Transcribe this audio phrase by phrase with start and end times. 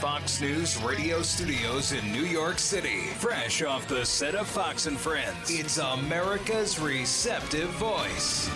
[0.00, 4.98] Fox News radio studios in New York City, fresh off the set of Fox and
[4.98, 8.50] Friends, it's America's receptive voice.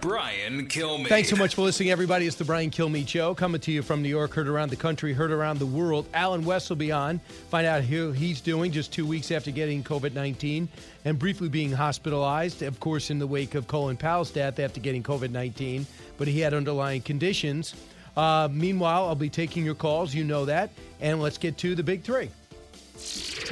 [0.00, 1.08] Brian Kilmeade.
[1.08, 2.26] Thanks so much for listening, everybody.
[2.26, 5.12] It's the Brian Kilmeade Show coming to you from New York, heard around the country,
[5.12, 6.08] heard around the world.
[6.14, 9.84] Allen West will be on, find out how he's doing just two weeks after getting
[9.84, 10.68] COVID 19
[11.04, 15.04] and briefly being hospitalized, of course, in the wake of Colin Powell's death after getting
[15.04, 15.86] COVID 19,
[16.18, 17.76] but he had underlying conditions.
[18.16, 20.14] Uh, meanwhile, I'll be taking your calls.
[20.14, 20.70] You know that.
[21.00, 22.30] And let's get to the big three.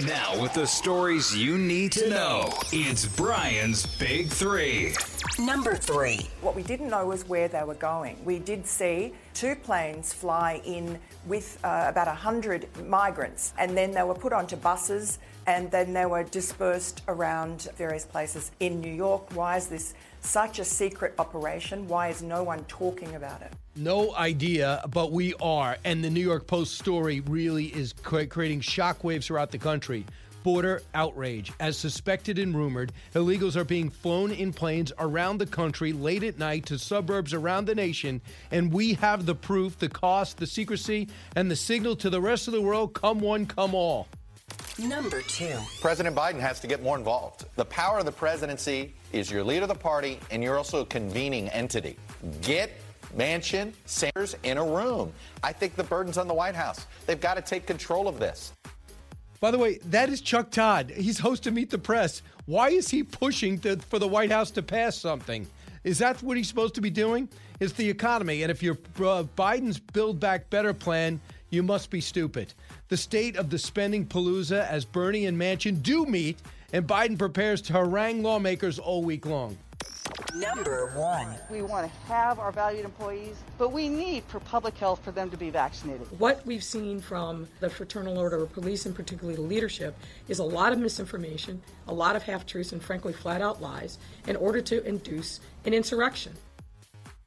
[0.06, 4.94] Now, with the stories you need to know, it's Brian's Big Three.
[5.38, 6.28] Number three.
[6.40, 8.16] What we didn't know was where they were going.
[8.24, 14.02] We did see two planes fly in with uh, about 100 migrants, and then they
[14.02, 19.32] were put onto buses, and then they were dispersed around various places in New York.
[19.34, 21.86] Why is this such a secret operation?
[21.86, 23.52] Why is no one talking about it?
[23.76, 25.76] No idea, but we are.
[25.84, 30.06] And the New York Post story really is cre- creating shockwaves throughout the country.
[30.44, 31.52] Border outrage.
[31.58, 36.38] As suspected and rumored, illegals are being flown in planes around the country late at
[36.38, 38.20] night to suburbs around the nation.
[38.52, 42.46] And we have the proof, the cost, the secrecy, and the signal to the rest
[42.46, 44.06] of the world come one, come all.
[44.78, 45.56] Number two.
[45.80, 47.46] President Biden has to get more involved.
[47.56, 50.86] The power of the presidency is you're leader of the party and you're also a
[50.86, 51.96] convening entity.
[52.42, 52.70] Get
[53.16, 55.12] Manchin, Sanders in a room.
[55.42, 56.86] I think the burden's on the White House.
[57.06, 58.52] They've got to take control of this.
[59.40, 60.90] By the way, that is Chuck Todd.
[60.90, 62.22] He's host of Meet the Press.
[62.46, 65.46] Why is he pushing to, for the White House to pass something?
[65.84, 67.28] Is that what he's supposed to be doing?
[67.60, 68.42] It's the economy.
[68.42, 72.54] And if you're uh, Biden's Build Back Better plan, you must be stupid.
[72.88, 76.38] The state of the spending palooza as Bernie and Manchin do meet,
[76.72, 79.56] and Biden prepares to harangue lawmakers all week long.
[80.34, 81.28] Number one.
[81.50, 85.30] We want to have our valued employees, but we need for public health for them
[85.30, 86.06] to be vaccinated.
[86.18, 89.96] What we've seen from the Fraternal Order of Police and particularly the leadership
[90.28, 93.98] is a lot of misinformation, a lot of half truths, and frankly, flat out lies
[94.26, 96.32] in order to induce an insurrection.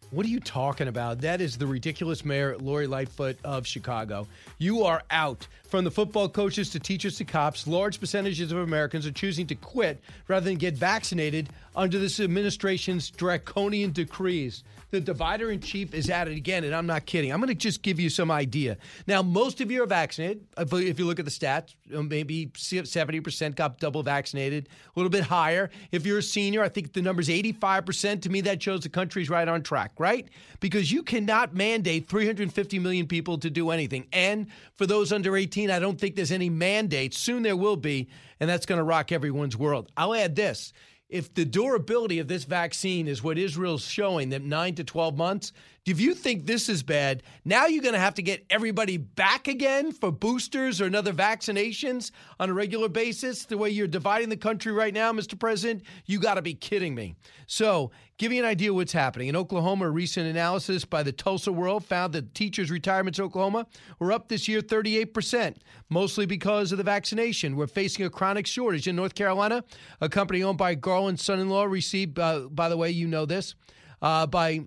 [0.09, 1.19] What are you talking about?
[1.19, 4.25] That is the ridiculous mayor, Lori Lightfoot of Chicago.
[4.57, 5.45] You are out.
[5.67, 9.55] From the football coaches to teachers to cops, large percentages of Americans are choosing to
[9.55, 14.63] quit rather than get vaccinated under this administration's draconian decrees.
[14.89, 17.33] The divider in chief is at it again, and I'm not kidding.
[17.33, 18.77] I'm going to just give you some idea.
[19.05, 20.47] Now, most of you are vaccinated.
[20.57, 25.69] If you look at the stats, maybe 70% got double vaccinated, a little bit higher.
[25.91, 28.21] If you're a senior, I think the number's 85%.
[28.21, 30.29] To me, that shows the country's right on track, right?
[30.61, 34.07] Because you cannot mandate 350 million people to do anything.
[34.13, 37.13] And for those under 18, I don't think there's any mandate.
[37.13, 38.07] Soon there will be,
[38.39, 39.91] and that's going to rock everyone's world.
[39.97, 40.71] I'll add this
[41.09, 45.53] if the durability of this vaccine is what Israel's showing, that nine to 12 months,
[45.87, 49.47] if you think this is bad, now you're going to have to get everybody back
[49.47, 52.11] again for boosters or another vaccinations
[52.41, 53.45] on a regular basis.
[53.45, 55.39] The way you're dividing the country right now, Mr.
[55.39, 57.15] President, you got to be kidding me.
[57.45, 59.29] So, give you an idea what's happening.
[59.29, 63.65] In Oklahoma, a recent analysis by the Tulsa World found that teachers' retirements in Oklahoma
[63.99, 65.55] were up this year 38%,
[65.89, 67.55] mostly because of the vaccination.
[67.55, 69.63] We're facing a chronic shortage in North Carolina.
[70.01, 73.25] A company owned by Garland's son in law received, uh, by the way, you know
[73.25, 73.55] this,
[74.01, 74.65] uh, by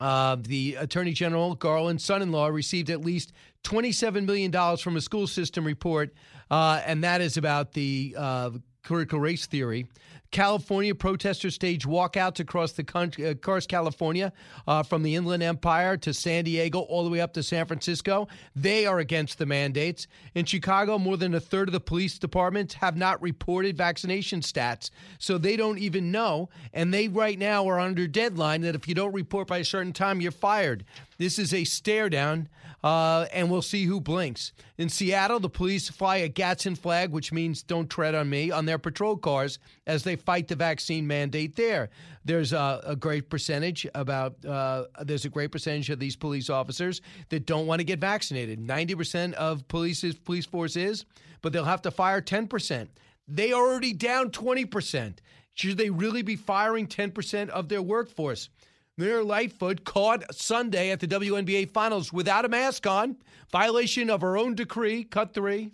[0.00, 3.32] uh, the Attorney General, Garland's son in law, received at least
[3.64, 6.12] $27 million from a school system report,
[6.50, 8.50] uh, and that is about the uh,
[8.82, 9.88] critical race theory.
[10.34, 14.32] California protesters stage walkouts across the country, across California,
[14.66, 18.26] uh, from the Inland Empire to San Diego, all the way up to San Francisco.
[18.56, 20.08] They are against the mandates.
[20.34, 24.90] In Chicago, more than a third of the police departments have not reported vaccination stats,
[25.20, 26.48] so they don't even know.
[26.72, 29.92] And they right now are under deadline that if you don't report by a certain
[29.92, 30.84] time, you're fired.
[31.18, 32.48] This is a stare down,
[32.82, 34.52] uh, and we'll see who blinks.
[34.78, 38.66] In Seattle, the police fly a Gadsden flag, which means don't tread on me, on
[38.66, 41.90] their patrol cars as they fight the vaccine mandate there.
[42.24, 47.00] There's a, a great percentage about uh, there's a great percentage of these police officers
[47.28, 48.58] that don't want to get vaccinated.
[48.58, 51.04] Ninety percent of police's police force is,
[51.42, 52.90] but they'll have to fire ten percent.
[53.28, 55.20] They are already down twenty percent.
[55.54, 58.48] Should they really be firing ten percent of their workforce?
[58.96, 63.16] Mayor Lightfoot caught Sunday at the WNBA Finals without a mask on,
[63.50, 65.02] violation of her own decree.
[65.02, 65.72] Cut three.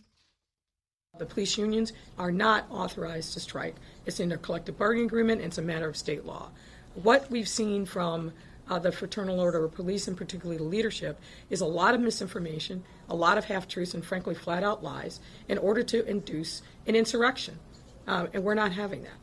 [1.19, 3.77] The police unions are not authorized to strike.
[4.07, 6.51] It's in their collective bargaining agreement, and it's a matter of state law.
[6.95, 8.33] What we've seen from
[8.71, 11.21] uh, the Fraternal Order of Police, and particularly the leadership,
[11.51, 15.21] is a lot of misinformation, a lot of half truths, and frankly, flat out lies
[15.47, 17.59] in order to induce an insurrection.
[18.07, 19.19] Um, and we're not having that.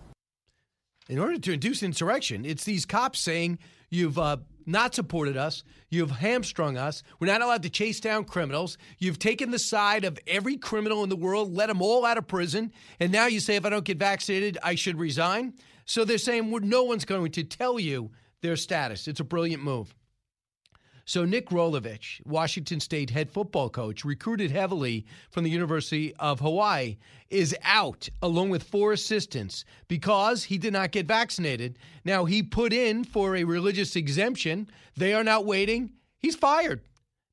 [1.09, 3.57] In order to induce insurrection, it's these cops saying
[3.89, 8.77] you've uh, not supported us, you've hamstrung us, we're not allowed to chase down criminals,
[8.99, 12.27] you've taken the side of every criminal in the world, let them all out of
[12.27, 15.53] prison, and now you say if I don't get vaccinated, I should resign.
[15.85, 18.11] So they're saying no one's going to tell you
[18.41, 19.07] their status.
[19.07, 19.95] It's a brilliant move.
[21.07, 26.97] So, Nick Rolovich, Washington State head football coach, recruited heavily from the University of Hawaii,
[27.29, 31.79] is out along with four assistants because he did not get vaccinated.
[32.03, 34.69] Now, he put in for a religious exemption.
[34.97, 35.91] They are not waiting.
[36.19, 36.81] He's fired.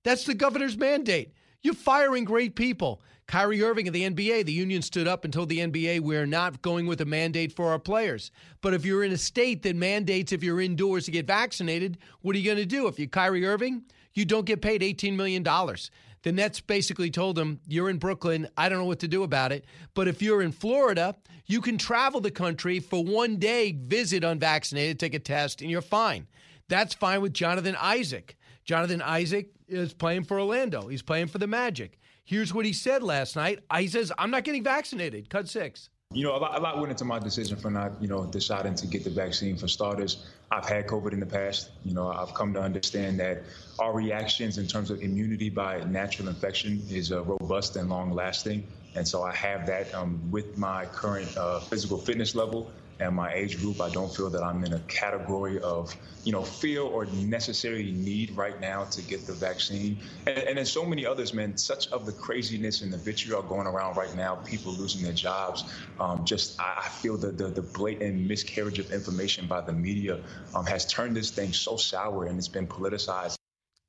[0.05, 1.33] That's the governor's mandate.
[1.65, 3.03] You're firing great people.
[3.27, 6.61] Kyrie Irving of the NBA, the union stood up and told the NBA, we're not
[6.63, 8.31] going with a mandate for our players.
[8.61, 12.37] But if you're in a state that mandates if you're indoors to get vaccinated, what
[12.37, 12.87] are you going to do?
[12.87, 15.43] If you're Kyrie Irving, you don't get paid $18 million.
[15.43, 18.49] The Nets basically told him, You're in Brooklyn.
[18.57, 19.65] I don't know what to do about it.
[19.95, 21.15] But if you're in Florida,
[21.47, 25.83] you can travel the country for one day, visit unvaccinated, take a test, and you're
[25.83, 26.27] fine.
[26.69, 28.37] That's fine with Jonathan Isaac.
[28.65, 31.99] Jonathan Isaac is playing for Orlando, he's playing for the Magic.
[32.27, 33.61] Here's what he said last night.
[33.77, 35.29] He says, I'm not getting vaccinated.
[35.29, 35.91] Cut six.
[36.11, 38.77] You know, a lot, a lot, went into my decision for not, you know, deciding
[38.77, 39.59] to get the vaccine.
[39.59, 41.73] For starters, I've had COVID in the past.
[41.85, 43.43] You know, I've come to understand that
[43.79, 48.67] our reactions in terms of immunity by natural infection is uh, robust and long lasting.
[48.95, 52.71] And so I have that um, with my current uh, physical fitness level
[53.01, 55.95] and my age group, I don't feel that I'm in a category of,
[56.25, 59.99] you know, fear or necessary need right now to get the vaccine.
[60.27, 63.67] And, and then so many others, man, such of the craziness and the vitriol going
[63.67, 65.65] around right now, people losing their jobs.
[65.99, 70.21] Um, just, I, I feel that the, the blatant miscarriage of information by the media
[70.55, 73.37] um, has turned this thing so sour and it's been politicized.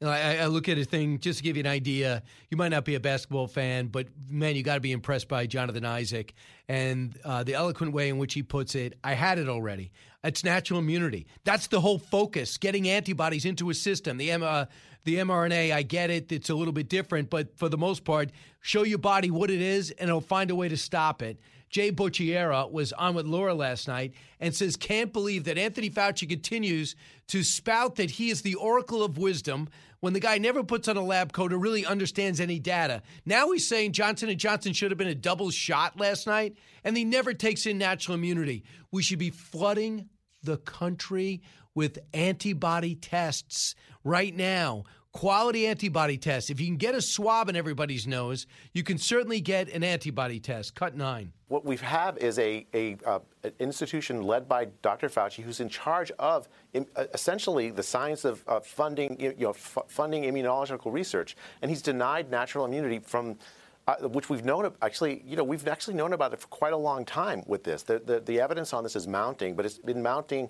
[0.02, 2.22] I, I, look at a thing just to give you an idea.
[2.50, 5.48] You might not be a basketball fan, but man, you got to be impressed by
[5.48, 6.34] Jonathan Isaac
[6.68, 8.98] and uh, the eloquent way in which he puts it.
[9.06, 9.92] I had it already.
[10.22, 11.28] It's natural immunity.
[11.46, 14.18] That's the whole focus: getting antibodies into a system.
[14.18, 14.66] The uh,
[15.06, 16.32] the mRNA, I get it.
[16.32, 19.62] It's a little bit different, but for the most part, show your body what it
[19.62, 21.40] is, and it'll find a way to stop it.
[21.76, 26.26] Jay Bhattacharya was on with Laura last night and says, can't believe that Anthony Fauci
[26.30, 26.96] continues
[27.28, 29.68] to spout that he is the oracle of wisdom
[30.00, 33.02] when the guy never puts on a lab coat or really understands any data.
[33.26, 36.56] Now he's saying Johnson & Johnson should have been a double shot last night,
[36.86, 38.64] and he never takes in natural immunity.
[38.94, 40.08] We should be flooding
[40.44, 41.42] the country
[41.74, 43.76] with antibody tests
[44.06, 46.50] right now quality antibody test.
[46.50, 50.42] If you can get a swab in everybody's nose, you can certainly get an antibody
[50.42, 50.76] test.
[50.76, 51.32] Cut nine.
[51.48, 55.08] What we have is a, a uh, an institution led by Dr.
[55.08, 60.24] Fauci, who's in charge of uh, essentially the science of funding, you know, f- funding
[60.24, 63.38] immunological research, and he's denied natural immunity from.
[63.88, 66.78] Uh, which we've known actually, you know, we've actually known about it for quite a
[66.78, 67.84] long time with this.
[67.84, 70.50] The, the, the evidence on this is mounting, but it's been mounting.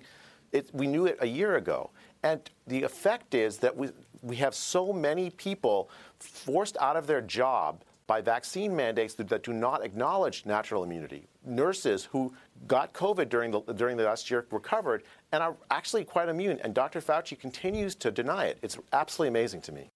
[0.52, 1.90] It, we knew it a year ago.
[2.22, 3.90] And the effect is that we,
[4.22, 9.52] we have so many people forced out of their job by vaccine mandates that do
[9.52, 11.26] not acknowledge natural immunity.
[11.44, 12.32] Nurses who
[12.68, 15.02] got COVID during the, during the last year recovered
[15.32, 16.60] and are actually quite immune.
[16.62, 17.00] And Dr.
[17.00, 18.58] Fauci continues to deny it.
[18.62, 19.88] It's absolutely amazing to me.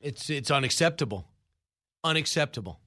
[0.00, 1.26] It's, it's unacceptable.
[2.02, 2.80] Unacceptable.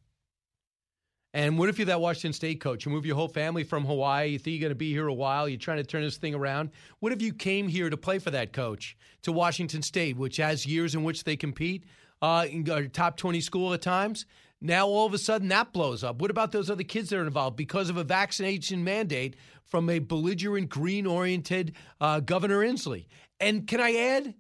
[1.38, 2.84] And what if you're that Washington State coach?
[2.84, 4.30] You move your whole family from Hawaii.
[4.30, 5.48] You think you're going to be here a while.
[5.48, 6.72] You're trying to turn this thing around.
[7.00, 10.66] What if you came here to play for that coach to Washington State, which has
[10.66, 11.84] years in which they compete,
[12.24, 14.26] uh, in a top 20 school at times?
[14.62, 16.20] Now all of a sudden that blows up.
[16.20, 20.00] What about those other kids that are involved because of a vaccination mandate from a
[20.00, 23.06] belligerent, green-oriented uh, Governor Inslee?
[23.40, 24.34] And can I add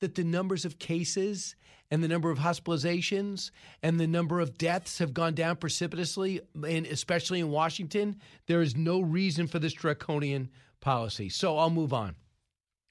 [0.00, 1.56] that the numbers of cases
[1.90, 3.50] and the number of hospitalizations
[3.82, 8.16] and the number of deaths have gone down precipitously, and especially in Washington,
[8.46, 10.50] there is no reason for this draconian
[10.80, 11.28] policy.
[11.28, 12.16] So I'll move on.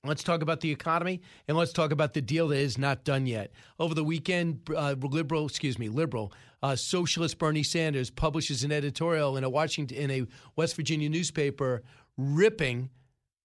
[0.03, 3.25] Let's talk about the economy and let's talk about the deal that is not done
[3.25, 3.51] yet.
[3.79, 9.37] Over the weekend, uh, liberal, excuse me, liberal uh, socialist Bernie Sanders publishes an editorial
[9.37, 10.25] in a Washington in a
[10.55, 11.83] West Virginia newspaper,
[12.17, 12.89] ripping,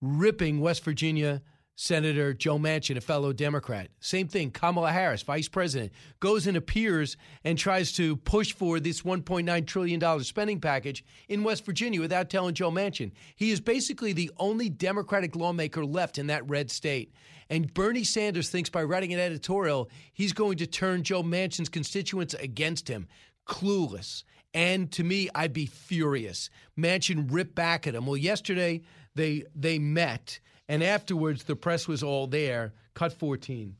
[0.00, 1.42] ripping West Virginia
[1.82, 3.88] Senator Joe Manchin, a fellow Democrat.
[4.00, 9.00] Same thing, Kamala Harris, vice president, goes and appears and tries to push for this
[9.00, 13.12] $1.9 trillion spending package in West Virginia without telling Joe Manchin.
[13.34, 17.14] He is basically the only Democratic lawmaker left in that red state.
[17.49, 22.34] And Bernie Sanders thinks by writing an editorial, he's going to turn Joe Manchin's constituents
[22.34, 23.08] against him.
[23.46, 24.25] Clueless.
[24.52, 26.50] And to me, I'd be furious.
[26.78, 28.04] Manchin ripped back at him.
[28.04, 28.82] Well, yesterday
[29.14, 32.72] they they met and afterwards, the press was all there.
[32.94, 33.74] Cut 14.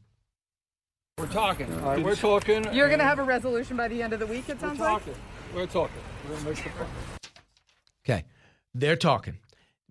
[1.19, 1.73] We're talking.
[1.75, 2.65] All right, we're talking.
[2.75, 4.87] You're going to have a resolution by the end of the week, it sounds we're
[4.87, 5.13] talking.
[5.13, 5.55] like?
[5.55, 6.03] We're talking.
[6.25, 6.91] We're going to make the point.
[8.05, 8.25] Okay.
[8.75, 9.39] They're talking,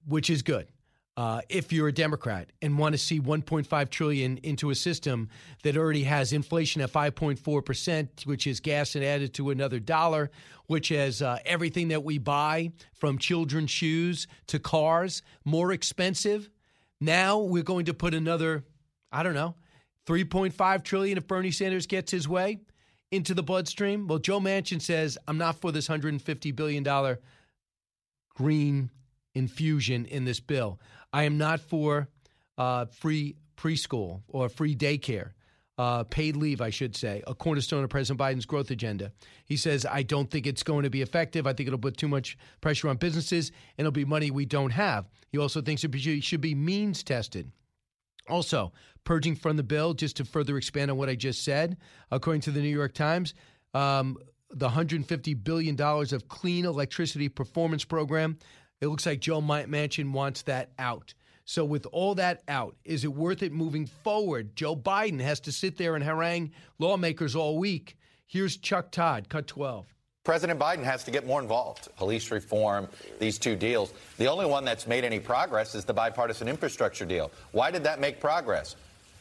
[0.07, 0.67] which is good.
[1.15, 5.29] Uh, if you're a Democrat and want to see 1.5 trillion into a system
[5.63, 10.31] that already has inflation at 5.4 percent, which is gas and added to another dollar,
[10.67, 16.49] which has uh, everything that we buy from children's shoes to cars more expensive,
[17.01, 18.63] now we're going to put another,
[19.11, 19.55] I don't know,
[20.07, 22.59] 3.5 trillion if Bernie Sanders gets his way
[23.11, 24.07] into the bloodstream.
[24.07, 27.17] Well, Joe Manchin says, I'm not for this $150 billion
[28.35, 28.89] green
[29.35, 30.79] infusion in this bill.
[31.11, 32.09] I am not for
[32.57, 35.31] uh, free preschool or free daycare
[35.79, 39.13] uh, paid leave, I should say, a cornerstone of President Biden's growth agenda.
[39.45, 41.47] He says, I don't think it's going to be effective.
[41.47, 44.71] I think it'll put too much pressure on businesses and it'll be money we don't
[44.71, 45.07] have.
[45.29, 47.49] He also thinks it should be means tested.
[48.27, 48.73] Also,
[49.05, 51.77] purging from the bill, just to further expand on what I just said,
[52.11, 53.33] according to the New York Times,
[53.73, 54.17] um,
[54.51, 58.37] the $150 billion of clean electricity performance program,
[58.81, 61.13] it looks like Joe Manchin wants that out.
[61.49, 64.55] So, with all that out, is it worth it moving forward?
[64.55, 67.97] Joe Biden has to sit there and harangue lawmakers all week.
[68.27, 69.87] Here's Chuck Todd, cut 12.
[70.23, 71.87] President Biden has to get more involved.
[71.95, 72.87] Police reform,
[73.17, 73.93] these two deals.
[74.19, 77.31] The only one that's made any progress is the bipartisan infrastructure deal.
[77.51, 78.75] Why did that make progress?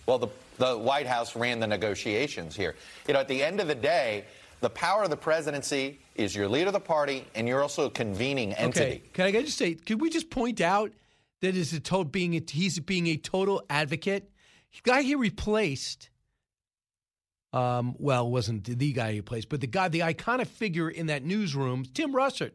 [0.05, 2.75] Well, the, the White House ran the negotiations here.
[3.07, 4.27] You know, at the end of the day,
[4.61, 7.91] the power of the presidency is your leader of the party, and you're also a
[7.91, 8.85] convening entity.
[8.85, 9.03] Okay.
[9.15, 10.93] Can I just say, could we just point out
[11.41, 14.31] that is a total being a, he's being a total advocate.
[14.73, 16.11] The guy he replaced,
[17.53, 21.25] um, well, wasn't the guy he replaced, but the guy, the iconic figure in that
[21.25, 22.53] newsroom, Tim Russert.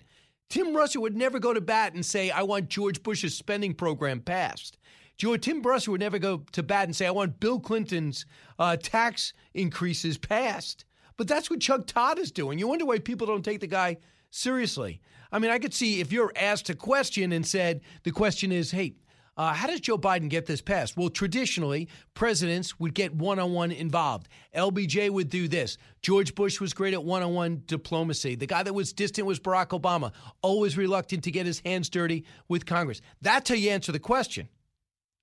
[0.49, 4.19] Tim Russert would never go to bat and say, "I want George Bush's spending program
[4.21, 4.77] passed."
[5.17, 8.25] George Tim Russert would never go to bat and say, "I want Bill Clinton's
[8.59, 10.85] uh, tax increases passed."
[11.17, 12.59] But that's what Chuck Todd is doing.
[12.59, 13.97] You wonder why people don't take the guy
[14.31, 14.99] seriously.
[15.33, 18.69] I mean, I could see if you're asked a question and said, the question is,
[18.69, 18.93] hey,
[19.35, 20.95] uh, how does Joe Biden get this passed?
[20.95, 24.29] Well, traditionally, presidents would get one on one involved.
[24.55, 25.79] LBJ would do this.
[26.03, 28.35] George Bush was great at one on one diplomacy.
[28.35, 30.11] The guy that was distant was Barack Obama,
[30.43, 33.01] always reluctant to get his hands dirty with Congress.
[33.21, 34.49] That's how you answer the question.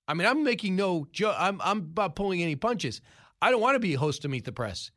[0.08, 1.36] I mean, I'm making no joke.
[1.38, 3.00] I'm, I'm not pulling any punches.
[3.40, 4.90] I don't want to be a host to Meet the Press.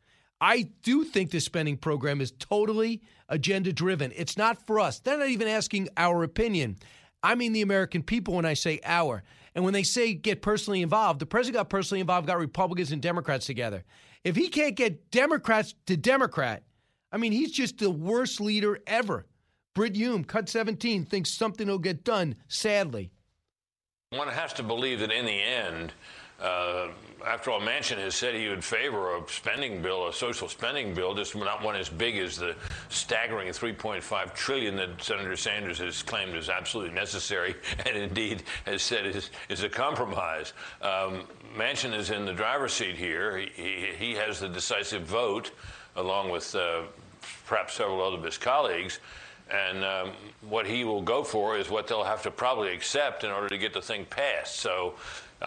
[0.43, 4.11] I do think this spending program is totally agenda driven.
[4.13, 4.99] It's not for us.
[4.99, 6.75] They're not even asking our opinion.
[7.23, 9.23] I mean the American people when I say our.
[9.55, 13.01] And when they say get personally involved, the president got personally involved, got Republicans and
[13.01, 13.85] Democrats together.
[14.25, 16.63] If he can't get Democrats to Democrat,
[17.09, 19.25] I mean, he's just the worst leader ever.
[19.73, 23.11] Brit Hume, cut 17, thinks something will get done, sadly.
[24.09, 25.93] One has to believe that in the end,
[26.41, 26.87] uh,
[27.25, 31.13] after all, Manchin has said he would favor a spending bill, a social spending bill,
[31.13, 32.55] just not one as big as the
[32.89, 39.05] staggering 3.5 trillion that Senator Sanders has claimed is absolutely necessary, and indeed has said
[39.05, 40.53] is, is a compromise.
[40.81, 41.23] Um,
[41.55, 43.37] Manchin is in the driver's seat here.
[43.37, 45.51] He, he, he has the decisive vote,
[45.95, 46.81] along with uh,
[47.45, 48.99] perhaps several other of his colleagues.
[49.51, 50.11] And um,
[50.41, 53.57] what he will go for is what they'll have to probably accept in order to
[53.57, 54.55] get the thing passed.
[54.55, 54.95] So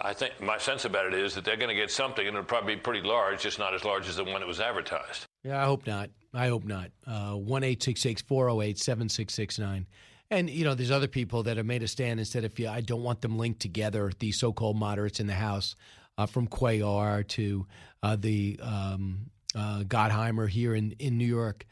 [0.01, 2.45] I think my sense about it is that they're going to get something, and it'll
[2.45, 5.25] probably be pretty large, just not as large as the one that was advertised.
[5.43, 6.09] Yeah, I hope not.
[6.33, 6.91] I hope not.
[7.05, 9.87] Uh, one eight six six four zero eight seven six six nine.
[10.29, 12.67] And you know, there's other people that have made a stand and said, if you,
[12.67, 15.75] I don't want them linked together, the so-called moderates in the House,
[16.17, 17.65] uh, from Cuellar to
[18.03, 21.65] uh, the um, uh, Gottheimer here in in New York.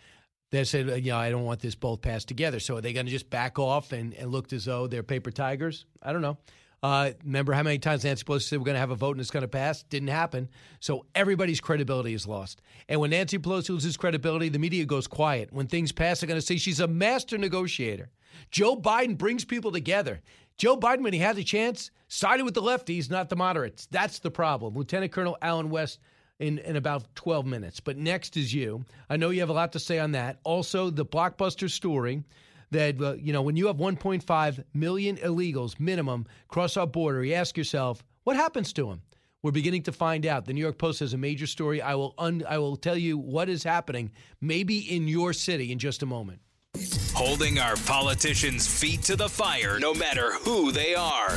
[0.51, 2.60] They said, you know, I don't want this both passed together.
[2.62, 5.32] So are they going to just back off and, and look as though they're paper
[5.32, 5.86] tigers?
[6.01, 6.38] I don't know.
[6.84, 9.22] Uh, remember how many times Nancy Pelosi said we're going to have a vote and
[9.22, 9.84] it's going to pass?
[9.84, 10.50] Didn't happen.
[10.79, 12.62] So everybody's credibility is lost.
[12.88, 15.51] And when Nancy Pelosi loses credibility, the media goes quiet.
[15.51, 18.10] When things pass, they're going to say she's a master negotiator.
[18.51, 20.22] Joe Biden brings people together.
[20.58, 23.88] Joe Biden, when he had the chance, sided with the lefties, not the moderates.
[23.88, 24.75] That's the problem.
[24.75, 26.00] Lieutenant Colonel Allen West
[26.39, 27.79] in, in about 12 minutes.
[27.79, 28.86] But next is you.
[29.10, 30.39] I know you have a lot to say on that.
[30.44, 32.24] Also, the blockbuster story
[32.75, 37.34] that uh, you know when you have 1.5 million illegals minimum cross our border, you
[37.34, 39.01] ask yourself, What happens to them?
[39.41, 40.46] We're beginning to find out.
[40.46, 41.82] The New York Post has a major story.
[41.82, 45.79] I will un- I will tell you what is happening, maybe in your city, in
[45.79, 46.39] just a moment.
[47.13, 51.32] Holding our politicians' feet to the fire, no matter who they are.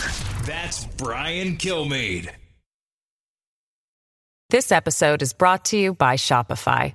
[0.44, 2.30] That's Brian Kilmeade.
[4.50, 6.94] This episode is brought to you by Shopify.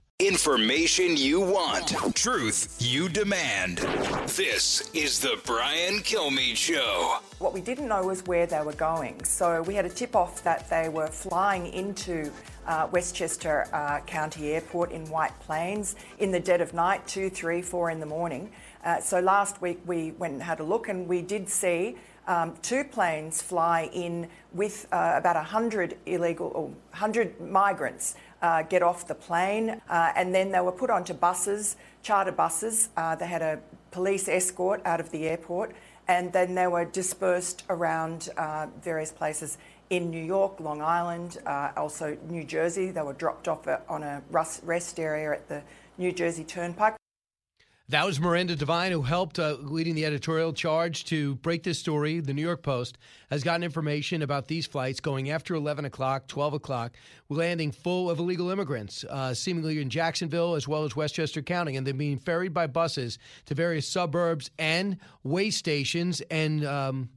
[0.21, 3.79] Information you want, truth you demand.
[4.27, 7.17] This is the Brian Kilmeade Show.
[7.39, 9.23] What we didn't know was where they were going.
[9.23, 12.31] So we had a tip off that they were flying into
[12.67, 17.63] uh, Westchester uh, County Airport in White Plains in the dead of night, two, three,
[17.63, 18.51] four in the morning.
[18.85, 21.95] Uh, so last week we went and had a look and we did see
[22.27, 28.81] um, two planes fly in with uh, about 100 illegal or 100 migrants uh, get
[28.81, 32.89] off the plane, uh, and then they were put onto buses, charter buses.
[32.97, 33.59] Uh, they had a
[33.91, 35.73] police escort out of the airport,
[36.07, 39.57] and then they were dispersed around uh, various places
[39.89, 42.91] in New York, Long Island, uh, also New Jersey.
[42.91, 45.61] They were dropped off on a rest area at the
[45.97, 46.95] New Jersey Turnpike.
[47.91, 52.21] That was Miranda Devine, who helped uh, leading the editorial charge to break this story.
[52.21, 52.97] The New York Post
[53.29, 56.93] has gotten information about these flights going after 11 o'clock, 12 o'clock,
[57.27, 61.85] landing full of illegal immigrants, uh, seemingly in Jacksonville as well as Westchester County, and
[61.85, 67.09] they're being ferried by buses to various suburbs and way stations, and um,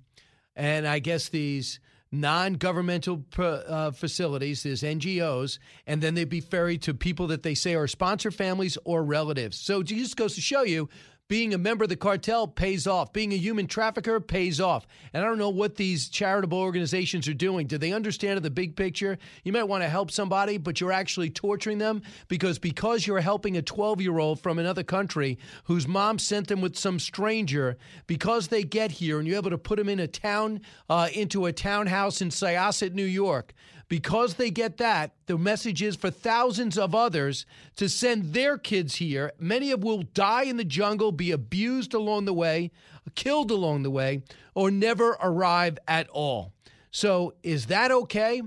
[0.57, 1.79] and I guess these
[2.21, 7.75] non-governmental uh, facilities, there's NGOs, and then they'd be ferried to people that they say
[7.75, 9.59] are sponsor families or relatives.
[9.59, 10.89] So it just goes to show you
[11.29, 13.13] being a member of the cartel pays off.
[13.13, 14.87] Being a human trafficker pays off.
[15.13, 17.67] And I don't know what these charitable organizations are doing.
[17.67, 19.19] Do they understand the big picture?
[19.43, 23.57] You might want to help somebody, but you're actually torturing them because because you're helping
[23.57, 28.49] a 12 year old from another country whose mom sent them with some stranger, because
[28.49, 30.61] they get here and you're able to put them in a town,
[30.91, 33.55] uh, into a townhouse in Syosset, New York
[33.89, 38.97] because they get that, the message is for thousands of others to send their kids
[38.97, 39.33] here.
[39.39, 42.71] Many of will die in the jungle, be abused along the way,
[43.15, 44.23] killed along the way,
[44.55, 46.53] or never arrive at all.
[46.91, 48.43] So, is that okay?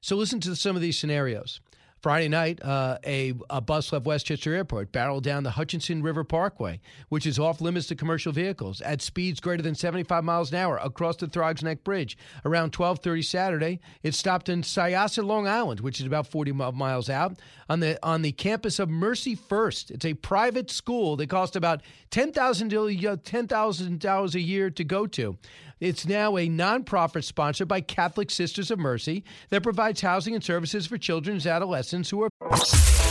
[0.00, 1.60] So, listen to some of these scenarios.
[2.00, 6.80] Friday night, uh, a, a, bus left Westchester Airport, barreled down the Hutchinson River Parkway,
[7.08, 10.76] which is off limits to commercial vehicles, at speeds greater than 75 miles an hour
[10.76, 12.16] across the Throgs Neck Bridge.
[12.44, 17.36] Around 12:30 Saturday, it stopped in Syosset, Long Island, which is about 40 miles out,
[17.68, 19.90] on the on the campus of Mercy First.
[19.90, 25.36] It's a private school that cost about $10,000 $10, a year to go to.
[25.80, 30.86] It's now a nonprofit sponsored by Catholic Sisters of Mercy that provides housing and services
[30.86, 32.30] for children and adolescents who are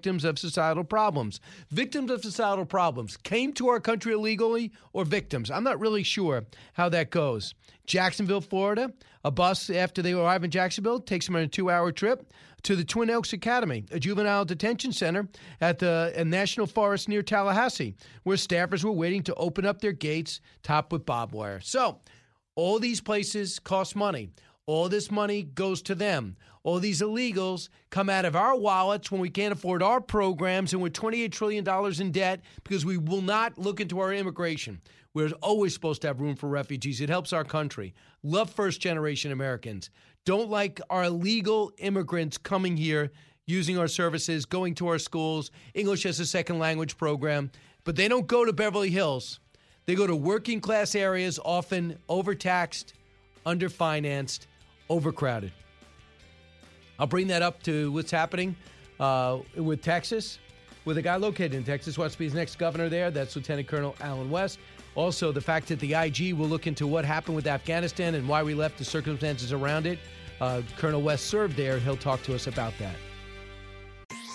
[0.00, 1.40] Victims of societal problems.
[1.70, 5.50] Victims of societal problems came to our country illegally or victims.
[5.50, 7.52] I'm not really sure how that goes.
[7.84, 11.92] Jacksonville, Florida, a bus after they arrive in Jacksonville takes them on a two hour
[11.92, 12.32] trip
[12.62, 15.28] to the Twin Oaks Academy, a juvenile detention center
[15.60, 20.40] at the National Forest near Tallahassee, where staffers were waiting to open up their gates
[20.62, 21.60] topped with barbed wire.
[21.60, 22.00] So,
[22.54, 24.30] all these places cost money.
[24.64, 26.36] All this money goes to them.
[26.62, 30.82] All these illegals come out of our wallets when we can't afford our programs and
[30.82, 31.66] we're $28 trillion
[32.00, 34.80] in debt because we will not look into our immigration.
[35.14, 37.00] We're always supposed to have room for refugees.
[37.00, 37.94] It helps our country.
[38.22, 39.90] Love first generation Americans.
[40.26, 43.10] Don't like our illegal immigrants coming here,
[43.46, 47.50] using our services, going to our schools, English as a second language program.
[47.84, 49.40] But they don't go to Beverly Hills.
[49.86, 52.92] They go to working class areas, often overtaxed,
[53.46, 54.46] underfinanced,
[54.88, 55.52] overcrowded.
[57.00, 58.54] I'll bring that up to what's happening
[59.00, 60.38] uh, with Texas,
[60.84, 63.10] with a guy located in Texas, wants to be his next governor there.
[63.10, 64.58] That's Lieutenant Colonel Allen West.
[64.96, 68.42] Also, the fact that the IG will look into what happened with Afghanistan and why
[68.42, 69.98] we left, the circumstances around it.
[70.42, 71.78] Uh, Colonel West served there.
[71.78, 72.96] He'll talk to us about that.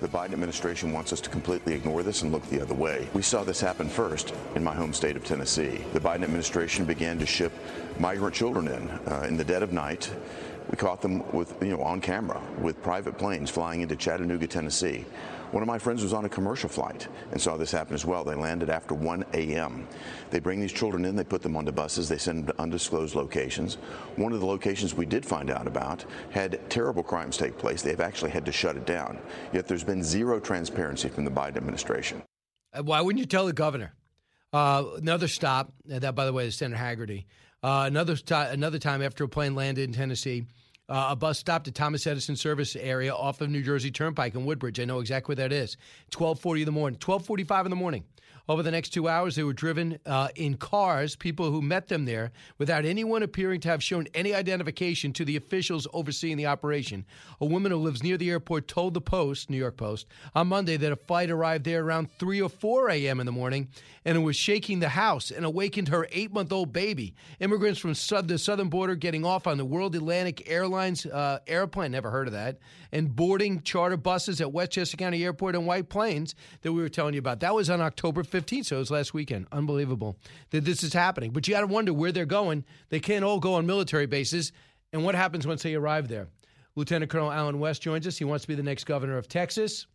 [0.00, 3.08] The Biden administration wants us to completely ignore this and look the other way.
[3.14, 5.80] We saw this happen first in my home state of Tennessee.
[5.94, 7.52] The Biden administration began to ship
[7.98, 10.10] migrant children in uh, in the dead of night.
[10.70, 15.06] We caught them with, you know, on camera with private planes flying into Chattanooga, Tennessee.
[15.52, 18.24] One of my friends was on a commercial flight and saw this happen as well.
[18.24, 19.86] They landed after 1 a.m.
[20.30, 23.14] They bring these children in, they put them onto buses, they send them to undisclosed
[23.14, 23.74] locations.
[24.16, 27.80] One of the locations we did find out about had terrible crimes take place.
[27.82, 29.18] They've actually had to shut it down.
[29.52, 32.22] Yet there's been zero transparency from the Biden administration.
[32.76, 33.94] Uh, Why wouldn't you tell the governor?
[34.52, 35.72] Uh, another stop.
[35.92, 37.24] uh, That, by the way, is Senator Hagerty.
[37.62, 40.44] Uh, another ti another time after a plane landed in Tennessee,
[40.88, 44.44] uh, a bus stopped at Thomas Edison Service area off of New Jersey Turnpike in
[44.44, 44.78] Woodbridge.
[44.80, 45.76] I know exactly where that is.
[46.10, 46.98] Twelve forty in the morning.
[46.98, 48.04] Twelve forty-five in the morning.
[48.48, 52.04] Over the next two hours, they were driven uh, in cars, people who met them
[52.04, 57.04] there, without anyone appearing to have shown any identification to the officials overseeing the operation.
[57.40, 60.76] A woman who lives near the airport told the Post, New York Post, on Monday
[60.76, 63.18] that a flight arrived there around 3 or 4 a.m.
[63.18, 63.68] in the morning
[64.06, 67.16] and it was shaking the house and awakened her eight month old baby.
[67.40, 67.92] Immigrants from
[68.26, 72.32] the southern border getting off on the World Atlantic Airlines uh, airplane, never heard of
[72.32, 72.58] that,
[72.92, 77.14] and boarding charter buses at Westchester County Airport and White Plains that we were telling
[77.14, 77.40] you about.
[77.40, 79.46] That was on October 15th, so it was last weekend.
[79.52, 80.16] Unbelievable
[80.50, 81.30] that this is happening.
[81.30, 82.64] But you got to wonder where they're going.
[82.90, 84.52] They can't all go on military bases.
[84.92, 86.28] And what happens once they arrive there?
[86.74, 88.18] Lieutenant Colonel Allen West joins us.
[88.18, 89.86] He wants to be the next governor of Texas.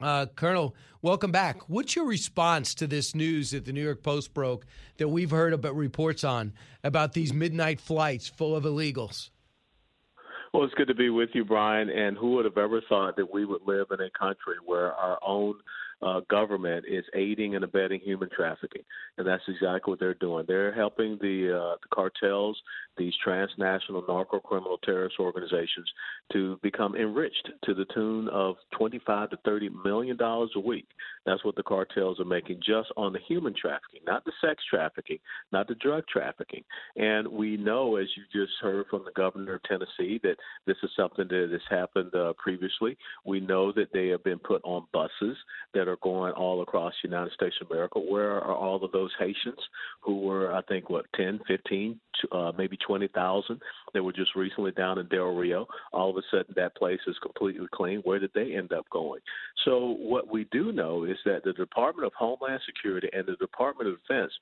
[0.00, 1.68] Uh, Colonel, welcome back.
[1.68, 4.64] What's your response to this news that the New York Post broke
[4.96, 6.52] that we've heard about reports on
[6.84, 9.30] about these midnight flights full of illegals?
[10.54, 11.90] Well, it's good to be with you, Brian.
[11.90, 15.18] And who would have ever thought that we would live in a country where our
[15.26, 15.54] own
[16.00, 18.82] uh, government is aiding and abetting human trafficking,
[19.16, 20.44] and that's exactly what they're doing.
[20.46, 22.60] They're helping the uh, the cartels,
[22.96, 25.90] these transnational narco criminal terrorist organizations,
[26.32, 30.86] to become enriched to the tune of 25 to 30 million dollars a week.
[31.28, 35.18] That's what the cartels are making just on the human trafficking, not the sex trafficking,
[35.52, 36.64] not the drug trafficking.
[36.96, 40.36] And we know, as you just heard from the governor of Tennessee, that
[40.66, 42.96] this is something that has happened uh, previously.
[43.26, 45.36] We know that they have been put on buses
[45.74, 47.98] that are going all across the United States of America.
[47.98, 49.60] Where are all of those Haitians
[50.00, 52.00] who were, I think, what, 10, 15,
[52.32, 53.60] uh, maybe 20,000
[53.92, 55.66] that were just recently down in Del Rio?
[55.92, 58.00] All of a sudden, that place is completely clean.
[58.04, 59.20] Where did they end up going?
[59.66, 63.88] So, what we do know is that the Department of Homeland Security and the Department
[63.88, 64.32] of Defense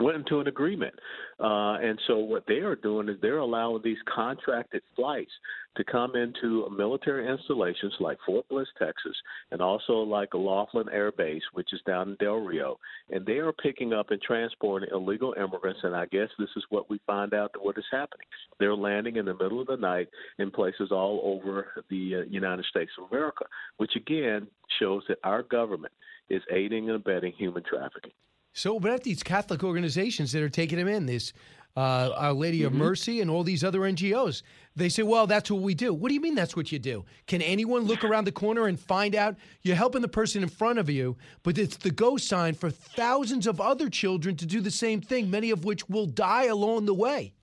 [0.00, 0.94] went into an agreement.
[1.38, 5.30] Uh, and so what they are doing is they're allowing these contracted flights
[5.76, 9.16] to come into military installations like Fort Bliss, Texas,
[9.52, 12.78] and also like Laughlin Air Base, which is down in Del Rio.
[13.10, 15.80] And they are picking up and transporting illegal immigrants.
[15.84, 18.26] And I guess this is what we find out that what is happening.
[18.58, 20.08] They're landing in the middle of the night
[20.38, 23.44] in places all over the uh, United States of America,
[23.76, 24.48] which again
[24.80, 25.92] shows that our government
[26.28, 28.12] is aiding and abetting human trafficking.
[28.52, 31.06] So, what about these Catholic organizations that are taking them in?
[31.06, 31.32] This
[31.76, 32.80] uh, Our Lady of Mm-hmm.
[32.80, 34.42] Mercy, and all these other NGOs.
[34.76, 35.92] They say, well, that's what we do.
[35.94, 37.04] What do you mean that's what you do?
[37.26, 40.78] Can anyone look around the corner and find out you're helping the person in front
[40.78, 44.70] of you, but it's the go sign for thousands of other children to do the
[44.70, 47.34] same thing, many of which will die along the way?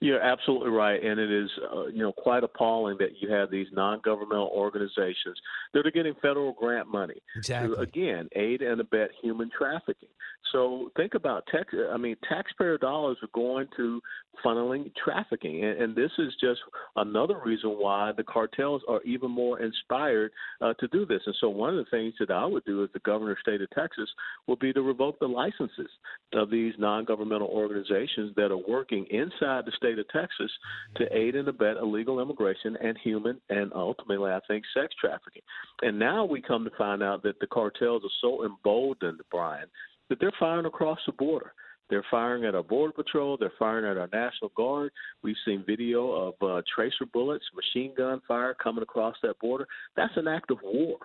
[0.00, 3.66] You're absolutely right, and it is uh, you know quite appalling that you have these
[3.72, 5.38] non-governmental organizations
[5.72, 7.74] that are getting federal grant money Exactly.
[7.74, 10.08] to again aid and abet human trafficking.
[10.52, 11.74] So think about tax.
[11.92, 14.00] I mean, taxpayer dollars are going to
[14.44, 16.60] funneling trafficking, and, and this is just
[16.94, 20.30] another reason why the cartels are even more inspired
[20.60, 21.22] uh, to do this.
[21.26, 23.50] And so one of the things that I would do as the governor of the
[23.50, 24.08] state of Texas
[24.46, 25.90] would be to revoke the licenses
[26.34, 30.50] of these non-governmental organizations that are working inside the state of Texas
[30.96, 35.42] to aid and abet illegal immigration and human and ultimately, I think, sex trafficking.
[35.82, 39.66] And now we come to find out that the cartels are so emboldened, Brian,
[40.08, 41.52] that they're firing across the border.
[41.90, 43.36] They're firing at our border patrol.
[43.36, 44.90] They're firing at our national guard.
[45.22, 49.66] We've seen video of uh, tracer bullets, machine gun fire coming across that border.
[49.96, 50.96] That's an act of war.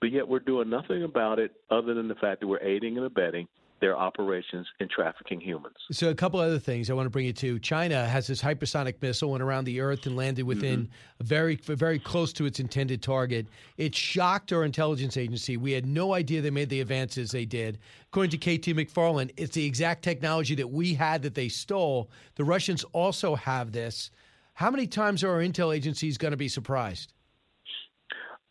[0.00, 3.06] But yet we're doing nothing about it other than the fact that we're aiding and
[3.06, 3.46] abetting
[3.80, 5.76] their operations in trafficking humans.
[5.90, 7.58] So, a couple other things I want to bring you to.
[7.58, 11.24] China has this hypersonic missile went around the Earth and landed within mm-hmm.
[11.24, 13.46] very, very close to its intended target.
[13.76, 15.56] It shocked our intelligence agency.
[15.56, 17.78] We had no idea they made the advances they did.
[18.08, 22.10] According to KT McFarland, it's the exact technology that we had that they stole.
[22.36, 24.10] The Russians also have this.
[24.54, 27.12] How many times are our intel agencies going to be surprised?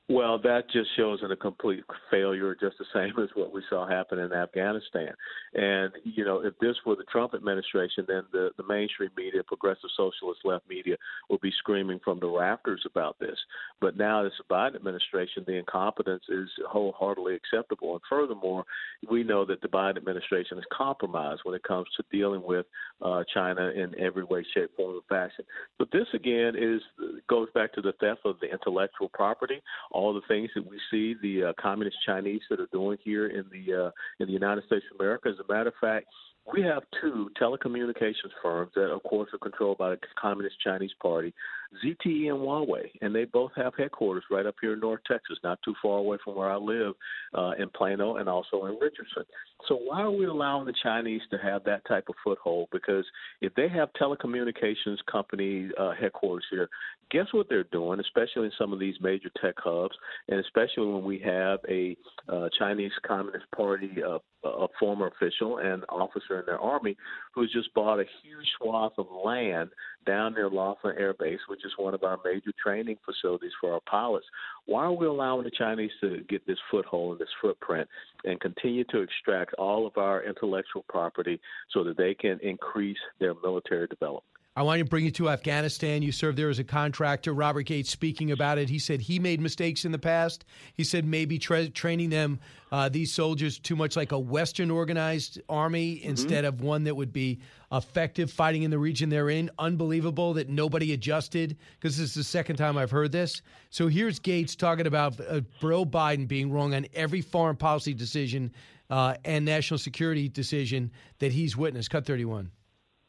[0.10, 3.88] Well, that just shows in a complete failure, just the same as what we saw
[3.88, 5.14] happen in Afghanistan.
[5.54, 9.90] And, you know, if this were the Trump administration, then the, the mainstream media, progressive
[9.96, 10.98] socialist left media,
[11.30, 13.38] would be screaming from the rafters about this.
[13.80, 17.94] But now, it's the Biden administration, the incompetence is wholeheartedly acceptable.
[17.94, 18.66] And furthermore,
[19.10, 22.66] we know that the Biden administration is compromised when it comes to dealing with
[23.02, 25.46] uh, China in every way, shape, form, and fashion.
[25.80, 26.82] But this, again, is
[27.30, 29.62] goes back to the theft of the intellectual property
[29.94, 33.46] all the things that we see the uh, communist Chinese that are doing here in
[33.52, 35.30] the uh, in the United States of America.
[35.30, 36.08] As a matter of fact,
[36.52, 41.34] we have two telecommunications firms that, of course, are controlled by the Communist Chinese Party,
[41.84, 45.60] ZTE and Huawei, and they both have headquarters right up here in North Texas, not
[45.64, 46.94] too far away from where I live
[47.34, 49.24] uh, in Plano and also in Richardson.
[49.68, 52.70] So why are we allowing the Chinese to have that type of foothold?
[52.72, 53.06] Because
[53.42, 56.70] if they have telecommunications company uh, headquarters here,
[57.12, 59.96] guess what they're doing, especially in some of these major tech hubs,
[60.28, 61.96] and especially when we have a
[62.28, 66.98] uh, Chinese Communist Party uh, a former official and officer in their army
[67.34, 69.70] who's just bought a huge swath of land
[70.06, 73.82] down near Laughlin Air Base, which is one of our major training facilities for our
[73.90, 74.26] pilots.
[74.66, 77.88] Why are we allowing the Chinese to get this foothold and this footprint
[78.26, 81.40] and continue to extract all of our intellectual property
[81.72, 84.24] so that they can increase their military development?
[84.56, 86.04] I want to bring you to Afghanistan.
[86.04, 87.34] You served there as a contractor.
[87.34, 88.70] Robert Gates speaking about it.
[88.70, 90.46] He said he made mistakes in the past.
[90.76, 92.40] He said maybe tra- training them,
[92.72, 96.10] uh, these soldiers, too much like a Western organized army Mm-hmm.
[96.10, 97.40] instead of one that would be
[97.72, 99.50] effective fighting in the region they're in.
[99.58, 103.42] Unbelievable that nobody adjusted because this is the second time I've heard this.
[103.72, 108.52] So here's Gates talking about uh, Joe Biden being wrong on every foreign policy decision
[108.92, 111.90] uh, and national security decision that he's witnessed.
[111.90, 112.52] Cut 31.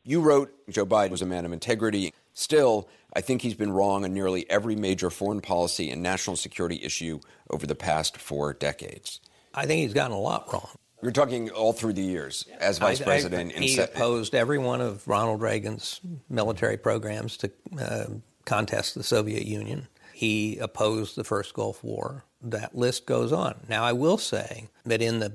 [0.04, 2.12] You wrote Joe Biden was a man of integrity.
[2.34, 6.80] Still, I think he's been wrong on nearly every major foreign policy and national security
[6.82, 9.20] issue over the past four decades.
[9.54, 10.68] I think he's gotten a lot wrong.
[11.02, 13.52] You're talking all through the years as vice I- I- president.
[13.52, 18.04] he se- opposed every one of Ronald Reagan's military programs to uh,
[18.46, 19.88] contest the Soviet Union.
[20.12, 22.24] He opposed the first Gulf War.
[22.40, 23.60] That list goes on.
[23.68, 25.32] Now, I will say that in the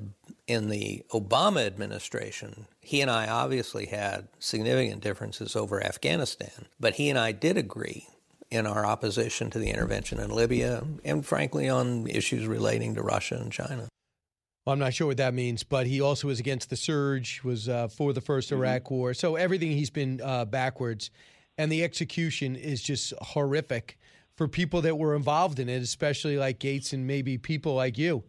[0.49, 7.09] in the Obama administration, he and I obviously had significant differences over Afghanistan, but he
[7.09, 8.07] and I did agree
[8.49, 13.35] in our opposition to the intervention in Libya and, frankly, on issues relating to Russia
[13.35, 13.89] and China.
[14.65, 17.69] Well, I'm not sure what that means, but he also was against the surge, was
[17.69, 19.13] uh, for the 1st Iraq War.
[19.13, 21.11] So everything he's been uh, backwards,
[21.59, 23.99] and the execution is just horrific
[24.33, 28.23] for people that were involved in it, especially like Gates and maybe people like you.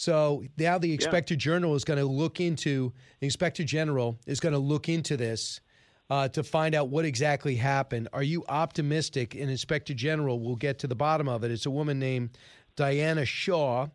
[0.00, 4.54] So now the Inspector General is going to look into the Inspector General is going
[4.54, 5.60] to look into this
[6.08, 8.08] uh, to find out what exactly happened.
[8.14, 9.34] Are you optimistic?
[9.34, 11.50] An Inspector General will get to the bottom of it.
[11.50, 12.30] It's a woman named
[12.76, 13.88] Diana Shaw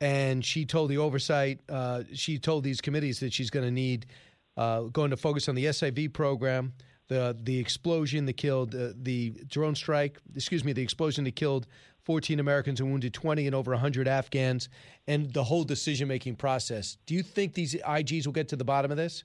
[0.00, 4.06] and she told the oversight, uh, she told these committees that she's going to need,
[4.56, 6.72] uh, going to focus on the SIV program,
[7.06, 11.68] the the explosion that killed uh, the drone strike, excuse me, the explosion that killed
[12.06, 14.68] 14 Americans and wounded 20 and over 100 Afghans,
[15.06, 16.96] and the whole decision making process.
[17.04, 19.24] Do you think these IGs will get to the bottom of this?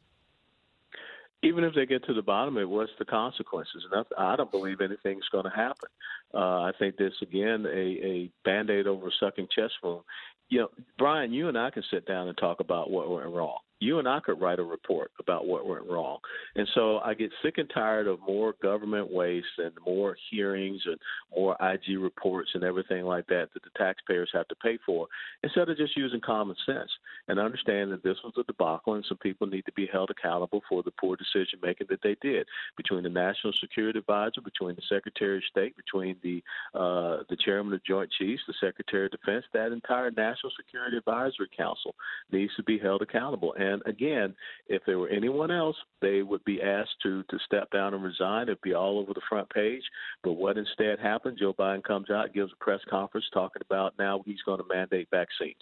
[1.43, 3.83] even if they get to the bottom of it, what's the consequences?
[3.91, 5.89] And I don't believe anything's going to happen.
[6.33, 10.03] Uh, I think this again a, a band aid over a sucking chest wound.
[10.49, 13.57] You know, Brian, you and I can sit down and talk about what went wrong
[13.81, 16.19] you and I could write a report about what went wrong.
[16.55, 20.97] And so I get sick and tired of more government waste and more hearings and
[21.35, 25.07] more IG reports and everything like that that the taxpayers have to pay for
[25.41, 26.91] instead of just using common sense
[27.27, 30.61] and understand that this was a debacle and some people need to be held accountable
[30.69, 32.45] for the poor decision making that they did
[32.77, 36.43] between the National Security Advisor, between the Secretary of State, between the
[36.77, 39.45] uh, the Chairman of Joint Chiefs, the Secretary of Defense.
[39.53, 41.95] That entire National Security Advisory Council
[42.31, 43.55] needs to be held accountable.
[43.57, 44.35] And and again,
[44.67, 48.43] if there were anyone else, they would be asked to to step down and resign.
[48.43, 49.83] It'd be all over the front page.
[50.23, 51.37] But what instead happened?
[51.39, 55.07] Joe Biden comes out, gives a press conference talking about now he's going to mandate
[55.11, 55.55] vaccines,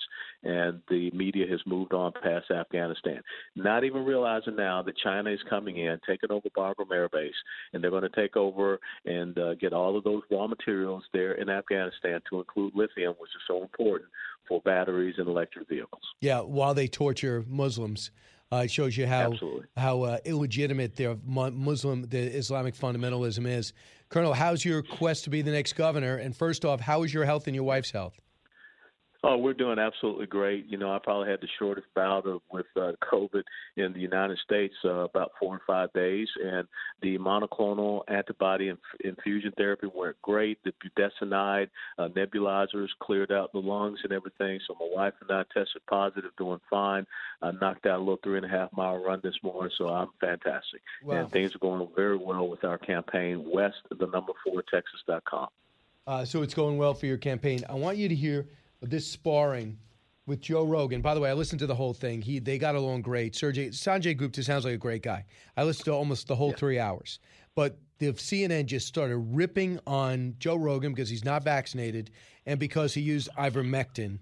[0.44, 3.22] and the media has moved on past Afghanistan,
[3.56, 7.34] not even realizing now that China is coming in, taking over Bagram Air Base,
[7.74, 11.34] and they're going to take over and uh, get all of those raw materials there
[11.34, 14.10] in Afghanistan to include lithium, which is so important
[14.50, 16.02] for batteries and electric vehicles.
[16.20, 18.12] Yeah, while they torture Muslims.
[18.52, 19.66] Uh, it shows you how Absolutely.
[19.78, 23.74] how uh, illegitimate their Muslim, the Islamic fundamentalism is.
[24.10, 26.16] Colonel, how's your quest to be the next governor?
[26.16, 28.20] And first off, how is your health and your wife's health?
[29.22, 30.66] Oh, we're doing absolutely great.
[30.68, 33.44] You know, I probably had the shortest bout of with uh, COVID
[33.76, 36.66] in the United States, uh, about four or five days, and
[37.02, 40.58] the monoclonal antibody inf- infusion therapy went great.
[40.64, 44.62] The budesonide uh, nebulizers cleared out the lungs and everything.
[44.66, 47.06] So my wife and I tested positive, doing fine.
[47.42, 50.10] I knocked out a little three and a half mile run this morning, so I'm
[50.22, 50.82] fantastic.
[51.04, 51.16] Wow.
[51.16, 53.44] And things are going very well with our campaign.
[53.52, 55.50] West the number four Texas.com.
[56.08, 57.64] Uh, so it's going well for your campaign.
[57.70, 58.48] I want you to hear
[58.82, 59.78] this sparring
[60.26, 61.02] with Joe Rogan.
[61.02, 62.22] By the way, I listened to the whole thing.
[62.22, 63.36] He they got along great.
[63.36, 65.26] Sergey Sanjay Gupta sounds like a great guy.
[65.58, 66.56] I listened to almost the whole yeah.
[66.56, 67.20] three hours.
[67.56, 72.12] But the CNN just started ripping on Joe Rogan because he's not vaccinated
[72.46, 74.20] and because he used ivermectin.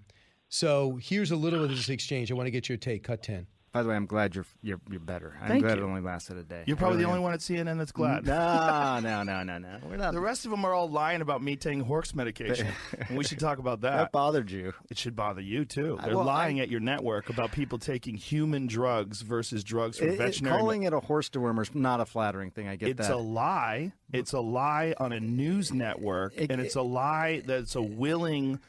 [0.48, 2.32] So here's a little of this exchange.
[2.32, 3.04] I want to get your take.
[3.04, 3.46] Cut ten.
[3.70, 5.36] By the way, I'm glad you're you're, you're better.
[5.42, 5.84] I'm Thank glad you.
[5.84, 6.64] it only lasted a day.
[6.66, 7.22] You're probably really the only am.
[7.24, 8.26] one at CNN that's glad.
[8.26, 9.78] No, no, no, no, no.
[9.88, 10.14] We're not.
[10.14, 12.66] The rest of them are all lying about me taking horse medication.
[13.08, 13.96] and we should talk about that.
[13.96, 14.72] That bothered you.
[14.90, 15.98] It should bother you too.
[16.02, 20.06] They're well, lying I- at your network about people taking human drugs versus drugs for
[20.06, 20.58] It- it- veterinary.
[20.58, 22.68] calling it a horse dewormer is not a flattering thing.
[22.68, 23.14] I get it's that.
[23.14, 23.92] a lie.
[24.12, 28.60] It's a lie on a news network, It- and it's a lie that's a willing.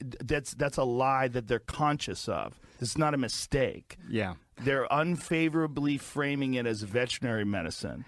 [0.00, 2.58] That's that's a lie that they're conscious of.
[2.80, 3.96] It's not a mistake.
[4.08, 4.34] Yeah.
[4.62, 8.04] They're unfavorably framing it as veterinary medicine.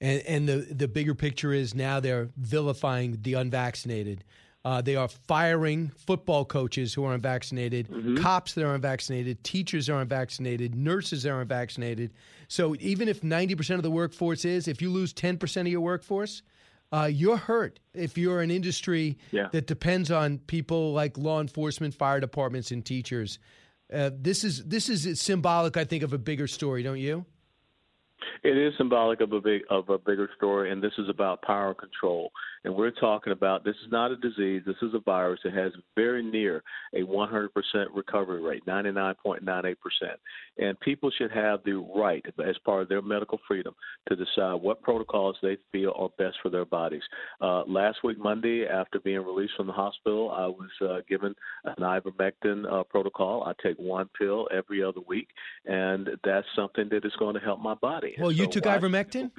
[0.00, 4.24] And, and the, the bigger picture is now they're vilifying the unvaccinated.
[4.64, 7.88] Uh, they are firing football coaches who are unvaccinated,
[8.20, 12.12] cops that are unvaccinated, teachers that are unvaccinated, nurses that are unvaccinated.
[12.48, 16.42] So even if 90% of the workforce is, if you lose 10% of your workforce,
[16.92, 17.80] uh, you're hurt.
[17.94, 19.48] If you're an industry Yeah.
[19.52, 23.38] that depends on people like law enforcement, fire departments, and teachers,
[23.92, 27.24] uh, this is this is symbolic, I think, of a bigger story, don't you?
[28.42, 31.74] It is symbolic of a big of a bigger story, and this is about power
[31.74, 32.30] control.
[32.64, 34.62] And we're talking about this is not a disease.
[34.66, 36.62] This is a virus that has very near
[36.94, 37.48] a 100%
[37.94, 39.76] recovery rate, 99.98%.
[40.58, 43.74] And people should have the right, as part of their medical freedom,
[44.08, 47.02] to decide what protocols they feel are best for their bodies.
[47.40, 51.76] Uh, last week, Monday, after being released from the hospital, I was uh, given an
[51.80, 53.44] ivermectin uh, protocol.
[53.44, 55.28] I take one pill every other week,
[55.66, 58.07] and that's something that is going to help my body.
[58.18, 59.30] Well, you So took ivermectin?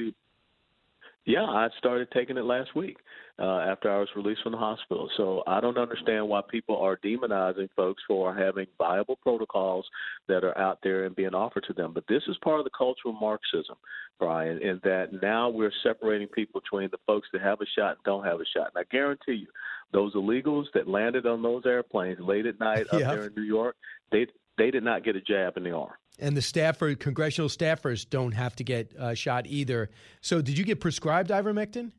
[1.25, 2.97] yeah, I started taking it last week
[3.37, 5.09] uh, after I was released from the hospital.
[5.15, 9.85] So I don't understand why people are demonizing folks for having viable protocols
[10.27, 11.93] that are out there and being offered to them.
[11.93, 13.75] But this is part of the cultural Marxism,
[14.17, 18.03] Brian, in that now we're separating people between the folks that have a shot and
[18.05, 18.71] don't have a shot.
[18.75, 19.47] And I guarantee you,
[19.91, 23.11] those illegals that landed on those airplanes late at night up Yeah.
[23.11, 23.75] there in New York,
[24.11, 24.27] they
[24.57, 25.93] they did not get a jab in the arm.
[26.19, 29.89] And the Stafford congressional staffers don't have to get uh, shot either.
[30.21, 31.91] So, did you get prescribed ivermectin?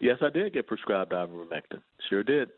[0.00, 1.82] Yes, I did get prescribed ivermectin.
[2.08, 2.50] Sure did.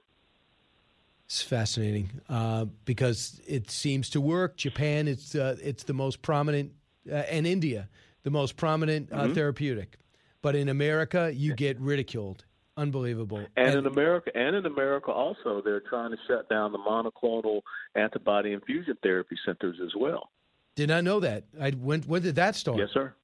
[1.24, 4.56] It's fascinating uh, because it seems to work.
[4.56, 6.72] Japan, it's uh, it's the most prominent,
[7.10, 7.88] uh, and India,
[8.24, 9.34] the most prominent uh, Mhm.
[9.34, 9.96] therapeutic.
[10.42, 12.44] But in America, you get ridiculed.
[12.76, 13.46] Unbelievable.
[13.56, 17.60] And in America, and in America also, they're trying to shut down the monoclonal
[17.94, 20.30] antibody infusion therapy centers as well.
[20.76, 21.44] Did not know that.
[21.60, 22.78] I when when did that start?
[22.78, 23.14] Yes, sir.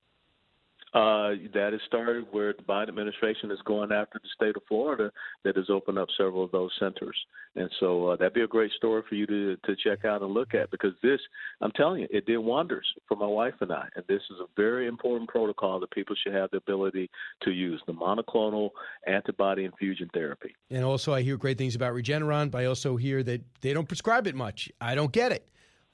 [0.97, 5.13] Uh, that has started where the Biden administration is going after the state of Florida
[5.45, 7.15] that has opened up several of those centers.
[7.55, 10.33] And so uh, that'd be a great story for you to, to check out and
[10.33, 11.21] look at because this,
[11.61, 13.89] I'm telling you, it did wonders for my wife and I.
[13.95, 17.11] And this is a very important protocol that people should have the ability
[17.43, 18.71] to use the monoclonal
[19.07, 20.55] antibody infusion therapy.
[20.71, 23.89] And also, I hear great things about Regeneron, but I also hear that they don't
[23.89, 24.71] prescribe it much.
[24.81, 25.47] I don't get it.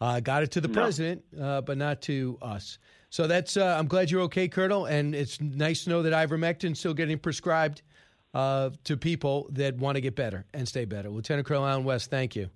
[0.02, 0.74] Uh, got it to the No.
[0.74, 2.78] president, uh, but not to us.
[3.10, 3.56] So that's.
[3.56, 7.18] Uh, I'm glad you're okay, Colonel, and it's nice to know that ivermectin's still getting
[7.18, 7.82] prescribed
[8.34, 11.08] uh, to people that want to get better and stay better.
[11.08, 12.48] Lieutenant Colonel Allen West, thank you.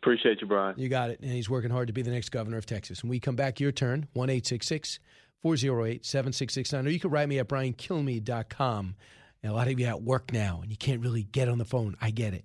[0.00, 0.74] Appreciate you, Brian.
[0.78, 1.20] You got it.
[1.20, 3.02] And he's working hard to be the next governor of Texas.
[3.02, 6.86] When we come back, your turn, 1 408 7669.
[6.86, 8.94] Or you can write me at briankilmeade.com.
[9.42, 11.64] And a lot of you at work now, and you can't really get on the
[11.64, 11.96] phone.
[12.00, 12.44] I get it.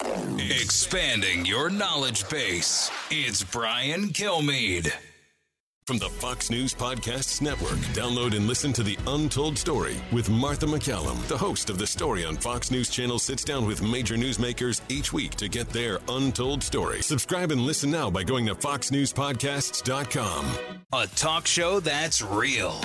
[0.00, 2.90] Expanding your knowledge base.
[3.10, 4.92] It's Brian Kilmeade.
[5.86, 10.64] From the Fox News Podcasts Network, download and listen to The Untold Story with Martha
[10.64, 11.22] MacCallum.
[11.28, 15.12] The host of The Story on Fox News Channel sits down with major newsmakers each
[15.12, 17.02] week to get their untold story.
[17.02, 20.46] Subscribe and listen now by going to foxnewspodcasts.com.
[20.94, 22.80] A talk show that's real.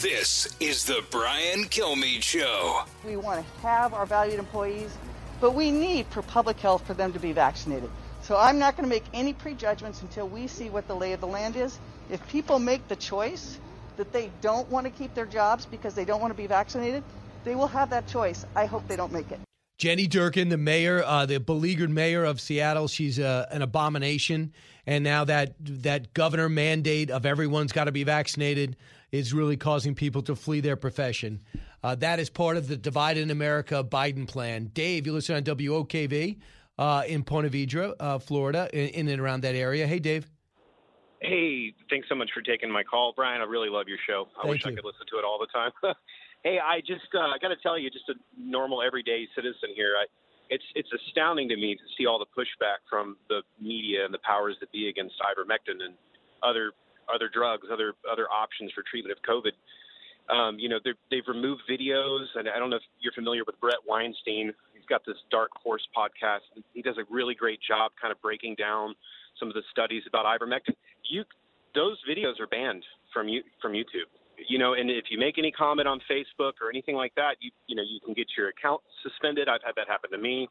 [0.00, 2.84] This is the Brian Kilmeade Show.
[3.04, 4.96] We want to have our valued employees,
[5.40, 7.90] but we need for public health for them to be vaccinated.
[8.22, 11.20] So I'm not going to make any prejudgments until we see what the lay of
[11.20, 11.78] the land is.
[12.10, 13.58] If people make the choice
[13.96, 17.02] that they don't want to keep their jobs because they don't want to be vaccinated,
[17.44, 18.46] they will have that choice.
[18.56, 19.40] I hope they don't make it.
[19.76, 24.52] Jenny Durkan, the mayor, uh, the beleaguered mayor of Seattle, she's uh, an abomination.
[24.86, 28.76] And now that that governor mandate of everyone's got to be vaccinated
[29.10, 31.40] is really causing people to flee their profession.
[31.84, 34.70] Uh, that is part of the Divide in America Biden plan.
[34.72, 36.38] Dave, you listen on WOKV
[36.78, 39.86] uh, in Ponte Vedra, uh, Florida, in, in and around that area.
[39.86, 40.30] Hey, Dave.
[41.20, 43.42] Hey, thanks so much for taking my call, Brian.
[43.42, 44.28] I really love your show.
[44.38, 45.72] I Thank wish I could listen to it all the time.
[46.42, 49.92] hey, I just uh, I got to tell you, just a normal everyday citizen here.
[50.00, 50.06] I,
[50.48, 54.24] it's it's astounding to me to see all the pushback from the media and the
[54.24, 55.96] powers that be against ivermectin and
[56.42, 56.72] other
[57.14, 59.52] other drugs, other other options for treatment of COVID.
[60.30, 63.76] Um, you know, they've removed videos, and I don't know if you're familiar with Bret
[63.86, 64.52] Weinstein.
[64.72, 66.40] He's got this Dark Horse podcast.
[66.72, 68.94] He does a really great job, kind of breaking down
[69.38, 70.74] some of the studies about ivermectin.
[71.10, 71.24] You,
[71.74, 74.08] those videos are banned from you from YouTube.
[74.48, 77.50] You know, and if you make any comment on Facebook or anything like that, you
[77.66, 79.48] you know you can get your account suspended.
[79.48, 80.48] I've had that happen to me.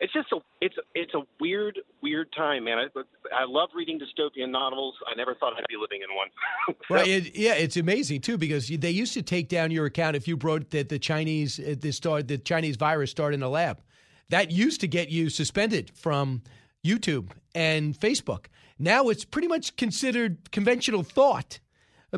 [0.00, 2.78] It's just a it's it's a weird weird time, man.
[2.78, 3.00] I,
[3.34, 4.94] I love reading dystopian novels.
[5.10, 6.28] I never thought I'd be living in one.
[6.90, 7.08] Right.
[7.08, 10.36] It, yeah, it's amazing too because they used to take down your account if you
[10.36, 13.80] wrote that the Chinese uh, the start the Chinese virus started in a lab.
[14.28, 16.42] That used to get you suspended from
[16.84, 18.46] YouTube and Facebook.
[18.78, 21.60] Now it's pretty much considered conventional thought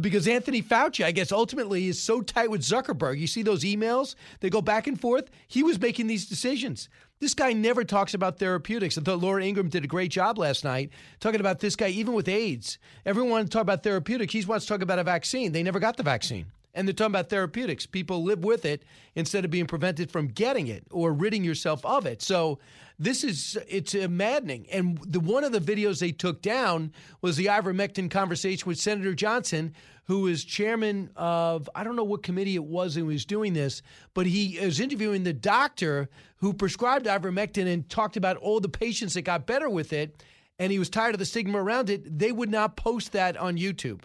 [0.00, 3.18] because Anthony Fauci, I guess, ultimately is so tight with Zuckerberg.
[3.18, 5.30] You see those emails, they go back and forth.
[5.46, 6.88] He was making these decisions.
[7.18, 8.98] This guy never talks about therapeutics.
[8.98, 12.12] I thought Laura Ingraham did a great job last night talking about this guy, even
[12.12, 12.78] with AIDS.
[13.06, 14.34] Everyone talk about therapeutics.
[14.34, 15.52] He wants to talk about a vaccine.
[15.52, 16.46] They never got the vaccine.
[16.76, 17.86] And they're talking about therapeutics.
[17.86, 22.04] People live with it instead of being prevented from getting it or ridding yourself of
[22.04, 22.20] it.
[22.20, 22.58] So
[22.98, 24.66] this is it's maddening.
[24.70, 29.14] And the one of the videos they took down was the ivermectin conversation with Senator
[29.14, 29.74] Johnson,
[30.04, 33.80] who is chairman of I don't know what committee it was who was doing this,
[34.12, 39.14] but he was interviewing the doctor who prescribed ivermectin and talked about all the patients
[39.14, 40.22] that got better with it.
[40.58, 42.18] And he was tired of the stigma around it.
[42.18, 44.02] They would not post that on YouTube.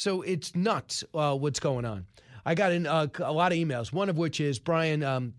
[0.00, 2.06] So it's nuts uh, what's going on.
[2.46, 5.02] I got in uh, a lot of emails, one of which is Brian.
[5.02, 5.34] Um,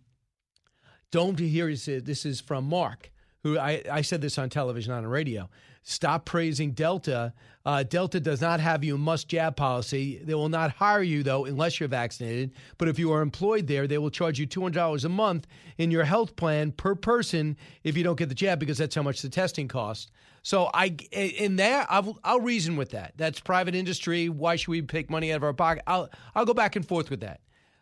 [1.09, 2.27] don't hear this.
[2.27, 5.49] Is from Mark, who I, I said this on television, on the radio.
[5.81, 7.33] Stop praising Delta.
[7.65, 10.21] Uh, Delta does not have you must jab policy.
[10.23, 12.51] They will not hire you, though, unless you're vaccinated.
[12.77, 15.47] But if you are employed there, they will charge you $200 a month
[15.79, 19.01] in your health plan per person if you don't get the jab because that's how
[19.01, 20.11] much the testing costs.
[20.43, 23.13] So I, in there, I'll, I'll reason with that.
[23.15, 24.27] That's private industry.
[24.27, 25.83] Why should we take money out of our pocket?
[25.85, 27.41] I'll, I'll go back and forth with that.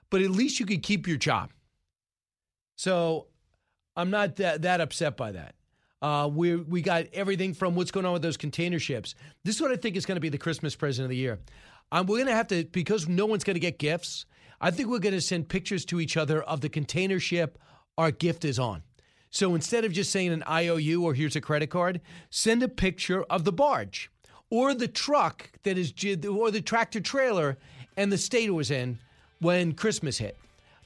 [0.09, 1.51] But at least you could keep your job.
[2.75, 3.27] So
[3.95, 5.55] I'm not that, that upset by that.
[6.01, 9.15] Uh, we we got everything from what's going on with those container ships.
[9.43, 11.39] This is what I think is going to be the Christmas present of the year.
[11.91, 14.25] Um, we're going to have to because no one's going to get gifts.
[14.61, 17.57] I think we're going to send pictures to each other of the container ship
[17.97, 18.83] our gift is on.
[19.31, 23.23] So instead of just saying an IOU or here's a credit card, send a picture
[23.23, 24.09] of the barge
[24.49, 25.93] or the truck that is
[26.25, 27.57] or the tractor trailer
[27.95, 28.97] and the state it was in
[29.39, 30.37] when Christmas hit.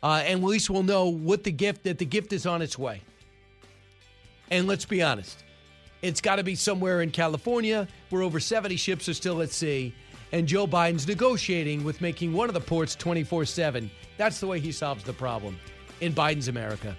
[0.02, 2.78] Uh, and at least we'll know what the gift that the gift is on its
[2.78, 3.02] way.
[4.52, 5.46] And let's be honest,
[6.02, 9.96] it's got to be somewhere in California where over 70 ships are still at sea.
[10.34, 13.90] and Joe Biden's negotiating with making one of the ports 24 7.
[14.18, 15.58] That's the way he solves the problem
[16.02, 16.98] in Biden's America.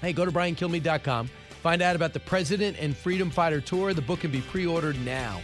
[0.00, 1.30] Hey, go to briankilmeade.com.
[1.62, 3.92] Find out about the President and Freedom Fighter Tour.
[3.92, 5.40] The book can be pre ordered now.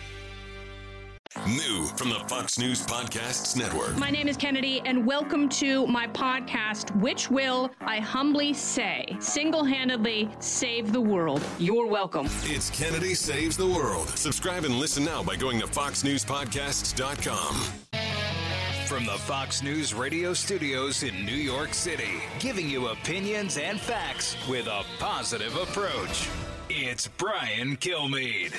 [1.47, 3.99] New from the Fox News Podcasts Network.
[3.99, 9.63] My name is Kennedy, and welcome to my podcast, which will, I humbly say, single
[9.63, 11.43] handedly save the world.
[11.59, 12.27] You're welcome.
[12.45, 14.09] It's Kennedy Saves the World.
[14.11, 17.86] Subscribe and listen now by going to FoxNewsPodcasts.com.
[18.87, 24.37] From the Fox News radio studios in New York City, giving you opinions and facts
[24.49, 26.29] with a positive approach.
[26.71, 28.53] It's Brian Kilmeade.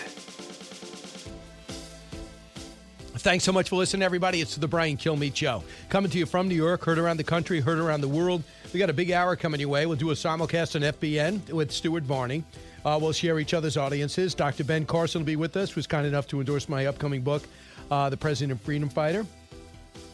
[3.19, 4.41] Thanks so much for listening, everybody.
[4.41, 5.63] It's the Brian Kilmeade Show.
[5.87, 8.43] Coming to you from New York, heard around the country, heard around the world.
[8.73, 9.85] We got a big hour coming your way.
[9.85, 12.43] We'll do a simulcast on FBN with Stuart Varney.
[12.83, 14.35] Uh, we'll share each other's audiences.
[14.35, 14.65] Dr.
[14.65, 17.43] Ben Carson will be with us, who's kind enough to endorse my upcoming book,
[17.89, 19.25] uh, The President and Freedom Fighter.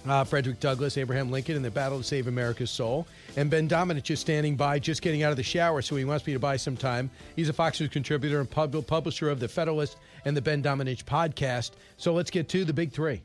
[0.06, 3.08] Uh, Frederick Douglass, Abraham Lincoln, in the battle to save America's soul.
[3.38, 6.28] And Ben Domenech is standing by, just getting out of the shower, so he wants
[6.28, 7.10] me to buy some time.
[7.36, 11.04] He's a Fox News contributor and pub- publisher of The Federalist and the Ben Domenech
[11.06, 11.72] podcast.
[11.98, 13.22] So let's get to the big three.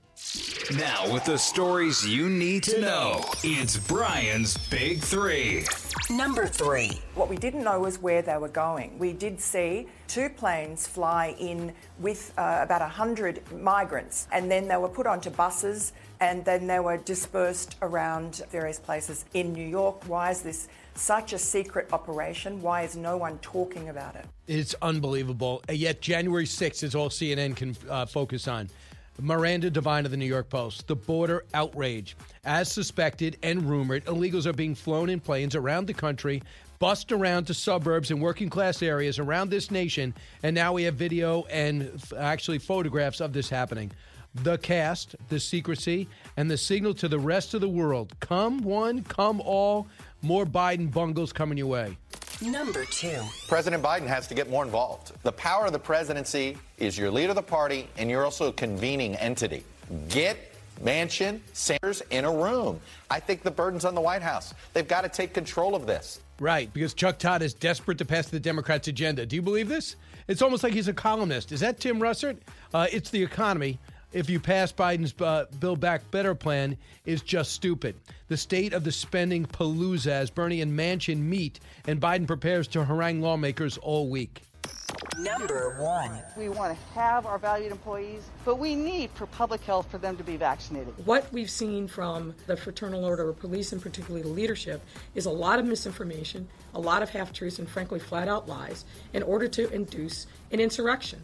[0.76, 5.64] Now, with the stories you need to know, it's Brian's Big Three.
[6.10, 7.00] Number three.
[7.14, 8.98] What we didn't know was where they were going.
[8.98, 14.76] We did see two planes fly in with uh, about 100 migrants, and then they
[14.76, 20.04] were put onto buses, and then they were dispersed around various places in New York.
[20.08, 22.60] Why is this such a secret operation?
[22.60, 24.26] Why is no one talking about it?
[24.46, 25.62] It's unbelievable.
[25.68, 28.68] And Yet January 6th is all CNN can uh, focus on.
[29.20, 30.86] Miranda Devine of the New York Post.
[30.86, 32.16] The border outrage.
[32.44, 36.42] As suspected and rumored, illegals are being flown in planes around the country,
[36.78, 40.14] bussed around to suburbs and working class areas around this nation.
[40.44, 43.90] And now we have video and f- actually photographs of this happening.
[44.34, 49.02] The cast, the secrecy, and the signal to the rest of the world come one,
[49.04, 49.86] come all.
[50.22, 51.96] More Biden bungles coming your way.
[52.40, 53.20] Number two.
[53.48, 55.12] President Biden has to get more involved.
[55.22, 58.52] The power of the presidency is you're leader of the party and you're also a
[58.52, 59.64] convening entity.
[60.08, 60.36] Get
[60.82, 62.80] Manchin, Sanders in a room.
[63.10, 64.54] I think the burden's on the White House.
[64.72, 66.20] They've got to take control of this.
[66.40, 69.26] Right, because Chuck Todd is desperate to pass the Democrats' agenda.
[69.26, 69.96] Do you believe this?
[70.28, 71.50] It's almost like he's a columnist.
[71.50, 72.36] Is that Tim Russert?
[72.72, 73.78] Uh, it's the economy.
[74.10, 77.94] If you pass Biden's uh, Build Back Better plan, is just stupid.
[78.28, 82.84] The state of the spending palooza as Bernie and Manchin meet, and Biden prepares to
[82.84, 84.40] harangue lawmakers all week.
[85.18, 86.22] Number one.
[86.38, 90.16] We want to have our valued employees, but we need for public health for them
[90.16, 90.94] to be vaccinated.
[91.04, 94.80] What we've seen from the Fraternal Order of Police and particularly the leadership
[95.14, 98.86] is a lot of misinformation, a lot of half truths, and frankly, flat out lies
[99.12, 101.22] in order to induce an insurrection.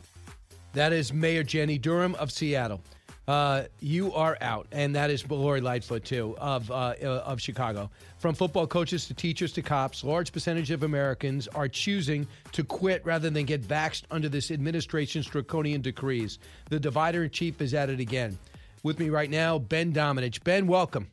[0.75, 2.81] That is Mayor Jenny Durkan of Seattle.
[3.29, 7.89] Uh, you are out, and that is Lori Lightfoot too of uh, uh, of Chicago.
[8.19, 13.07] From football coaches to teachers to cops, large percentage of Americans are choosing to quit
[13.07, 16.41] rather than get vaxxed under this administration's draconian decrees.
[16.69, 18.37] The divider in chief is at it again.
[18.83, 20.43] With me right now, Ben Domenech.
[20.43, 21.07] Ben, welcome.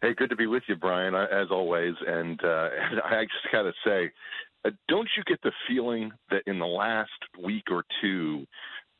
[0.00, 1.94] Hey, good to be with you, Brian, uh, as always.
[2.04, 2.70] And, uh,
[3.04, 4.10] I just got to say,
[4.64, 7.10] uh, don't you get the feeling that in the last
[7.42, 8.46] week or two,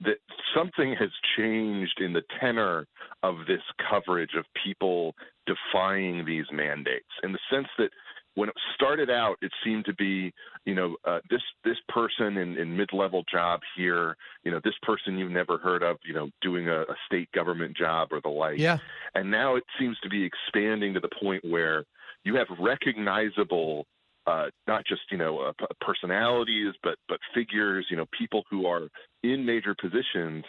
[0.00, 0.16] that
[0.54, 2.86] something has changed in the tenor
[3.22, 5.14] of this coverage of people
[5.46, 7.90] defying these mandates in the sense that
[8.34, 10.32] when it started out, it seemed to be,
[10.64, 15.18] you know, uh, this this person in, in mid-level job here, you know, this person
[15.18, 18.58] you've never heard of, you know, doing a, a state government job or the like.
[18.58, 18.78] Yeah.
[19.14, 21.84] And now it seems to be expanding to the point where
[22.24, 23.86] you have recognizable
[24.26, 28.88] uh, not just you know uh, personalities, but but figures, you know, people who are
[29.22, 30.44] in major positions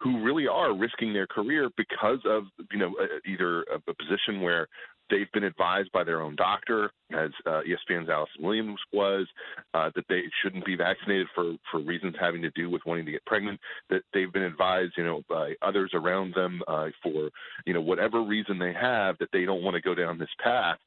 [0.00, 4.40] who really are risking their career because of you know uh, either a, a position
[4.42, 4.66] where
[5.10, 9.26] they've been advised by their own doctor, as uh, ESPN's Allison Williams was,
[9.74, 13.12] uh, that they shouldn't be vaccinated for for reasons having to do with wanting to
[13.12, 13.60] get pregnant.
[13.90, 17.30] That they've been advised, you know, by others around them uh, for
[17.64, 20.78] you know whatever reason they have that they don't want to go down this path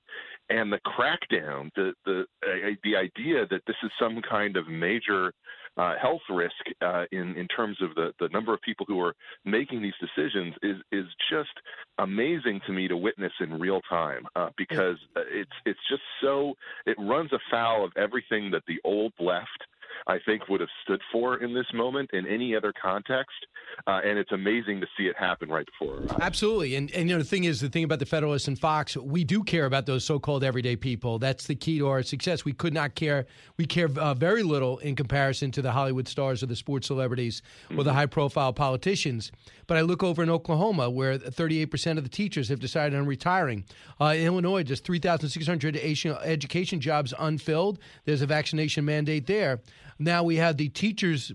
[0.49, 5.33] and the crackdown, the the uh, the idea that this is some kind of major
[5.77, 9.13] uh, health risk uh, in in terms of the the number of people who are
[9.45, 11.53] making these decisions is is just
[11.99, 16.53] amazing to me to witness in real time uh, because it's it's just so
[16.85, 19.63] it runs afoul of everything that the old left
[20.07, 23.45] I think, would have stood for in this moment in any other context.
[23.87, 26.19] Uh, and it's amazing to see it happen right before our eyes.
[26.21, 26.75] Absolutely.
[26.75, 29.23] And, and you know, the thing is, the thing about the Federalists and Fox, we
[29.23, 31.19] do care about those so called everyday people.
[31.19, 32.43] That's the key to our success.
[32.43, 33.25] We could not care.
[33.57, 37.41] We care uh, very little in comparison to the Hollywood stars or the sports celebrities
[37.77, 39.31] or the high profile politicians.
[39.67, 43.65] But I look over in Oklahoma where 38% of the teachers have decided on retiring.
[44.01, 47.79] Uh, in Illinois, just 3,600 education jobs unfilled.
[48.05, 49.61] There's a vaccination mandate there.
[49.99, 51.33] Now we have the teachers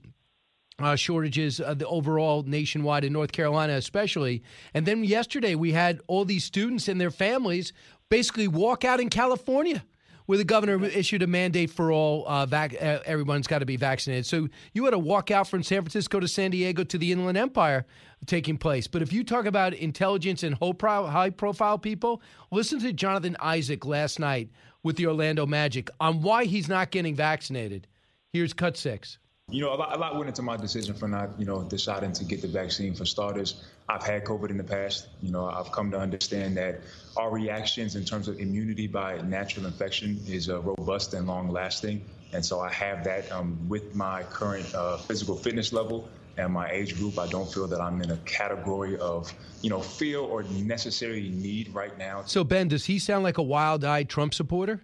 [0.78, 4.42] uh, shortages uh, the overall nationwide in North Carolina, especially.
[4.72, 7.72] And then yesterday we had all these students and their families
[8.08, 9.84] basically walk out in California.
[10.26, 13.76] Where the governor issued a mandate for all uh, vac- uh, everyone's got to be
[13.76, 14.24] vaccinated.
[14.24, 17.36] So you had to walk out from San Francisco to San Diego to the Inland
[17.36, 17.84] Empire
[18.24, 18.86] taking place.
[18.86, 24.18] But if you talk about intelligence and high profile people, listen to Jonathan Isaac last
[24.18, 24.48] night
[24.82, 27.86] with the Orlando Magic on why he's not getting vaccinated.
[28.34, 29.18] Here's cut six.
[29.48, 32.12] You know, a lot, a lot went into my decision for not, you know, deciding
[32.14, 33.62] to get the vaccine for starters.
[33.88, 35.06] I've had COVID in the past.
[35.22, 36.80] You know, I've come to understand that
[37.16, 42.04] our reactions in terms of immunity by natural infection is uh, robust and long lasting.
[42.32, 46.68] And so I have that um, with my current uh, physical fitness level and my
[46.70, 47.20] age group.
[47.20, 49.32] I don't feel that I'm in a category of,
[49.62, 52.24] you know, fear or necessary need right now.
[52.26, 54.80] So, Ben, does he sound like a wild eyed Trump supporter?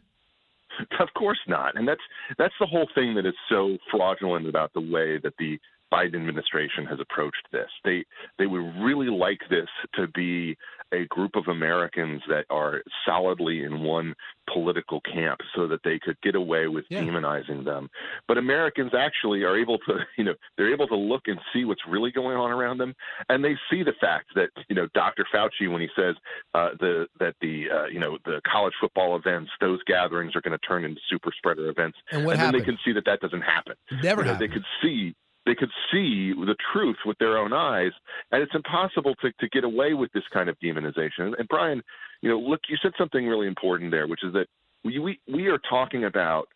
[1.00, 1.76] Of course not.
[1.76, 2.00] And that's
[2.38, 5.58] that's the whole thing that is so fraudulent about the way that the
[5.92, 7.68] Biden administration has approached this.
[7.84, 8.04] They
[8.38, 10.56] they would really like this to be
[10.93, 14.14] a group of Americans that are solidly in one
[14.53, 17.03] political camp so that they could get away with yeah.
[17.03, 17.88] demonizing them.
[18.26, 21.82] But Americans actually are able to, you know, they're able to look and see what's
[21.88, 22.95] really going on around them,
[23.28, 25.26] and they see the fact that, you know, Dr.
[25.32, 26.14] Fauci when he says
[26.55, 30.59] uh, the that the uh, you know the college football events, those gatherings are going
[30.59, 33.20] to turn into super spreader events, and, what and then they can see that that
[33.20, 33.74] doesn't happen.
[34.03, 34.38] Never you know.
[34.38, 35.14] They could see
[35.47, 37.93] they could see the truth with their own eyes,
[38.30, 41.32] and it's impossible to, to get away with this kind of demonization.
[41.38, 41.82] And Brian,
[42.20, 44.47] you know, look, you said something really important there, which is that
[44.84, 46.49] we we, we are talking about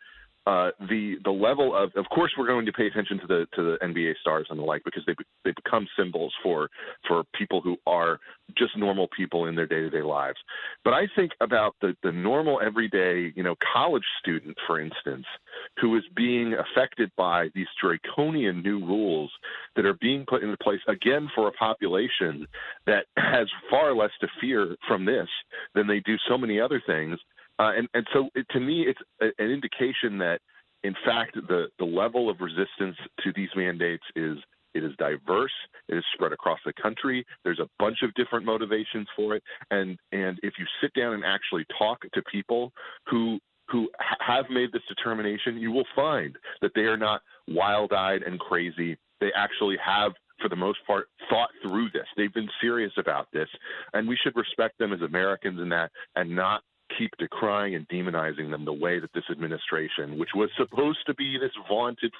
[0.47, 3.63] uh, the the level of of course we're going to pay attention to the to
[3.63, 5.15] the NBA stars and the like because they
[5.45, 6.69] they become symbols for
[7.09, 8.19] for people who are
[8.59, 10.37] just normal people in their day to day lives.
[10.85, 15.25] But I think about the the normal everyday you know college student for instance
[15.81, 19.31] who is being affected by these draconian new rules
[19.77, 22.47] that are being put into place again for a population
[22.87, 25.29] that has far less to fear from this
[25.75, 27.19] than they do so many other things
[27.59, 30.41] uh, and and so it, to me, it's a, an indication that,
[30.83, 34.39] in fact, the the level of resistance to these mandates is
[34.75, 35.53] it is diverse.
[35.89, 37.25] It is spread across the country.
[37.45, 41.25] There's a bunch of different motivations for it, and and if you sit down and
[41.25, 42.73] actually talk to people
[43.09, 43.39] who
[43.71, 43.89] who
[44.21, 48.97] have made this determination, you will find that they are not wild-eyed and crazy.
[49.21, 52.07] They actually have for the most part, thought through this.
[52.17, 53.49] They've been serious about this,
[53.93, 56.63] and we should respect them as Americans in that, and not
[56.99, 61.39] keep decrying and demonizing them the way that this administration, which was supposed to be
[61.39, 62.13] this vaunted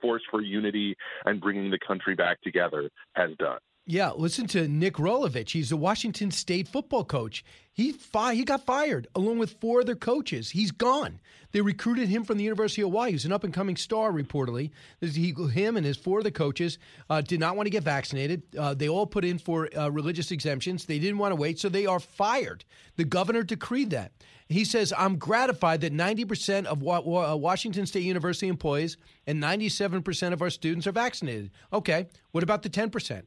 [0.00, 3.58] force for unity and bringing the country back together, has done.
[3.88, 5.50] Yeah, listen to Nick Rolovich.
[5.50, 7.44] He's the Washington State football coach.
[7.72, 10.50] He fi- he got fired along with four other coaches.
[10.50, 11.20] He's gone.
[11.52, 13.12] They recruited him from the University of Hawaii.
[13.12, 14.72] He's an up and coming star, reportedly.
[15.00, 16.78] He, him and his four other coaches
[17.08, 18.42] uh, did not want to get vaccinated.
[18.58, 20.86] Uh, they all put in for uh, religious exemptions.
[20.86, 22.64] They didn't want to wait, so they are fired.
[22.96, 24.10] The governor decreed that.
[24.48, 28.96] He says, I'm gratified that 90% of Washington State University employees
[29.28, 31.52] and 97% of our students are vaccinated.
[31.72, 33.22] Okay, what about the 10%?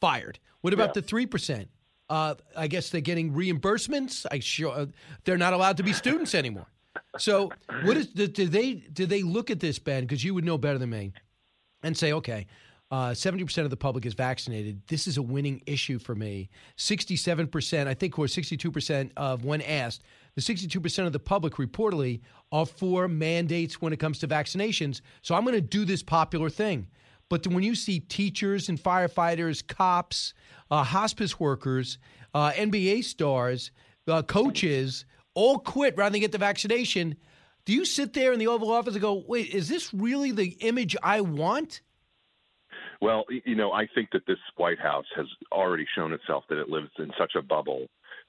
[0.00, 0.38] Fired.
[0.60, 1.00] What about yeah.
[1.00, 1.68] the three percent?
[2.10, 4.24] Uh, I guess they're getting reimbursements.
[4.30, 4.86] I sure uh,
[5.24, 6.66] they're not allowed to be students anymore.
[7.18, 7.52] So,
[7.84, 10.04] what is do they do they look at this, Ben?
[10.04, 11.12] Because you would know better than me,
[11.82, 12.46] and say, okay,
[12.90, 14.80] uh, seventy percent of the public is vaccinated.
[14.88, 16.48] This is a winning issue for me.
[16.76, 20.02] Sixty-seven percent, I think, or sixty-two percent of when asked,
[20.34, 22.20] the sixty-two percent of the public reportedly
[22.50, 25.02] are for mandates when it comes to vaccinations.
[25.22, 26.88] So I'm going to do this popular thing.
[27.28, 30.34] But when you see teachers and firefighters, cops,
[30.70, 31.98] uh, hospice workers,
[32.34, 33.70] uh, NBA stars,
[34.06, 35.04] uh, coaches
[35.34, 37.16] all quit rather than get the vaccination,
[37.64, 40.56] do you sit there in the Oval Office and go, wait, is this really the
[40.60, 41.82] image I want?
[43.00, 46.68] Well, you know, I think that this White House has already shown itself that it
[46.68, 47.86] lives in such a bubble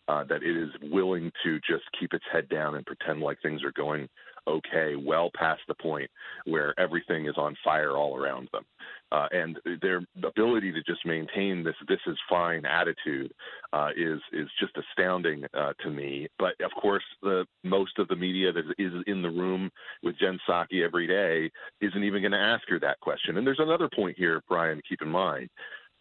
[0.09, 3.63] uh, that it is willing to just keep its head down and pretend like things
[3.63, 4.09] are going
[4.47, 6.09] okay, well past the point
[6.45, 8.65] where everything is on fire all around them.
[9.11, 13.31] Uh, and their ability to just maintain this "this is fine" attitude
[13.73, 16.27] uh, is is just astounding uh, to me.
[16.37, 19.71] But of course, the most of the media that is in the room
[20.03, 21.49] with Jen Psaki every day
[21.81, 23.37] isn't even going to ask her that question.
[23.37, 25.49] And there's another point here, Brian, keep in mind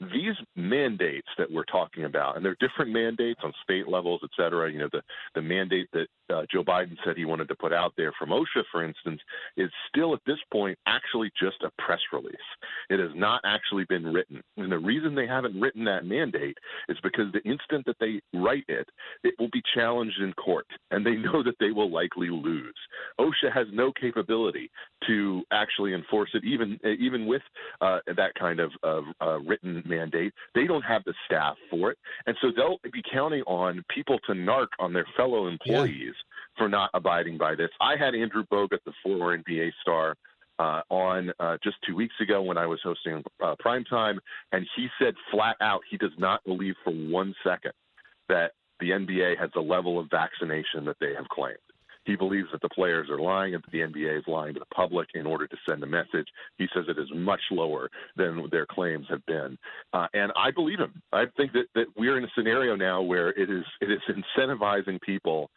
[0.00, 4.70] these mandates that we're talking about, and they're different mandates on state levels, et cetera.
[4.70, 5.02] You know, the,
[5.34, 8.62] the mandate that uh, Joe Biden said he wanted to put out there from OSHA,
[8.70, 9.20] for instance,
[9.56, 12.36] is still at this point actually just a press release.
[12.90, 14.40] It has not actually been written.
[14.56, 16.56] And the reason they haven't written that mandate
[16.88, 18.88] is because the instant that they write it,
[19.24, 22.74] it will be challenged in court, and they know that they will likely lose.
[23.20, 24.70] OSHA has no capability
[25.06, 27.42] to actually enforce it, even even with
[27.80, 30.32] uh, that kind of, of uh, written mandate.
[30.54, 31.98] They don't have the staff for it.
[32.26, 36.58] And so they'll be counting on people to narc on their fellow employees yeah.
[36.58, 37.70] for not abiding by this.
[37.80, 40.14] I had Andrew Bogut, the former NBA star,
[40.58, 44.18] uh, on uh, just two weeks ago when I was hosting uh, Primetime,
[44.52, 47.72] and he said flat out he does not believe for one second
[48.28, 51.58] that the NBA has the level of vaccination that they have claimed.
[52.08, 54.74] He believes that the players are lying and that the NBA is lying to the
[54.74, 56.26] public in order to send a message.
[56.56, 59.58] He says it is much lower than their claims have been,
[59.92, 61.02] uh, and I believe him.
[61.12, 64.98] I think that, that we're in a scenario now where it is it is incentivizing
[65.02, 65.50] people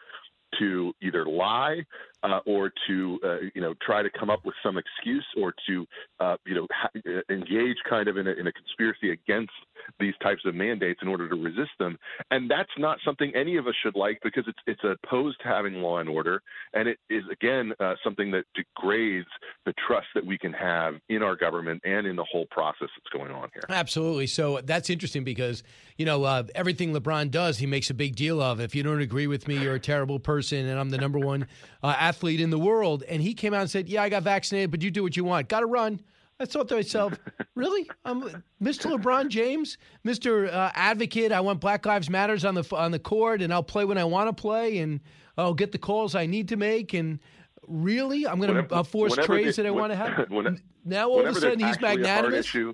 [0.61, 1.83] to either lie
[2.23, 5.85] uh, or to uh, you know try to come up with some excuse or to
[6.19, 9.51] uh, you know ha- engage kind of in a, in a conspiracy against
[9.99, 11.97] these types of mandates in order to resist them.
[12.29, 15.75] And that's not something any of us should like because it's it's opposed to having
[15.75, 16.41] law and order,
[16.73, 19.27] and it is again uh, something that degrades
[19.65, 23.11] the trust that we can have in our government and in the whole process that's
[23.13, 23.63] going on here.
[23.69, 24.27] Absolutely.
[24.27, 25.63] So that's interesting because
[25.97, 28.59] you know uh, everything LeBron does, he makes a big deal of.
[28.59, 31.47] If you don't agree with me, you're a terrible person, and I'm the number one
[31.83, 33.03] uh, athlete in the world.
[33.07, 35.23] And he came out and said, "Yeah, I got vaccinated, but you do what you
[35.23, 35.47] want.
[35.47, 36.01] Got to run."
[36.41, 37.13] I thought to myself,
[37.55, 37.87] really?
[38.03, 38.23] I'm
[38.61, 38.91] Mr.
[38.91, 40.51] LeBron James, Mr.
[40.51, 41.31] Uh, Advocate.
[41.31, 44.05] I want Black Lives Matters on the on the court, and I'll play when I
[44.05, 45.01] want to play, and
[45.37, 46.93] I'll get the calls I need to make.
[46.93, 47.19] And
[47.67, 50.11] really, I'm going to uh, force trades that I want to have.
[50.31, 52.39] When, now all of a sudden he's magnanimous.
[52.39, 52.73] Issue,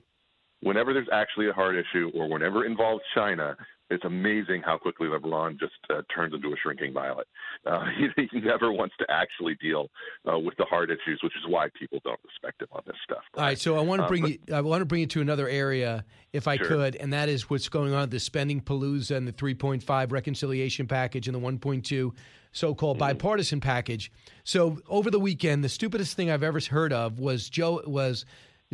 [0.62, 3.58] whenever there's actually a hard issue, or whenever it involves China,
[3.90, 7.28] it's amazing how quickly LeBron just uh, turns into a shrinking violet.
[7.66, 7.86] Uh,
[8.16, 9.90] he, he, never wants to actually deal
[10.32, 13.24] uh, with the hard issues, which is why people don't respect him on this stuff.
[13.36, 15.08] All right, so I want to uh, bring but, you, I want to bring you
[15.08, 16.68] to another area, if I sure.
[16.68, 20.88] could, and that is what's going on with the spending palooza and the 3.5 reconciliation
[20.88, 22.12] package and the 1.2
[22.52, 23.08] so-called mm-hmm.
[23.08, 24.12] bipartisan package.
[24.44, 28.26] So over the weekend, the stupidest thing I've ever heard of was Joe was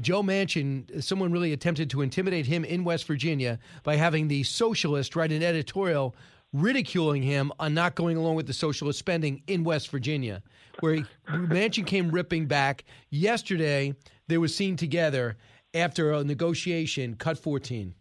[0.01, 5.15] Joe Manchin, someone really attempted to intimidate him in West Virginia by having the socialist
[5.15, 6.15] write an editorial
[6.51, 10.41] ridiculing him on not going along with the socialist spending in West Virginia,
[10.79, 12.83] where he, Manchin came ripping back.
[13.09, 13.95] Yesterday,
[14.27, 15.37] they were seen together
[15.73, 17.93] after a negotiation, cut 14.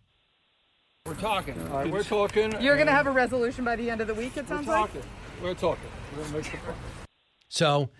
[1.06, 1.60] We're talking.
[1.68, 2.54] All right, we're talking.
[2.60, 4.74] You're going to have a resolution by the end of the week, it sounds we're
[4.74, 5.00] talking.
[5.00, 5.42] like?
[5.42, 5.90] We're talking.
[6.12, 6.60] We're going to make
[7.48, 7.90] So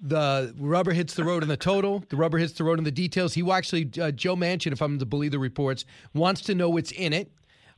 [0.00, 2.04] the rubber hits the road in the total.
[2.08, 3.34] The rubber hits the road in the details.
[3.34, 5.84] He actually, uh, Joe Manchin, if I'm to believe the reports,
[6.14, 7.30] wants to know what's in it.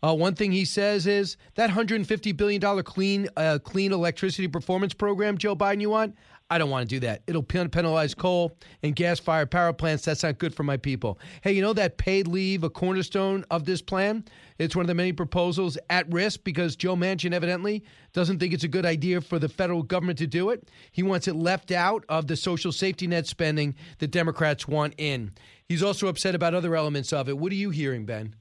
[0.04, 4.92] Uh, one thing he says is that 150 billion dollar clean uh, clean electricity performance
[4.92, 6.16] program, Joe Biden, you want?
[6.50, 7.22] I don't want to do that.
[7.26, 10.04] It'll penalize coal and gas fired power plants.
[10.04, 11.18] That's not good for my people.
[11.42, 14.24] Hey, you know that paid leave, a cornerstone of this plan?
[14.58, 18.64] It's one of the many proposals at risk because Joe Manchin evidently doesn't think it's
[18.64, 20.68] a good idea for the federal government to do it.
[20.92, 25.32] He wants it left out of the social safety net spending that Democrats want in.
[25.64, 27.38] He's also upset about other elements of it.
[27.38, 28.36] What are you hearing, Ben?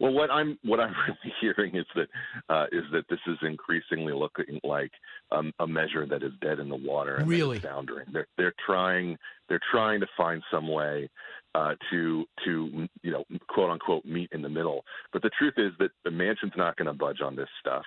[0.00, 2.08] Well, what I'm what I'm really hearing is that
[2.48, 4.90] uh, is that this is increasingly looking like
[5.32, 8.06] um, a measure that is dead in the water and really foundering.
[8.12, 9.18] They're they're trying
[9.48, 11.08] they're trying to find some way
[11.54, 14.84] uh, to to you know quote unquote meet in the middle.
[15.12, 17.84] But the truth is that the Manchin's not going to budge on this stuff.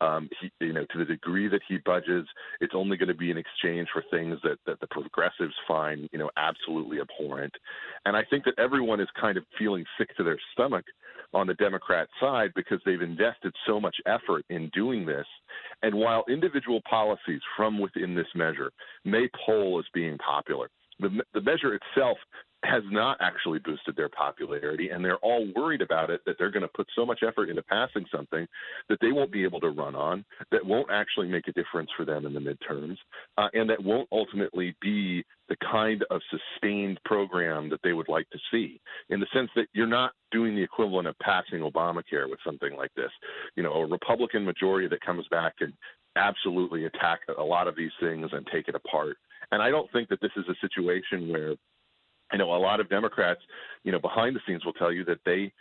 [0.00, 2.26] Um, he, you know, to the degree that he budges,
[2.60, 6.18] it's only going to be in exchange for things that that the progressives find you
[6.18, 7.52] know absolutely abhorrent.
[8.04, 10.84] And I think that everyone is kind of feeling sick to their stomach
[11.32, 15.26] on the Democrat side because they've invested so much effort in doing this.
[15.82, 18.70] And while individual policies from within this measure
[19.04, 22.18] may poll as being popular, the, the measure itself
[22.64, 26.62] has not actually boosted their popularity, and they're all worried about it that they're going
[26.62, 28.46] to put so much effort into passing something
[28.88, 32.04] that they won't be able to run on, that won't actually make a difference for
[32.04, 32.96] them in the midterms,
[33.38, 38.28] uh, and that won't ultimately be the kind of sustained program that they would like
[38.30, 38.80] to see,
[39.10, 42.90] in the sense that you're not doing the equivalent of passing Obamacare with something like
[42.96, 43.10] this.
[43.54, 45.72] You know, a Republican majority that comes back and
[46.16, 49.18] absolutely attack a lot of these things and take it apart.
[49.52, 51.54] And I don't think that this is a situation where
[52.32, 53.40] I know a lot of Democrats,
[53.84, 55.52] you know, behind the scenes will tell you that they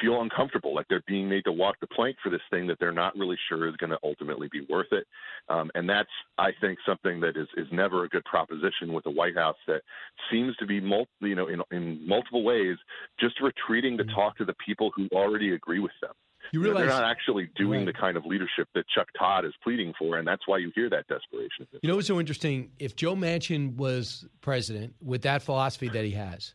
[0.00, 2.90] feel uncomfortable, like they're being made to walk the plank for this thing that they're
[2.92, 5.06] not really sure is going to ultimately be worth it.
[5.48, 9.10] Um, and that's, I think, something that is, is never a good proposition with the
[9.10, 9.82] White House that
[10.30, 12.76] seems to be, mul- you know, in, in multiple ways,
[13.20, 16.12] just retreating to talk to the people who already agree with them.
[16.52, 17.86] You know, realize- they're not actually doing Right.
[17.86, 20.88] the kind of leadership that Chuck Todd is pleading for, and that's why you hear
[20.90, 21.66] that desperation.
[21.82, 22.70] You know what's so interesting?
[22.78, 26.54] If Joe Manchin was president with that philosophy that he has,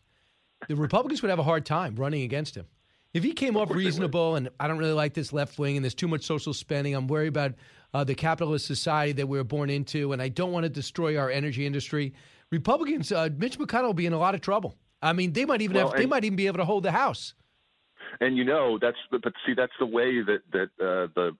[0.68, 2.68] the Republicans would have a hard time running against him.
[3.14, 5.94] If he came off reasonable and I don't really like this left wing and there's
[5.96, 7.56] too much social spending, I'm worried about
[7.94, 11.18] uh, the capitalist society that we were born into, and I don't want to destroy
[11.18, 12.14] our energy industry.
[12.52, 14.78] Republicans, uh, Mitch McConnell will be in a lot of trouble.
[15.02, 16.92] I mean, they might even Well, have, they might even be able to hold the
[16.92, 17.34] House.
[18.20, 21.32] And you know that's the, but see that's the way that that uh, the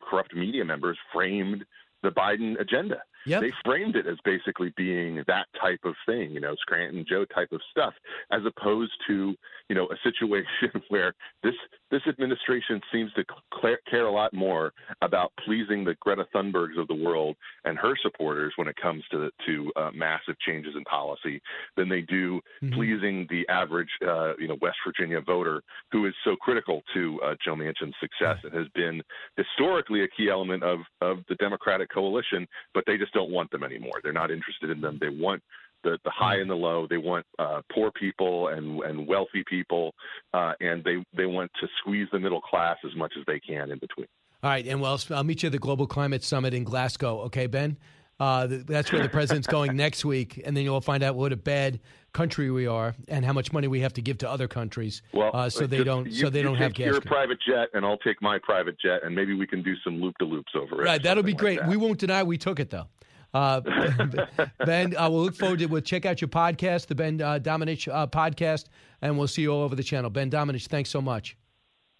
[0.00, 1.64] corrupt media members framed
[2.02, 3.02] the Biden agenda.
[3.26, 3.40] Yep.
[3.40, 7.52] They framed it as basically being that type of thing, you know, Scranton Joe type
[7.52, 7.94] of stuff,
[8.30, 9.34] as opposed to
[9.68, 11.54] you know a situation where this
[11.90, 13.24] this administration seems to
[13.60, 17.94] cl- care a lot more about pleasing the Greta Thunbergs of the world and her
[18.02, 21.40] supporters when it comes to to uh, massive changes in policy
[21.76, 22.40] than they do
[22.72, 25.62] pleasing the average uh, you know West Virginia voter
[25.92, 28.38] who is so critical to uh, Joe Manchin's success.
[28.44, 29.02] And has been
[29.36, 33.62] historically a key element of of the Democratic coalition, but they just don't want them
[33.62, 34.00] anymore.
[34.02, 34.98] They're not interested in them.
[35.00, 35.42] They want
[35.84, 36.86] the, the high and the low.
[36.88, 39.94] They want uh, poor people and, and wealthy people,
[40.34, 43.70] uh, and they, they want to squeeze the middle class as much as they can
[43.70, 44.06] in between.
[44.42, 47.22] All right, and well, I'll meet you at the Global Climate Summit in Glasgow.
[47.22, 47.76] Okay, Ben.
[48.20, 51.36] Uh, that's where the president's going next week, and then you'll find out what a
[51.36, 51.78] bad
[52.12, 55.02] country we are and how much money we have to give to other countries.
[55.12, 57.06] Well, uh, so they don't, you, so they don't have take your gas.
[57.06, 60.16] private jet, and I'll take my private jet, and maybe we can do some loop
[60.18, 60.84] de loops over it.
[60.84, 61.60] Right, that'll be great.
[61.60, 62.88] like we won't deny we took it though.
[63.34, 63.60] Uh,
[64.64, 65.64] ben, uh, we'll look forward to.
[65.64, 65.70] it.
[65.70, 68.66] We'll check out your podcast, the Ben uh, Domenech uh, podcast,
[69.02, 70.10] and we'll see you all over the channel.
[70.10, 71.36] Ben Domenech, thanks so much.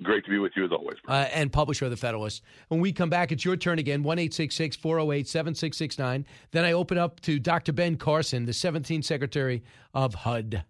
[0.02, 0.96] Great to be with you as always.
[1.08, 2.42] uh, and publisher of the Federalist.
[2.68, 6.24] When we come back, it's your turn again, 1 408 7669.
[6.52, 7.72] Then I open up to Dr.
[7.72, 9.64] Ben Carson, the 17th Secretary
[9.94, 10.64] of HUD.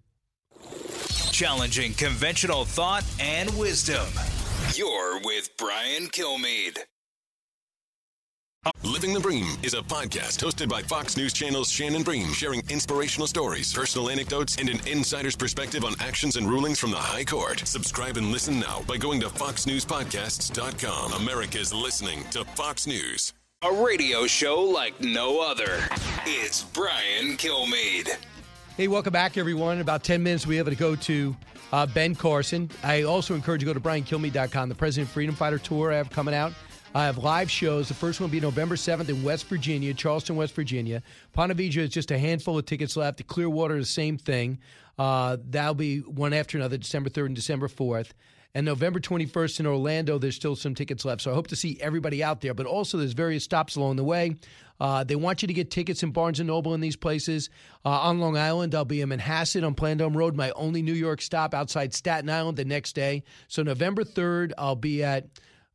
[1.30, 4.06] Challenging conventional thought and wisdom.
[4.74, 6.78] You're with Brian Kilmeade.
[8.82, 13.26] Living the Bream is a podcast hosted by Fox News Channel's Shannon Bream, sharing inspirational
[13.26, 17.60] stories, personal anecdotes, and an insider's perspective on actions and rulings from the High Court.
[17.66, 21.12] Subscribe and listen now by going to foxnewspodcasts.com.
[21.12, 23.32] America's listening to Fox News.
[23.62, 25.80] A radio show like no other.
[26.26, 28.16] It's Brian Kilmeade.
[28.76, 29.76] Hey, welcome back, everyone.
[29.76, 31.36] In about 10 minutes, we'll be to go to
[31.72, 32.70] uh, Ben Carson.
[32.84, 34.68] I also encourage you to go to briankilme.com.
[34.68, 36.52] The President Freedom Fighter Tour I have coming out.
[36.94, 37.88] I have live shows.
[37.88, 41.02] The first one will be November 7th in West Virginia, Charleston, West Virginia.
[41.34, 43.18] Ponte Vedra is just a handful of tickets left.
[43.18, 44.58] The Clearwater, the same thing.
[44.98, 48.12] Uh, that'll be one after another, December 3rd and December 4th.
[48.54, 51.20] And November 21st in Orlando, there's still some tickets left.
[51.20, 52.54] So I hope to see everybody out there.
[52.54, 54.36] But also, there's various stops along the way.
[54.80, 57.50] Uh, they want you to get tickets in Barnes & Noble in these places.
[57.84, 61.20] Uh, on Long Island, I'll be in Manhasset on Plandome Road, my only New York
[61.20, 63.24] stop outside Staten Island the next day.
[63.48, 65.26] So November 3rd, I'll be at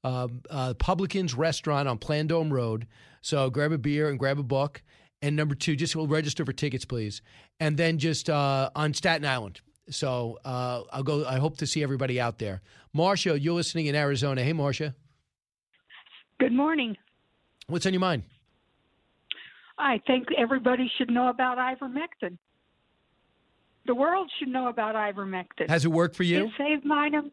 [0.04, 2.88] um, uh, Publican's Restaurant on Plandome Road.
[3.22, 4.82] So grab a beer and grab a book.
[5.22, 7.22] And number two, just register for tickets, please.
[7.60, 9.62] And then just uh, on Staten Island.
[9.90, 11.26] So uh, I'll go.
[11.26, 12.62] I hope to see everybody out there.
[12.94, 14.44] Marcia, you're listening in Arizona.
[14.44, 14.96] Hey, Marcia,
[16.40, 16.98] Good morning.
[17.68, 18.24] what's on your mind?
[19.78, 22.38] I think everybody should know about ivermectin.
[23.86, 25.70] The world should know about ivermectin.
[25.70, 26.46] Has it worked for you?
[26.46, 27.32] It saved mine.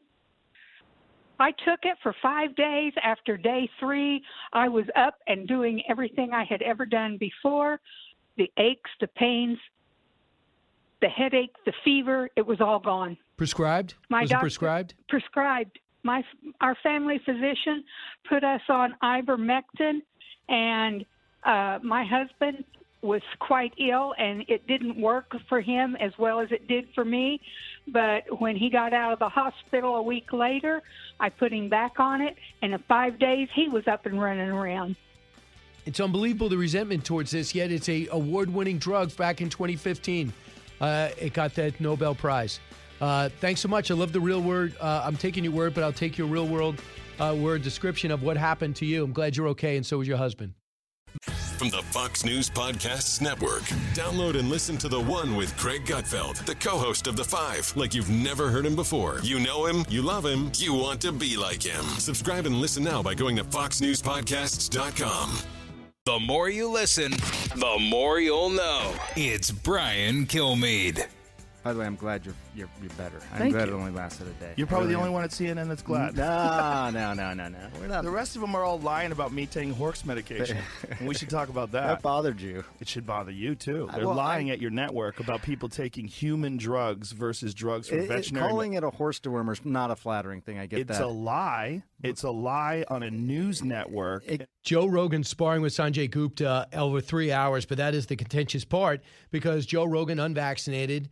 [1.41, 2.93] I took it for five days.
[3.03, 4.23] After day three,
[4.53, 7.81] I was up and doing everything I had ever done before.
[8.37, 9.59] The aches, the pains,
[11.01, 13.17] the headache, the fever, it was all gone.
[13.37, 13.95] Prescribed?
[14.11, 14.95] My Was doctor- it prescribed?
[15.09, 15.79] Prescribed.
[16.03, 16.23] My
[16.61, 17.85] our family physician
[18.29, 20.01] put us on ivermectin,
[20.49, 21.05] and
[21.45, 22.65] uh, my husband
[23.03, 27.05] was quite ill, and it didn't work for him as well as it did for
[27.05, 27.41] me.
[27.89, 30.83] But when he got out of the hospital a week later,
[31.19, 34.51] I put him back on it, and in five days he was up and running
[34.51, 34.97] around.
[35.87, 37.55] It's unbelievable the resentment towards this.
[37.55, 39.17] Yet it's a award-winning drug.
[39.17, 40.33] Back in 2015,
[40.81, 42.61] uh, it got that Nobel Prize.
[43.01, 43.91] Uh, thanks so much.
[43.91, 44.77] I love the real word.
[44.79, 46.81] Uh, I'm taking your word, but I'll take your real world
[47.19, 49.03] uh, word description of what happened to you.
[49.05, 50.53] I'm glad you're okay, and so is your husband.
[51.59, 53.63] From the Fox News Podcasts Network.
[53.95, 57.73] Download and listen to The One with Greg Gutfeld, the co host of The Five,
[57.77, 59.21] like you've never heard him before.
[59.23, 61.85] You know him, you love him, you want to be like him.
[61.99, 65.39] Subscribe and listen now by going to FoxNewsPodcasts.com.
[66.07, 67.13] The more you listen,
[67.57, 68.95] the more you'll know.
[69.17, 71.07] It's Brian Kilmeade.
[71.63, 73.19] By the way, I'm glad you're you're, you're better.
[73.33, 73.75] I'm Thank glad you.
[73.75, 74.55] it only lasted a day.
[74.57, 75.13] You're probably I the only am.
[75.15, 76.17] one at CNN that's glad.
[76.17, 77.59] No, no, no, no, no.
[77.79, 78.03] We're not.
[78.05, 80.57] The rest of them are all lying about me taking horse medication.
[80.99, 81.87] and we should talk about that.
[81.87, 82.65] That bothered you.
[82.81, 83.91] It should bother you too.
[83.95, 88.05] They're well, lying at your network about people taking human drugs versus drugs for It-
[88.05, 88.49] it- veterinary.
[88.49, 90.59] calling it a horse dewormer is not a flattering thing.
[90.59, 90.95] I get it's that.
[90.95, 91.83] It's a lie.
[92.03, 94.25] It's a lie on a news network.
[94.63, 99.03] Joe Rogan sparring with Sanjay Gupta over three hours, but that is the contentious part
[99.31, 101.11] because Joe Rogan, unvaccinated,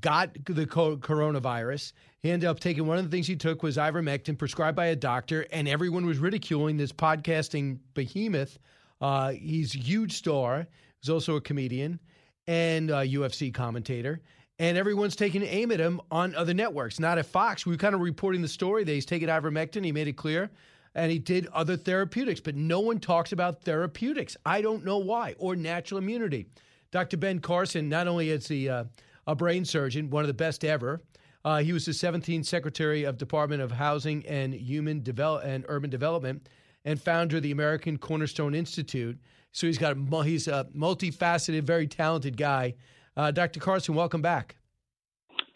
[0.00, 1.92] got the coronavirus.
[2.20, 4.96] He ended up taking one of the things he took was ivermectin, prescribed by a
[4.96, 8.58] doctor, and everyone was ridiculing this podcasting behemoth.
[9.00, 10.66] Uh, he's a huge star.
[11.00, 11.98] He's also a comedian
[12.46, 14.20] and a UFC commentator.
[14.58, 17.64] And everyone's taking aim at him on other networks, not at Fox.
[17.64, 19.84] We were kind of reporting the story that he's taking ivermectin.
[19.84, 20.50] He made it clear
[20.94, 24.36] and he did other therapeutics, but no one talks about therapeutics.
[24.44, 26.46] I don't know why, or natural immunity.
[26.90, 27.16] Dr.
[27.16, 28.84] Ben Carson, not only is he uh,
[29.26, 31.00] a brain surgeon, one of the best ever,
[31.44, 35.90] uh, he was the 17th Secretary of Department of Housing and Human Develop and Urban
[35.90, 36.46] Development,
[36.84, 39.18] and founder of the American Cornerstone Institute.
[39.52, 42.74] So he's got a, he's a multifaceted, very talented guy.
[43.16, 43.60] Uh, Dr.
[43.60, 44.56] Carson, welcome back.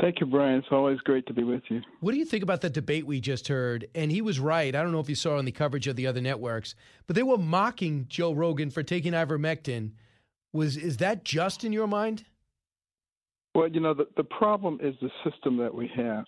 [0.00, 0.58] Thank you, Brian.
[0.58, 1.80] It's always great to be with you.
[2.00, 3.86] What do you think about the debate we just heard?
[3.94, 4.74] And he was right.
[4.74, 6.74] I don't know if you saw on the coverage of the other networks,
[7.06, 9.92] but they were mocking Joe Rogan for taking ivermectin.
[10.52, 12.24] Was is that just in your mind?
[13.54, 16.24] Well, you know, the, the problem is the system that we have.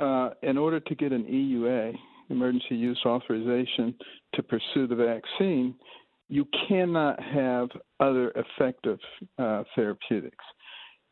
[0.00, 1.92] Uh, in order to get an EUA,
[2.30, 3.94] emergency use authorization,
[4.34, 5.74] to pursue the vaccine,
[6.28, 7.68] you cannot have
[8.00, 8.98] other effective
[9.38, 10.44] uh, therapeutics.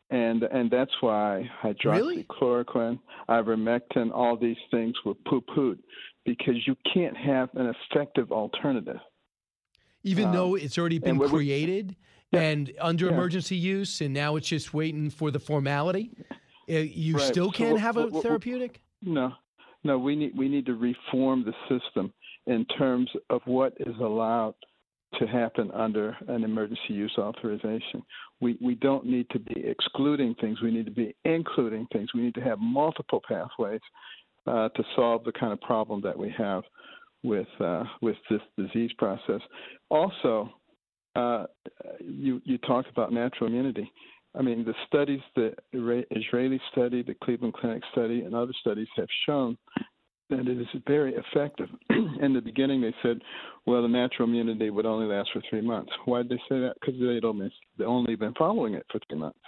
[0.09, 5.79] And and that's why hydroxychloroquine, ivermectin, all these things were poo-pooed
[6.23, 8.99] because you can't have an effective alternative.
[10.03, 11.89] Even Um, though it's already been created?
[11.89, 11.95] we-
[12.33, 13.13] and under Yeah.
[13.13, 16.11] emergency use, and now it's just waiting for the formality,
[16.69, 17.23] uh, you Right.
[17.23, 18.81] still can't what- have a therapeutic?
[19.01, 19.33] No,
[19.83, 19.97] no.
[19.97, 22.13] We need we need to reform the system
[22.45, 24.55] in terms of what is allowed
[25.15, 28.03] to happen under an emergency use authorization.
[28.41, 30.61] We we don't need to be excluding things.
[30.61, 32.13] We need to be including things.
[32.13, 33.81] We need to have multiple pathways
[34.47, 36.63] uh, to solve the kind of problem that we have
[37.23, 39.41] with uh, with this disease process.
[39.89, 40.49] Also,
[41.17, 41.45] uh,
[41.99, 43.91] you you talked about natural immunity.
[44.37, 45.53] I mean, the studies, the
[46.11, 49.57] Israeli study, the Cleveland Clinic study, and other studies have shown
[50.29, 51.69] that it is very effective.
[51.89, 53.19] In the beginning, they said,
[53.65, 55.91] well, the natural immunity would only last for three months.
[56.05, 56.73] Why did they say that?
[56.79, 59.39] Because they'd only, they only been following it for three months.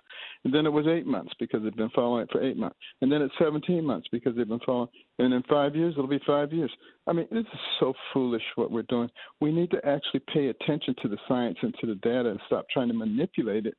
[0.44, 2.78] And then it was eight months because they've been following it for eight months.
[3.02, 4.90] And then it's 17 months because they've been following.
[5.18, 6.72] And in five years, it'll be five years.
[7.08, 9.10] I mean, this is so foolish what we're doing.
[9.42, 12.66] We need to actually pay attention to the science and to the data and stop
[12.72, 13.76] trying to manipulate it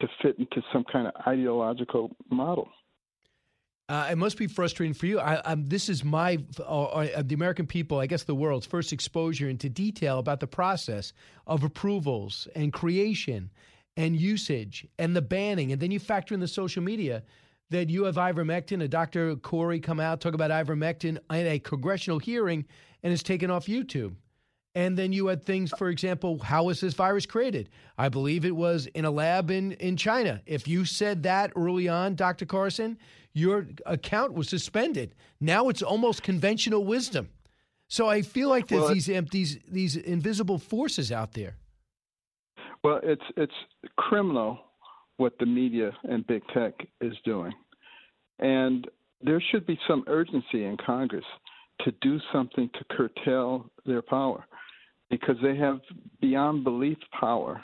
[0.00, 2.68] to fit into some kind of ideological model.
[3.88, 5.20] Uh, it must be frustrating for you.
[5.20, 8.94] I, this is my, or, or, uh, the American people, I guess the world's first
[8.94, 11.12] exposure into detail about the process
[11.46, 13.50] of approvals and creation
[13.96, 15.72] and usage and the banning.
[15.72, 17.22] And then you factor in the social media
[17.70, 19.36] that you have ivermectin, a Dr.
[19.36, 22.64] Kory come out, talk about ivermectin in a congressional hearing,
[23.02, 24.14] and it's taken off YouTube.
[24.76, 27.70] And then you had things, for example, how was this virus created?
[27.96, 30.42] I believe it was in a lab in, in China.
[30.46, 32.44] If you said that early on, Dr.
[32.44, 32.98] Carson,
[33.32, 35.14] your account was suspended.
[35.40, 37.28] Now it's almost conventional wisdom.
[37.88, 41.56] So I feel like there's Well, these, these, these invisible forces out there.
[42.84, 43.52] Well, it's it's
[43.96, 44.58] criminal
[45.16, 47.52] what the media and big tech is doing,
[48.40, 48.86] and
[49.22, 51.24] there should be some urgency in Congress
[51.80, 54.46] to do something to curtail their power,
[55.10, 55.80] because they have
[56.20, 57.60] beyond belief power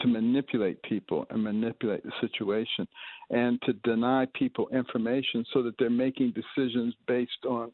[0.00, 2.88] to manipulate people and manipulate the situation,
[3.28, 7.70] and to deny people information so that they're making decisions based on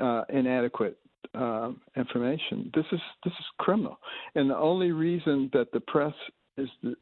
[0.00, 0.98] uh, inadequate
[1.34, 2.70] uh, information.
[2.74, 3.98] This is this is criminal,
[4.34, 6.14] and the only reason that the press
[6.56, 6.94] is the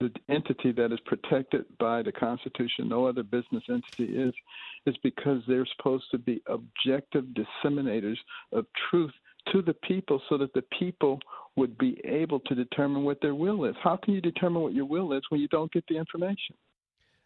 [0.00, 4.32] the entity that is protected by the Constitution, no other business entity is,
[4.86, 8.16] is because they're supposed to be objective disseminators
[8.52, 9.12] of truth
[9.52, 11.20] to the people so that the people
[11.56, 13.74] would be able to determine what their will is.
[13.82, 16.56] How can you determine what your will is when you don't get the information?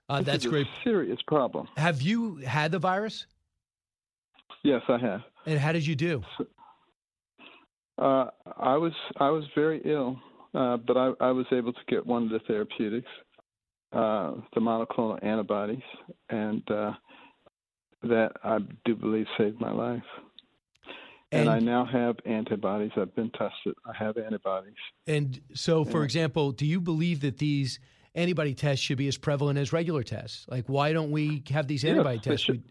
[0.09, 0.67] Uh, that's great.
[0.67, 1.69] A serious problem.
[1.77, 3.27] Have you had the virus?
[4.63, 5.21] Yes, I have.
[5.47, 6.23] And how did you do?
[7.99, 8.27] Uh,
[8.57, 10.19] I was I was very ill,
[10.55, 13.09] uh, but I, I was able to get one of the therapeutics,
[13.93, 15.83] uh, the monoclonal antibodies,
[16.31, 16.93] and uh,
[18.03, 20.03] that I do believe saved my life.
[21.31, 22.91] And, And- I now have antibodies.
[22.97, 23.75] I've been tested.
[23.87, 24.75] I have antibodies.
[25.07, 26.05] And so, for Yeah.
[26.05, 27.79] example, do you believe that these
[28.15, 30.47] antibody tests should be as prevalent as regular tests?
[30.49, 32.47] Like, why don't we have these antibody they tests?
[32.47, 32.63] should.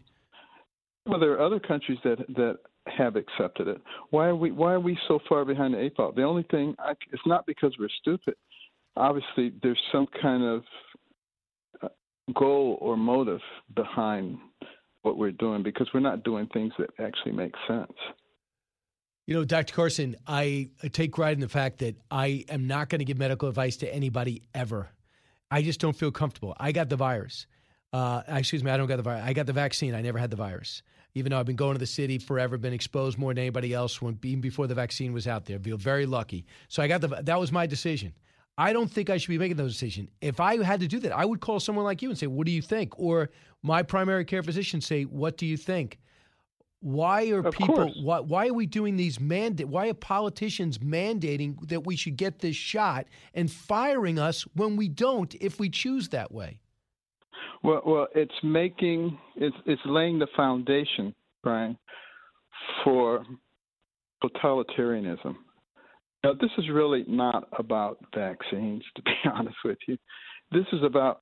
[1.06, 3.80] Well, there are other countries that that have accepted it.
[4.10, 6.12] Why are we Why are we so far behind the eight ball?
[6.12, 8.34] The only thing I, it's not because we're stupid.
[8.96, 10.62] Obviously, there's some kind of
[11.82, 11.88] uh,
[12.34, 13.40] goal or motive
[13.74, 14.38] behind
[15.02, 17.92] what we're doing because we're not doing things that actually make sense.
[19.26, 19.74] You know, Dr.
[19.74, 23.48] Carson, I take pride in the fact that I am not going to give medical
[23.48, 24.88] advice to anybody ever.
[25.50, 26.54] I just don't feel comfortable.
[26.58, 27.46] I got the virus.
[27.92, 29.22] Uh, excuse me, I don't got the virus.
[29.24, 29.94] I got the vaccine.
[29.94, 30.82] I never had the virus.
[31.16, 34.02] Even though I've been going to the city forever, been exposed more than anybody else
[34.02, 35.58] when even before the vaccine was out there.
[35.60, 36.44] feel very lucky.
[36.68, 38.12] So I got the that was my decision.
[38.56, 40.10] I don't think I should be making those decisions.
[40.20, 42.46] If I had to do that, I would call someone like you and say, "What
[42.46, 43.30] do you think?" Or
[43.62, 45.98] my primary care physician say, "What do you think?"
[46.80, 47.76] Why are Of people?
[47.76, 47.98] course.
[48.02, 49.68] Why, why are we doing these mandate?
[49.68, 54.88] Why are politicians mandating that we should get this shot and firing us when we
[54.88, 56.60] don't if we choose that way?
[57.64, 61.78] Well, well, it's making it's it's laying the foundation, Brian,
[62.84, 63.24] for
[64.22, 65.34] totalitarianism.
[66.22, 69.96] Now, this is really not about vaccines, to be honest with you.
[70.52, 71.20] This is about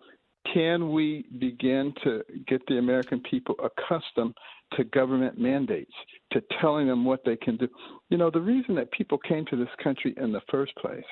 [0.52, 4.34] can we begin to get the American people accustomed
[4.76, 5.92] to government mandates,
[6.32, 7.68] to telling them what they can do.
[8.10, 11.04] You know, the reason that people came to this country in the first place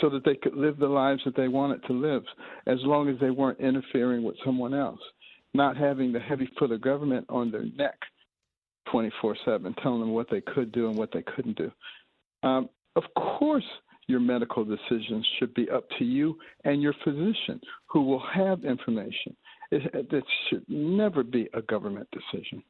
[0.00, 2.22] so that they could live the lives that they wanted to live,
[2.66, 5.00] as long as they weren't interfering with someone else,
[5.54, 7.98] not having the heavy foot of government on their neck
[8.90, 11.70] 24 7, telling them what they could do and what they couldn't do.
[12.42, 13.64] Um, of course,
[14.08, 19.36] your medical decisions should be up to you and your physician, who will have information.
[19.70, 19.82] It,
[20.12, 22.62] it should never be a government decision.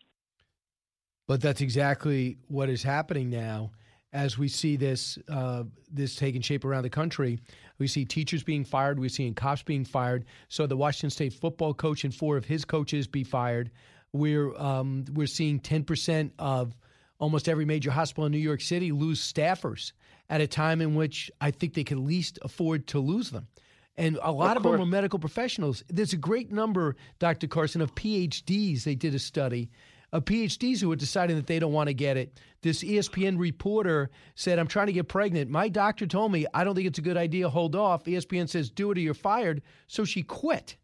[1.28, 3.72] But that's exactly what is happening now.
[4.12, 7.38] As we see this uh, this taking shape around the country,
[7.78, 10.24] we see teachers being fired, we're seeing cops being fired.
[10.48, 13.70] So the Washington State football coach and four of his coaches be fired.
[14.12, 16.74] We're um, we're seeing ten percent of
[17.18, 19.92] almost every major hospital in New York City lose staffers
[20.28, 23.48] at a time in which I think they can least afford to lose them.
[23.96, 24.82] And a lot of, them course.
[24.82, 25.82] are medical professionals.
[25.88, 27.46] There's a great number, Dr.
[27.46, 28.84] Carson, of PhDs.
[28.84, 29.70] They did a study
[30.16, 32.40] of PhDs who are deciding that they don't want to get it.
[32.62, 35.50] This ESPN reporter said, I'm trying to get pregnant.
[35.50, 37.48] My doctor told me I don't think it's a good idea.
[37.48, 38.04] Hold off.
[38.04, 39.62] ESPN says, do it or you're fired.
[39.86, 40.76] So she quit.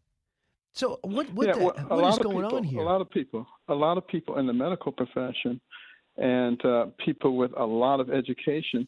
[0.73, 2.81] So what, what, yeah, the, well, what lot of going people, on here?
[2.81, 5.59] A lot of people, a lot of people in the medical profession,
[6.17, 8.87] and uh, people with a lot of education,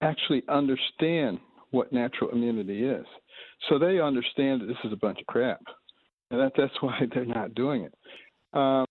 [0.00, 1.38] actually understand
[1.70, 3.06] what natural immunity is.
[3.68, 5.60] So they understand that this is a bunch of crap,
[6.30, 7.94] and that that's why they're not doing it.
[8.56, 8.86] Um,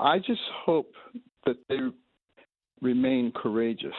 [0.00, 0.92] I just hope
[1.46, 1.78] that they
[2.80, 3.94] remain courageous,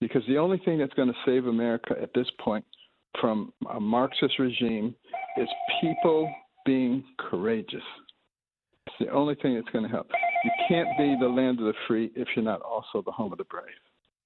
[0.00, 2.64] because the only thing that's going to save America at this point
[3.20, 4.94] from a Marxist regime
[5.38, 5.48] is
[5.80, 6.30] people
[6.66, 7.82] being courageous.
[8.86, 10.08] It's the only thing that's going to help.
[10.44, 13.38] You can't be the land of the free if you're not also the home of
[13.38, 13.64] the brave.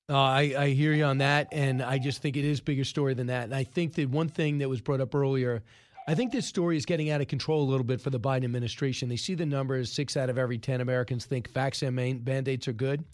[0.09, 3.15] Uh, I, I hear you on that, and I just think it is bigger story
[3.15, 3.45] than that.
[3.45, 5.63] And I think that one thing that was brought up earlier,
[6.09, 8.45] I think this story is getting out of control a little bit for the Biden
[8.45, 9.09] administration.
[9.09, 12.73] They see the numbers: six out of every ten Americans think vaccine man- mandates are
[12.73, 13.05] good,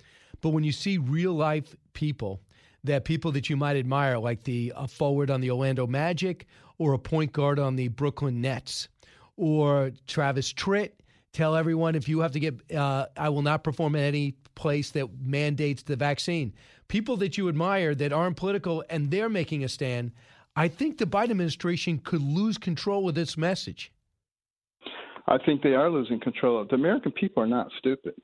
[0.41, 2.41] but when you see real life people,
[2.85, 6.47] that people that you might admire, like the uh, forward on the Orlando Magic
[6.79, 8.89] or a point guard on the Brooklyn Nets,
[9.37, 10.93] or Travis Tritt,
[11.33, 14.91] tell everyone if you have to get, uh, I will not perform at any place
[14.93, 16.55] that mandates the vaccine.
[16.89, 20.13] People that you admire that aren't political and they're making a stand.
[20.57, 23.93] I think the Biden administration could lose control of this message.
[25.29, 26.69] I think they are losing control of.
[26.69, 28.15] The American people are not stupid.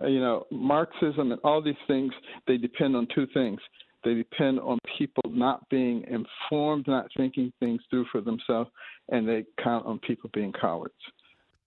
[0.00, 2.12] Uh, you know, Marxism and all these things
[2.46, 3.60] they depend on two things.
[4.04, 8.70] They depend on people not being informed, not thinking things through for themselves,
[9.08, 10.94] and they count on people being cowards.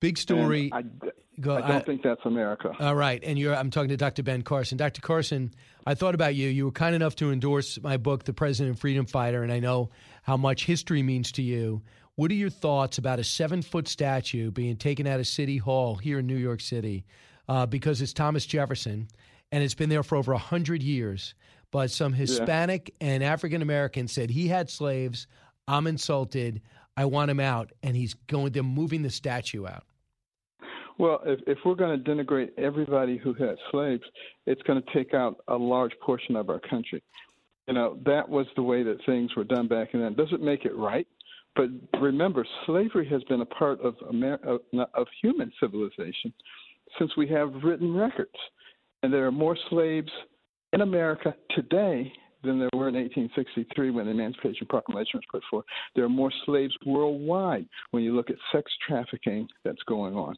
[0.05, 0.69] Big story.
[0.71, 0.83] I,
[1.39, 2.71] Go- I don't I- think that's America.
[2.79, 3.55] All right, and you're.
[3.55, 4.23] I'm talking to Dr.
[4.23, 4.77] Ben Carson.
[4.77, 5.01] Dr.
[5.01, 5.53] Carson,
[5.85, 6.47] I thought about you.
[6.47, 9.59] You were kind enough to endorse my book, The President and Freedom Fighter, and I
[9.59, 9.89] know
[10.23, 11.81] how much history means to you.
[12.15, 15.95] What are your thoughts about a seven foot statue being taken out of City Hall
[15.95, 17.05] here in New York City
[17.49, 19.09] uh, because it's Thomas Jefferson
[19.51, 21.35] and it's been there for over 100 years?
[21.71, 25.27] But some Hispanic and African Americans said he had slaves.
[25.67, 26.61] I'm insulted.
[26.95, 27.73] I want him out.
[27.83, 29.83] And he's going, they're moving the statue out.
[30.97, 34.03] Well, if, if we're going to denigrate everybody who had slaves,
[34.45, 37.03] it's going to take out a large portion of our country.
[37.67, 40.13] You know, that was the way that things were done back then.
[40.13, 41.07] Doesn't make it right,
[41.55, 41.69] but
[41.99, 44.61] remember, slavery has been a part of, Amer- of,
[44.93, 46.33] of human civilization
[46.99, 48.35] since we have written records.
[49.03, 50.11] And there are more slaves
[50.73, 52.11] in America today
[52.43, 55.65] than there were in 1863 when the Emancipation Proclamation was put forth.
[55.95, 60.35] There are more slaves worldwide when you look at sex trafficking that's going on.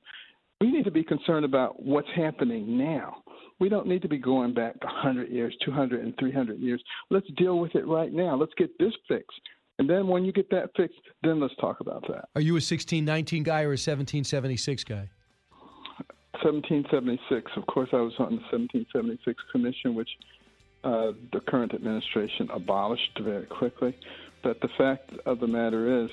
[0.60, 3.24] We need to be concerned about what's happening now.
[3.60, 6.82] We don't need to be going back 100 years, 200, and 300 years.
[7.10, 8.36] Let's deal with it right now.
[8.36, 9.40] Let's get this fixed.
[9.80, 12.30] And then when you get that fixed, then let's talk about that.
[12.36, 15.10] Are you a 1619 guy or a 1776 guy?
[16.44, 17.52] 1776.
[17.56, 20.10] Of course, I was on the 1776 commission, which
[20.84, 23.96] uh, the current administration abolished very quickly.
[24.44, 26.10] But the fact of the matter is,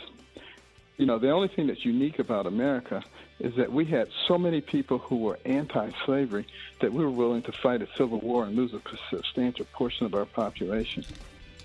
[0.97, 3.03] you know, the only thing that's unique about America
[3.41, 6.47] is that we had so many people who were anti-slavery
[6.81, 8.81] that we were willing to fight a civil war and lose a
[9.11, 11.05] substantial portion of our population.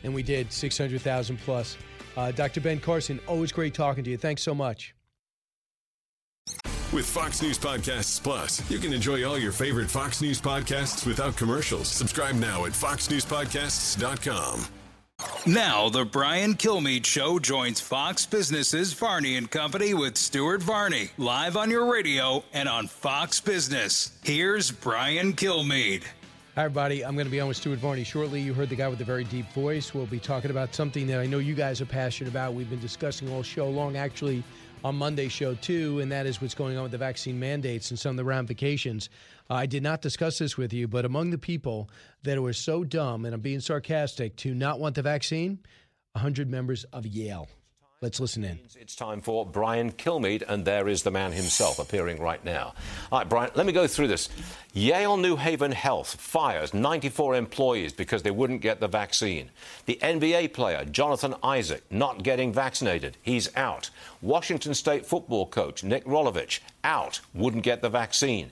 [0.03, 1.77] And we did 600,000 plus.
[2.17, 2.61] Uh, Dr.
[2.61, 4.17] Ben Carson, always great talking to you.
[4.17, 4.95] Thanks so much.
[6.91, 11.37] With Fox News Podcasts Plus, you can enjoy all your favorite Fox News podcasts without
[11.37, 11.87] commercials.
[11.87, 14.78] Subscribe now at foxnewspodcasts.com.
[15.45, 21.57] Now, the Brian Kilmeade Show joins Fox Business's Varney and Company with Stuart Varney, live
[21.57, 24.11] on your radio and on Fox Business.
[24.23, 26.03] Here's Brian Kilmeade.
[26.55, 27.05] Hi, everybody.
[27.05, 28.41] I'm going to be on with Stuart Varney shortly.
[28.41, 29.93] You heard the guy with the very deep voice.
[29.93, 32.53] We'll be talking about something that I know you guys are passionate about.
[32.53, 34.43] We've been discussing all show long, actually,
[34.83, 37.99] on Monday's show, too, and that is what's going on with the vaccine mandates and
[37.99, 39.09] some of the ramifications.
[39.49, 41.89] I did not discuss this with you, but among the people
[42.23, 45.59] that were so dumb, and I'm being sarcastic, to not want the vaccine,
[46.13, 47.47] 100 members of Yale.
[48.01, 48.59] Let's listen in.
[48.79, 52.73] It's time for Brian Kilmeade, and there is the man himself appearing right now.
[53.11, 54.29] All right, Brian, let me go through this.
[54.71, 59.49] Yale New Haven Health fires 94 employees because they wouldn't get the vaccine.
[59.85, 63.17] The NBA player, Jonathan Isaac, not getting vaccinated.
[63.21, 63.89] He's out.
[64.21, 68.51] Washington State football coach, Nick Rolovich, out, wouldn't get the vaccine.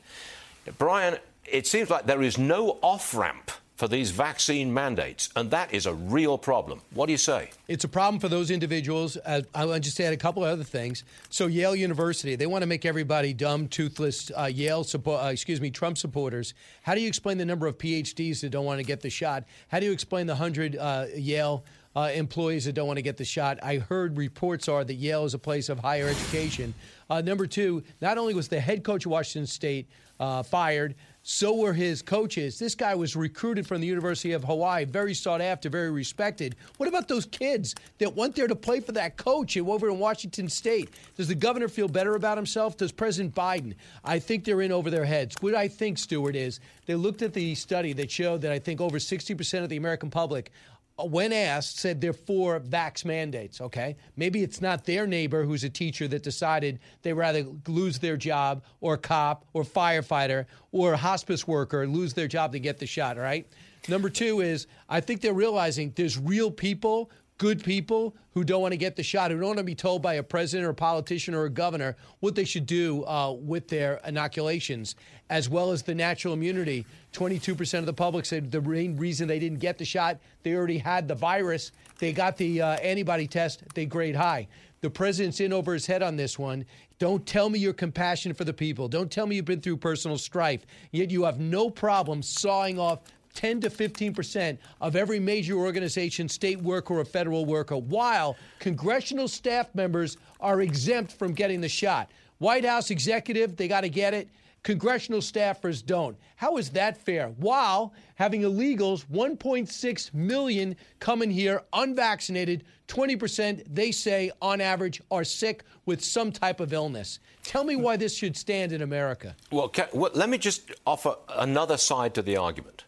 [0.78, 5.72] Brian, it seems like there is no off ramp for these vaccine mandates, and that
[5.72, 6.82] is a real problem.
[6.96, 7.52] What do you say?
[7.68, 9.18] It's a problem for those individuals.
[9.24, 11.04] Uh, I'll just add a couple of other things.
[11.30, 15.70] So Yale University, they want to make everybody dumb, toothless uh, Yale, uh, excuse me,
[15.70, 16.56] Trump supporters.
[16.82, 19.44] How do you explain the number of PhDs that don't want to get the shot?
[19.68, 21.64] How do you explain the hundred uh, Yale?
[21.96, 23.58] Uh, employees that don't want to get the shot.
[23.64, 26.76] I heard reports are that Yale is a place of higher education.
[27.10, 29.88] Uh, number two, not only was the head coach of Washington State
[30.20, 30.96] uh, fired,
[31.30, 32.58] so were his coaches.
[32.58, 36.56] This guy was recruited from the University of Hawaii, very sought after, very respected.
[36.78, 40.48] What about those kids that went there to play for that coach over in Washington
[40.48, 40.90] State?
[41.18, 42.78] Does the governor feel better about himself?
[42.78, 43.76] Does President Biden?
[44.06, 45.36] I think they're in over their heads.
[45.42, 48.80] What I think, Stewart, is they looked at the study that showed that I think
[48.80, 50.52] over 60% of the American public
[51.00, 53.62] when asked, said they're for vax mandates.
[53.62, 58.18] Okay, maybe it's not their neighbor who's a teacher that decided they rather lose their
[58.18, 63.18] job, or cop, or firefighter, or hospice worker lose their job to get the shot.
[63.18, 63.48] Right.
[63.88, 68.72] Number two is I think they're realizing there's real people good people who don't want
[68.72, 70.76] to get the shot, who don't want to be told by a president or a
[70.76, 74.96] politician or a governor what they should do uh, with their inoculations,
[75.30, 76.86] as well as the natural immunity.
[77.14, 80.78] 22% of the public said the main reason they didn't get the shot, they already
[80.78, 81.72] had the virus.
[82.00, 84.48] They got the uh, antibody test, they grade high.
[84.82, 86.64] The president's in over his head on this one.
[87.00, 88.88] Don't tell me you're compassionate for the people.
[88.88, 90.66] Don't tell me you've been through personal strife.
[90.92, 93.00] Yet you have no problem sawing off
[93.38, 99.28] 10 to 15 percent of every major organization, state worker or federal worker, while congressional
[99.28, 102.10] staff members are exempt from getting the shot.
[102.40, 104.28] White House executive, they got to get it.
[104.64, 106.18] Congressional staffers don't.
[106.36, 107.30] How is that fair?
[107.38, 115.64] While having illegals, 1.6 million coming here unvaccinated, 20% they say on average are sick
[115.86, 117.20] with some type of illness.
[117.44, 119.36] Tell me why this should stand in America.
[119.52, 122.84] Well let me just offer another side to the argument.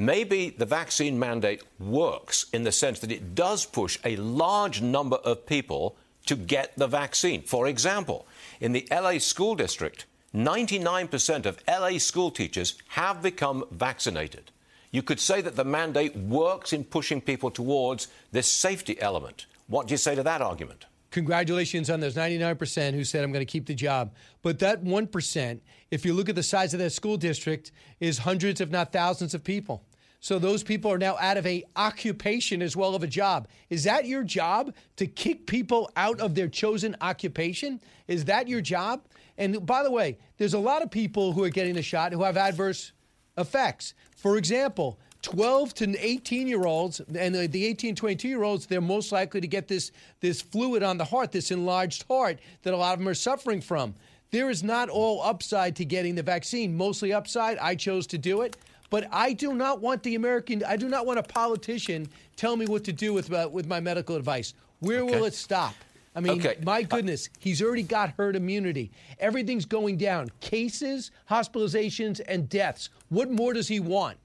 [0.00, 5.16] Maybe the vaccine mandate works in the sense that it does push a large number
[5.16, 5.96] of people
[6.26, 7.42] to get the vaccine.
[7.42, 8.24] For example,
[8.60, 14.52] in the LA school district, 99% of LA school teachers have become vaccinated.
[14.92, 19.46] You could say that the mandate works in pushing people towards this safety element.
[19.66, 20.86] What do you say to that argument?
[21.10, 24.12] Congratulations on those 99% who said, I'm going to keep the job.
[24.42, 25.60] But that 1%,
[25.90, 29.34] if you look at the size of that school district, is hundreds, if not thousands,
[29.34, 29.82] of people.
[30.20, 33.48] So those people are now out of a occupation as well of a job.
[33.70, 37.80] Is that your job to kick people out of their chosen occupation?
[38.08, 39.02] Is that your job?
[39.36, 42.24] And by the way, there's a lot of people who are getting the shot who
[42.24, 42.92] have adverse
[43.36, 43.94] effects.
[44.16, 49.10] For example, 12 to 18 year olds and the 18 22 year olds they're most
[49.10, 49.90] likely to get this
[50.20, 53.60] this fluid on the heart this enlarged heart that a lot of them are suffering
[53.60, 53.96] from
[54.30, 58.42] there is not all upside to getting the vaccine mostly upside i chose to do
[58.42, 58.56] it
[58.90, 60.64] But I do not want the American.
[60.64, 63.80] I do not want a politician tell me what to do with uh, with my
[63.80, 64.54] medical advice.
[64.80, 65.74] Where will it stop?
[66.14, 66.56] I mean, Okay.
[66.64, 68.90] my goodness, he's already got herd immunity.
[69.20, 70.30] Everything's going down.
[70.40, 72.88] Cases, hospitalizations, and deaths.
[73.08, 74.16] What more does he want?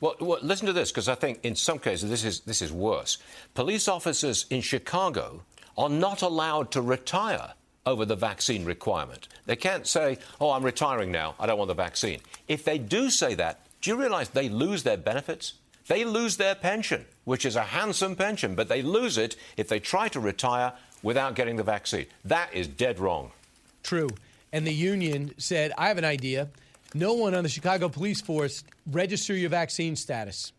[0.00, 2.72] Well, well listen to this, because I think in some cases this is this is
[2.72, 3.18] worse.
[3.54, 5.42] Police officers in Chicago
[5.76, 7.54] are not allowed to retire
[7.84, 9.28] over the vaccine requirement.
[9.46, 11.34] They can't say, "Oh, I'm retiring now.
[11.40, 14.82] I don't want the vaccine." If they do say that, do you realize they lose
[14.82, 15.54] their benefits?
[15.88, 19.78] They lose their pension, which is a handsome pension, but they lose it if they
[19.78, 22.06] try to retire without getting the vaccine.
[22.24, 23.32] That is dead wrong.
[23.82, 24.08] True.
[24.54, 26.48] And the union said, I have an idea.
[26.94, 30.54] No one on the Chicago police force register your vaccine status.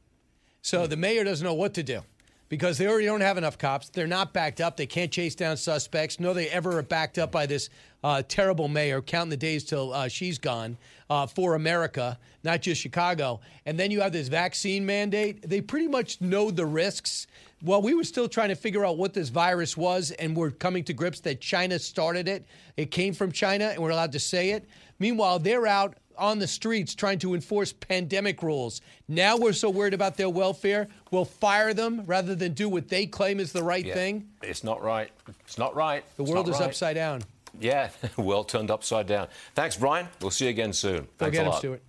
[0.61, 2.02] So the mayor doesn't know what to do
[2.47, 3.89] because they already don't have enough cops.
[3.89, 4.77] They're not backed up.
[4.77, 6.19] They can't chase down suspects.
[6.19, 7.72] No, they ever are backed up by this
[8.03, 10.77] uh, terrible mayor, counting the days till uh, she's gone
[11.10, 13.40] uh, for America, not just Chicago.
[13.65, 15.48] And then you have this vaccine mandate.
[15.48, 17.27] They pretty much know the risks.
[17.61, 20.84] While we were still trying to figure out what this virus was, and we're coming
[20.86, 22.45] to grips that China started it,
[22.77, 24.68] it came from China, and we're allowed to say it.
[24.99, 28.82] Meanwhile, they're out on the streets trying to enforce pandemic rules.
[29.07, 33.06] Now we're so worried about their welfare, we'll fire them rather than do what they
[33.06, 33.95] claim is the right Yeah.
[33.95, 34.30] thing.
[34.41, 35.11] It's not right.
[35.41, 36.03] It's not right.
[36.15, 36.69] The world is right.
[36.69, 37.23] upside down.
[37.60, 39.27] Yeah, world turned upside down.
[39.53, 40.07] Thanks, Brian.
[40.22, 41.07] We'll see you again soon.
[41.18, 41.60] Thanks a lot.
[41.60, 41.84] Stuart.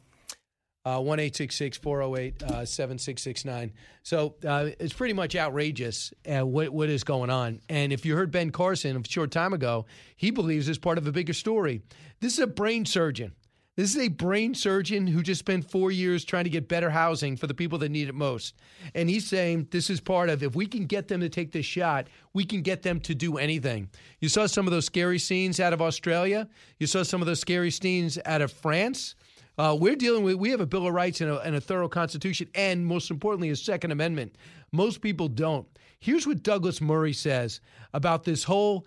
[0.84, 3.72] Uh, One eight six six four zero eight uh, seven six six nine.
[4.04, 7.60] So uh, it's pretty much outrageous uh, what what is going on.
[7.68, 9.86] And if you heard Ben Carson a short time ago,
[10.16, 11.82] he believes it's part of a bigger story.
[12.20, 13.32] This is a brain surgeon.
[13.76, 17.36] This is a brain surgeon who just spent four years trying to get better housing
[17.36, 18.54] for the people that need it most.
[18.94, 21.66] And he's saying this is part of if we can get them to take this
[21.66, 23.90] shot, we can get them to do anything.
[24.20, 26.48] You saw some of those scary scenes out of Australia.
[26.78, 29.14] You saw some of those scary scenes out of France.
[29.58, 31.88] Uh, we're dealing with, we have a Bill of Rights and a, and a thorough
[31.88, 34.36] Constitution, and most importantly, a Second Amendment.
[34.72, 35.66] Most people don't.
[35.98, 37.60] Here's what Douglas Murray says
[37.92, 38.86] about this whole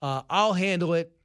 [0.00, 1.17] uh, I'll handle it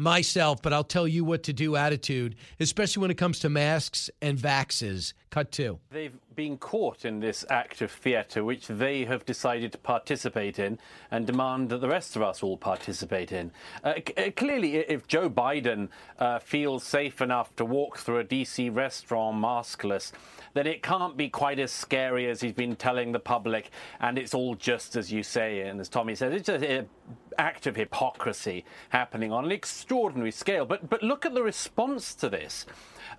[0.00, 4.10] myself, but I'll tell you what to do attitude, especially when it comes to masks
[4.20, 5.12] and vaxes.
[5.30, 5.78] Cut two.
[5.90, 10.78] They've been caught in this act of theatre, which they have decided to participate in
[11.10, 13.50] and demand that the rest of us all participate in.
[13.84, 18.24] Uh, c- uh, clearly, if Joe Biden uh, feels safe enough to walk through a
[18.24, 20.12] DC restaurant maskless,
[20.54, 24.32] then it can't be quite as scary as he's been telling the public, and it's
[24.32, 25.60] all just as you say.
[25.60, 26.88] And as Tommy said, it's just an
[27.36, 30.64] act of hypocrisy happening on an extraordinary scale.
[30.64, 32.64] But but look at the response to this.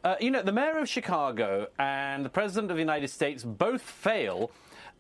[0.04, 3.82] Uh, you know, the mayor of Chicago and the president of the United States both
[3.82, 4.52] fail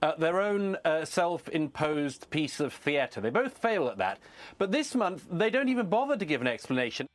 [0.01, 3.19] at their own uh, self imposed piece of theatre.
[3.19, 4.19] They both fail at that.
[4.57, 7.07] But this month, they don't even bother to give an explanation.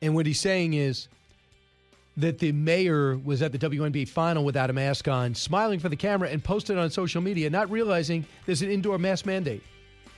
[0.00, 1.08] And what he's saying is
[2.16, 5.96] that the mayor was at the WNBA final without a mask on, smiling for the
[5.96, 9.62] camera, and posted on social media, not realizing there's an indoor mask mandate,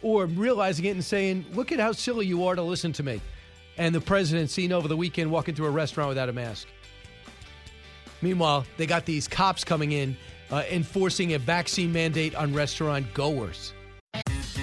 [0.02, 3.20] or realizing it and saying, "Look at how silly you are to listen to me."
[3.78, 6.68] And the president seen over the weekend walking through a restaurant without a mask.
[8.20, 10.16] Meanwhile, they got these cops coming in
[10.50, 13.72] uh, enforcing a vaccine mandate on restaurant goers.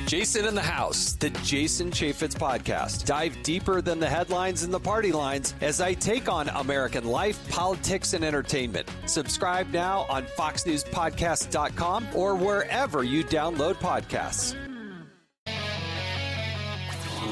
[0.08, 3.06] Jason in the House, the Jason Chaffetz podcast.
[3.06, 7.50] Dive deeper than the headlines and the party lines as I take on American life,
[7.50, 8.88] politics, and entertainment.
[9.08, 14.56] Subscribe now on FoxNewsPodcast.com or wherever you download podcasts.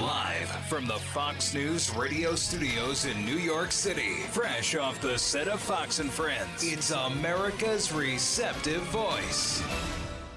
[0.02, 5.48] Live from the Fox News radio studios in New York City, fresh off the set
[5.48, 9.62] of Fox and Friends, it's America's receptive voice,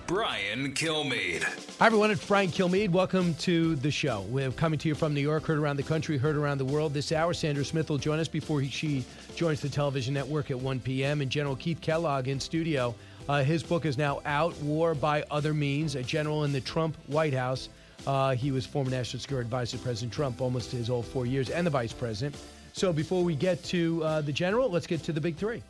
[0.06, 1.44] Brian Kilmeade.
[1.78, 2.10] Hi, everyone.
[2.10, 2.90] It's Brian Kilmeade.
[2.90, 4.26] Welcome to the show.
[4.28, 6.92] We're coming to you from New York, heard around the country, heard around the world.
[6.92, 9.06] This hour, Sandra Smith will join us before he, she
[9.36, 11.22] joins the television network at 1 p.m.
[11.22, 12.94] And General Keith Kellogg in studio.
[13.26, 16.96] Uh, his book is now out War by Other Means, a general in the Trump
[17.06, 17.70] White House.
[18.06, 21.50] Uh, he was former National Security Advisor to President Trump almost his whole four years
[21.50, 22.36] and the vice president.
[22.72, 25.62] So before we get to uh, the general, let's get to the big three.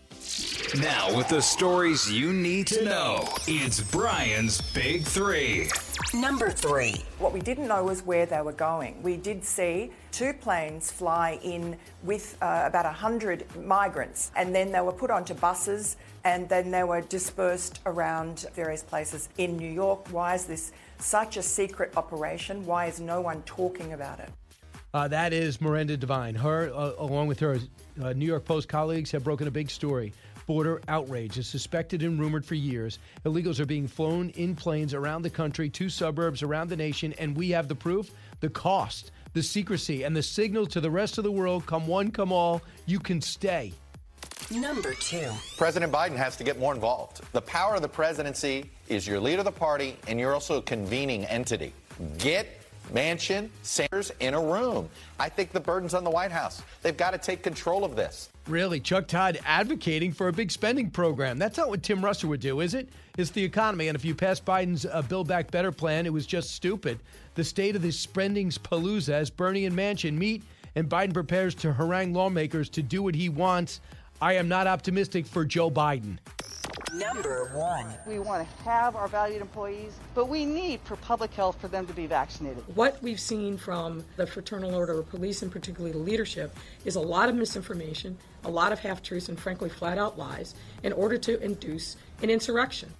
[0.80, 5.68] Now, with the stories you need to know, it's Brian's Big Three.
[6.12, 7.04] Number three.
[7.20, 9.00] What we didn't know was where they were going.
[9.04, 14.80] We did see two planes fly in with uh, about 100 migrants, and then they
[14.80, 15.96] were put onto buses
[16.26, 20.08] and then they were dispersed around various places in New York.
[20.10, 22.64] Why is this such a secret operation?
[22.66, 24.30] Why is no one talking about it?
[24.94, 26.34] Uh, that is Miranda Devine.
[26.34, 27.58] Her, uh, along with her
[28.02, 30.12] uh, New York Post colleagues, have broken a big story.
[30.46, 33.00] Border outrage is suspected and rumored for years.
[33.24, 37.36] Illegals are being flown in planes around the country to suburbs around the nation, and
[37.36, 38.10] we have the proof
[38.40, 42.10] the cost, the secrecy, and the signal to the rest of the world come one,
[42.10, 43.72] come all, you can stay.
[44.50, 45.30] Number two.
[45.56, 47.20] President Biden has to get more involved.
[47.32, 50.62] The power of the presidency is your leader of the party, and you're also a
[50.62, 51.72] convening entity.
[52.18, 52.46] Get
[52.92, 54.88] Manchin, Sanders in a room.
[55.18, 56.62] I think the burden's on the White House.
[56.82, 58.28] They've got to take control of this.
[58.46, 61.38] Really, Chuck Todd advocating for a big spending program.
[61.38, 62.88] That's not what Tim Russert would do, is it?
[63.18, 63.88] It's the economy.
[63.88, 67.00] And if you pass Biden's uh, Build Back Better plan, it was just stupid.
[67.34, 70.44] The state of the spending's palooza as Bernie and Manchin meet
[70.76, 73.80] and Biden prepares to harangue lawmakers to do what he wants.
[74.20, 76.18] I am not optimistic for Joe Biden.
[76.94, 77.86] Number one.
[78.06, 81.86] We want to have our valued employees, but we need for public health for them
[81.86, 82.64] to be vaccinated.
[82.74, 86.56] What we've seen from the Fraternal Order of Police and particularly the leadership
[86.86, 90.54] is a lot of misinformation, a lot of half truths, and frankly, flat out lies
[90.82, 92.94] in order to induce an insurrection.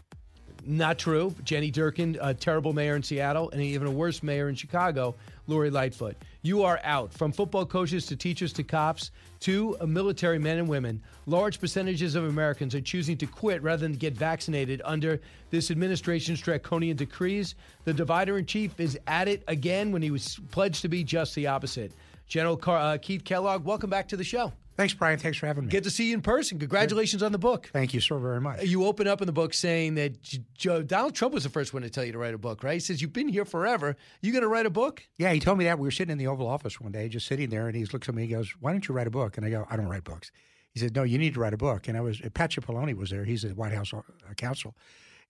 [0.66, 1.34] Not true.
[1.44, 5.14] Jenny Durkan, a terrible mayor in Seattle, and even a worse mayor in Chicago,
[5.46, 6.16] Lori Lightfoot.
[6.46, 7.12] You are out.
[7.12, 9.10] From football coaches to teachers to cops
[9.40, 13.94] to military men and women, large percentages of Americans are choosing to quit rather than
[13.94, 15.20] get vaccinated under
[15.50, 17.56] this administration's draconian decrees.
[17.82, 21.34] The divider in chief is at it again when he was pledged to be just
[21.34, 21.90] the opposite.
[22.28, 24.52] General Car- uh, Keith Kellogg, welcome back to the show.
[24.76, 25.18] Thanks, Brian.
[25.18, 25.70] Thanks for having me.
[25.70, 26.58] Good to see you in person.
[26.58, 27.70] Congratulations on the book.
[27.72, 28.62] Thank you so very much.
[28.62, 30.22] You open up in the book saying that
[30.54, 32.74] Joe, Donald Trump was the first one to tell you to write a book, right?
[32.74, 33.96] He says, You've been here forever.
[34.20, 35.02] You going to write a book?
[35.16, 35.78] Yeah, he told me that.
[35.78, 38.08] We were sitting in the Oval Office one day, just sitting there, and he looks
[38.08, 38.26] at me.
[38.26, 39.38] He goes, Why don't you write a book?
[39.38, 40.30] And I go, I don't write books.
[40.74, 41.88] He said, No, you need to write a book.
[41.88, 43.24] And I was, Pat Cipollone was there.
[43.24, 44.02] He's the White House uh,
[44.36, 44.76] counsel.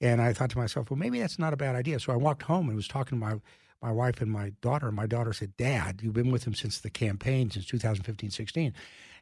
[0.00, 2.00] And I thought to myself, Well, maybe that's not a bad idea.
[2.00, 3.40] So I walked home and was talking to my
[3.82, 4.90] my wife and my daughter.
[4.90, 8.74] My daughter said, Dad, you've been with him since the campaign, since 2015 16.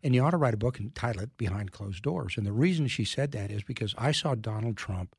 [0.05, 2.37] And you ought to write a book and title it Behind Closed Doors.
[2.37, 5.17] And the reason she said that is because I saw Donald Trump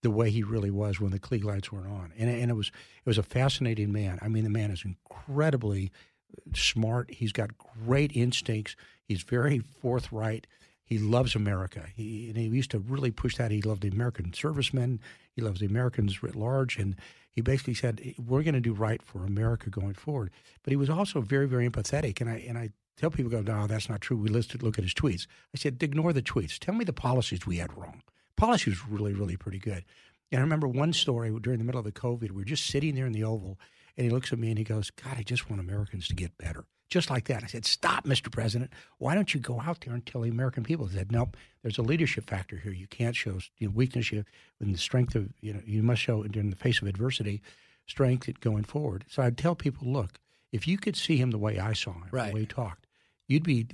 [0.00, 2.12] the way he really was when the Klieg lights were on.
[2.18, 4.18] And, and it was it was a fascinating man.
[4.22, 5.92] I mean, the man is incredibly
[6.54, 7.10] smart.
[7.10, 8.74] He's got great instincts.
[9.04, 10.46] He's very forthright.
[10.82, 11.86] He loves America.
[11.94, 13.50] He, and he used to really push that.
[13.50, 15.00] He loved the American servicemen.
[15.34, 16.78] He loves the Americans writ large.
[16.78, 16.96] And
[17.30, 20.30] he basically said, "We're going to do right for America going forward."
[20.62, 22.20] But he was also very, very empathetic.
[22.20, 22.70] And I and I
[23.02, 25.26] tell people, "Go, no, that's not true." We listed, look at his tweets.
[25.54, 26.58] I said, "Ignore the tweets.
[26.58, 28.02] Tell me the policies we had wrong.
[28.36, 29.84] Policy was really, really pretty good."
[30.30, 32.30] And I remember one story during the middle of the COVID.
[32.30, 33.58] We were just sitting there in the Oval,
[33.96, 36.38] and he looks at me and he goes, "God, I just want Americans to get
[36.38, 37.42] better." Just like that.
[37.42, 38.30] I said, Stop, Mr.
[38.30, 38.70] President.
[38.98, 40.84] Why don't you go out there and tell the American people?
[40.88, 42.70] He said, Nope, there's a leadership factor here.
[42.70, 44.12] You can't show you know, weakness.
[44.12, 44.26] You,
[44.60, 47.40] in the strength of, you know, you must show in the face of adversity,
[47.86, 49.06] strength going forward.
[49.08, 50.20] So I'd tell people, look,
[50.52, 52.28] if you could see him the way I saw him, right.
[52.28, 52.86] the way he talked,
[53.32, 53.66] you'd be,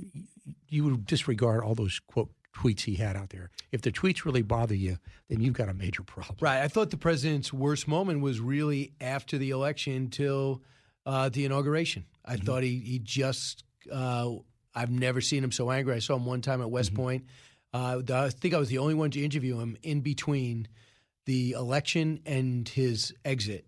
[0.69, 3.51] you would disregard all those quote tweets he had out there.
[3.73, 4.99] If the tweets really bother you,
[5.29, 6.39] then you've got a major problem.
[6.41, 6.63] Right.
[6.63, 10.63] I thought the president's worst moment was really after the election till
[11.07, 12.07] uh, the inauguration.
[12.25, 12.45] I mm-hmm.
[12.45, 14.31] thought he he just uh,
[14.75, 15.95] I've never seen him so angry.
[15.95, 17.03] I saw him one time at West mm-hmm.
[17.03, 17.25] Point.
[17.73, 20.69] Uh, I think I was the only one to interview him in between
[21.27, 23.67] the election and his exit,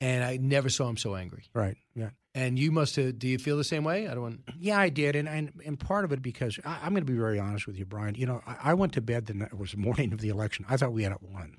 [0.00, 1.44] and I never saw him so angry.
[1.52, 1.76] Right.
[1.94, 2.10] Yeah.
[2.34, 3.18] And you must have.
[3.18, 4.06] Do you feel the same way?
[4.06, 4.22] I don't.
[4.22, 4.40] Want...
[4.58, 7.18] Yeah, I did, and and, and part of it because I, am going to be
[7.18, 8.14] very honest with you, Brian.
[8.14, 10.64] You know, I, I went to bed the night, it was morning of the election.
[10.68, 11.56] I thought we had it won,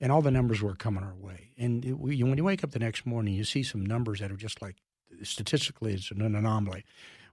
[0.00, 1.50] and all the numbers were coming our way.
[1.56, 4.32] And it, we, when you wake up the next morning, you see some numbers that
[4.32, 4.76] are just like
[5.22, 6.84] statistically it's an anomaly.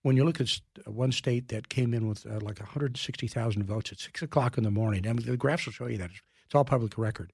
[0.01, 3.99] When you look at one state that came in with uh, like 160,000 votes at
[3.99, 6.11] 6 o'clock in the morning, and the graphs will show you that.
[6.45, 7.33] It's all public record,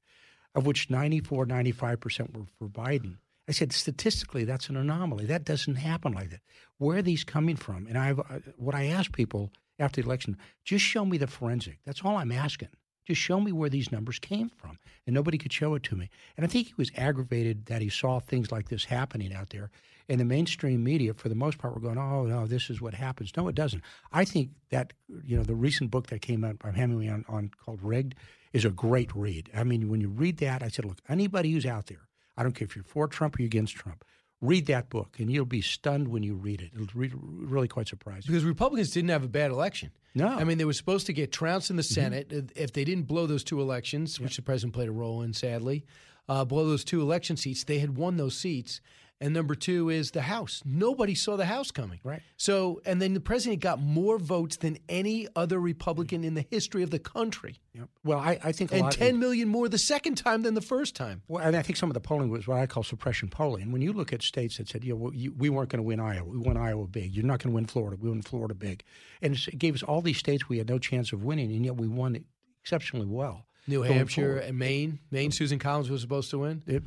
[0.56, 3.18] of which 94, 95% were for Biden.
[3.48, 5.26] I said, statistically, that's an anomaly.
[5.26, 6.42] That doesn't happen like that.
[6.78, 7.86] Where are these coming from?
[7.88, 11.80] And I've, uh, what I asked people after the election, just show me the forensic.
[11.86, 12.70] That's all I'm asking.
[13.06, 14.80] Just show me where these numbers came from.
[15.06, 16.10] And nobody could show it to me.
[16.36, 19.70] And I think he was aggravated that he saw things like this happening out there.
[20.10, 22.96] And the mainstream media, for the most part, were going, oh, no, this is what
[22.96, 23.32] happens.
[23.38, 23.84] No, it doesn't.
[24.12, 24.94] I think that,
[25.24, 28.16] you know, the recent book that came out by Hemingway on, on called Rigged
[28.54, 29.52] is a great read.
[29.56, 32.08] I mean, when you read that, I said, look, anybody who's out there,
[32.38, 34.04] I don't care if you're for Trump or you're against Trump,
[34.42, 36.72] read that book, and you'll be stunned when you read it.
[36.74, 38.26] It'll be really quite surprising.
[38.28, 39.92] Because Republicans didn't have a bad election.
[40.14, 41.94] No, I mean they were supposed to get trounced in the mm-hmm.
[41.94, 42.48] Senate mm-hmm.
[42.56, 45.86] if they didn't blow those two elections, which the president played a role in, sadly.
[46.28, 48.82] Uh, blow those two election seats, they had won those seats.
[49.22, 50.62] And number two is the House.
[50.66, 52.00] Nobody saw the House coming.
[52.04, 52.22] Right.
[52.36, 56.84] So, and then the president got more votes than any other Republican in the history
[56.84, 57.62] of the country.
[57.74, 57.90] Yep.
[58.04, 61.22] Well, I, I think and ten million more the second time than the first time.
[61.30, 63.64] Well, and I think some of the polling was what I call suppression polling.
[63.64, 65.84] And when you look at states that said, "Yeah, well, you, we weren't going to
[65.84, 66.28] win Iowa.
[66.28, 67.16] We won Iowa big.
[67.16, 67.98] You're not going to win Florida.
[68.00, 68.84] We won Florida big,"
[69.22, 71.78] and it gave us all these states we had no chance of winning, and yet
[71.78, 72.22] we won
[72.62, 73.46] exceptionally well.
[73.68, 75.00] New Hampshire and Maine.
[75.10, 76.64] Maine, Susan Collins was supposed to win.
[76.68, 76.84] It,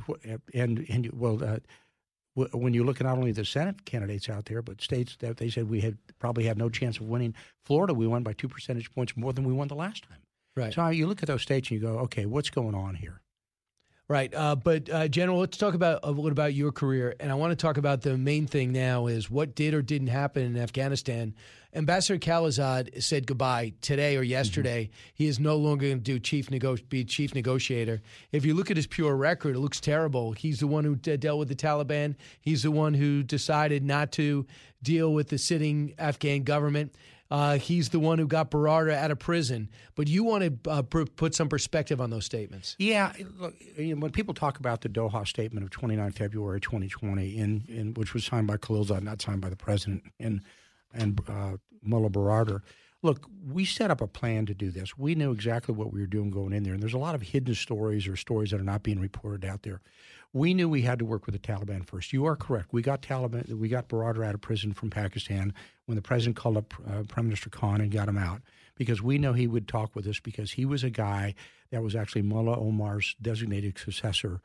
[0.53, 1.57] and and well, uh,
[2.35, 5.37] w- when you look at not only the Senate candidates out there, but states that
[5.37, 7.35] they said we had probably have no chance of winning.
[7.65, 10.19] Florida, we won by two percentage points more than we won the last time.
[10.55, 10.73] Right.
[10.73, 13.21] So you look at those states and you go, okay, what's going on here?
[14.09, 14.33] Right.
[14.33, 17.15] Uh, but, uh, General, let's talk about a little about your career.
[17.19, 20.07] And I want to talk about the main thing now is what did or didn't
[20.07, 21.35] happen in Afghanistan.
[21.75, 24.85] Ambassador Khalilzad said goodbye today or yesterday.
[24.85, 25.09] Mm-hmm.
[25.13, 28.01] He is no longer going to do chief nego- be chief negotiator.
[28.31, 30.31] If you look at his pure record, it looks terrible.
[30.31, 32.15] He's the one who d- dealt with the Taliban.
[32.41, 34.47] He's the one who decided not to
[34.81, 36.95] deal with the sitting Afghan government.
[37.31, 39.69] Uh, he's the one who got Baradar out of prison.
[39.95, 42.75] But you want to uh, pr- put some perspective on those statements.
[42.79, 47.37] Yeah, look, you know, when people talk about the Doha statement of 29 February 2020,
[47.37, 50.41] in, in which was signed by Khalilzad, not signed by the president, and
[50.91, 52.09] and uh, Mullah
[53.01, 54.97] look, we set up a plan to do this.
[54.97, 57.21] We knew exactly what we were doing going in there, and there's a lot of
[57.21, 59.81] hidden stories or stories that are not being reported out there.
[60.31, 62.13] We knew we had to work with the Taliban first.
[62.13, 62.71] You are correct.
[62.71, 65.53] We got Taliban, we got Baradar out of prison from Pakistan
[65.85, 68.41] when the president called up uh, Prime Minister Khan and got him out
[68.75, 71.33] because we know he would talk with us because he was a guy
[71.71, 74.41] that was actually Mullah Omar's designated successor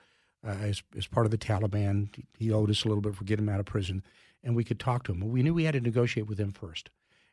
[0.46, 2.08] uh, as, as part of the Taliban.
[2.38, 4.02] He owed us a little bit for getting him out of prison,
[4.42, 5.20] and we could talk to him.
[5.20, 6.88] But we knew we had to negotiate with him first.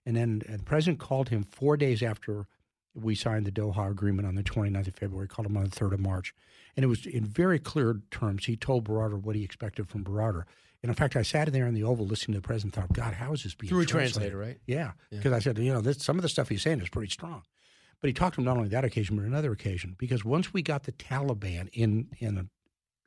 [0.05, 2.47] And then the president called him four days after
[2.93, 5.93] we signed the Doha agreement on the 29th of February, called him on the 3rd
[5.93, 6.33] of March.
[6.75, 8.45] And it was in very clear terms.
[8.45, 10.43] He told Baradar what he expected from Baradar.
[10.83, 12.87] And in fact, I sat in there in the Oval listening to the president and
[12.87, 14.31] thought, God, how is this being Through a translated?
[14.33, 14.59] translator, right?
[14.65, 14.91] Yeah.
[15.09, 15.35] Because Yeah.
[15.37, 17.43] I said, you know, this, some of the stuff he's saying is pretty strong.
[18.01, 19.95] But he talked to him not only that occasion, but another occasion.
[19.99, 22.49] Because once we got the Taliban in, in,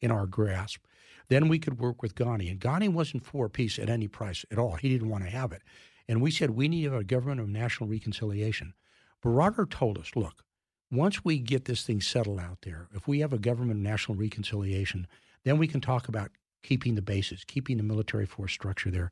[0.00, 0.84] in our grasp,
[1.28, 2.48] then we could work with Ghani.
[2.50, 4.74] And Ghani wasn't for peace at any price at all.
[4.74, 5.62] He didn't want to have it.
[6.06, 8.74] And we said, we need a government of national reconciliation.
[9.24, 10.44] Baradar told us, look,
[10.90, 14.16] once we get this thing settled out there, if we have a government of national
[14.16, 15.06] reconciliation,
[15.44, 16.30] then we can talk about
[16.62, 19.10] keeping the bases, keeping the military force structure there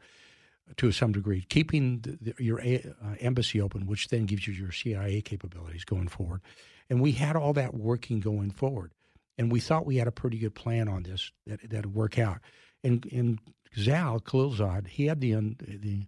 [0.77, 4.73] to some degree, keeping the, the, your uh, embassy open, which then gives you your
[4.73, 6.41] CIA capabilities going forward.
[6.89, 8.93] And we had all that working going forward.
[9.39, 12.19] And we thought we had a pretty good plan on this that that would work
[12.19, 12.39] out.
[12.85, 13.39] And, and
[13.77, 16.07] Zal Khalilzad, he had the, the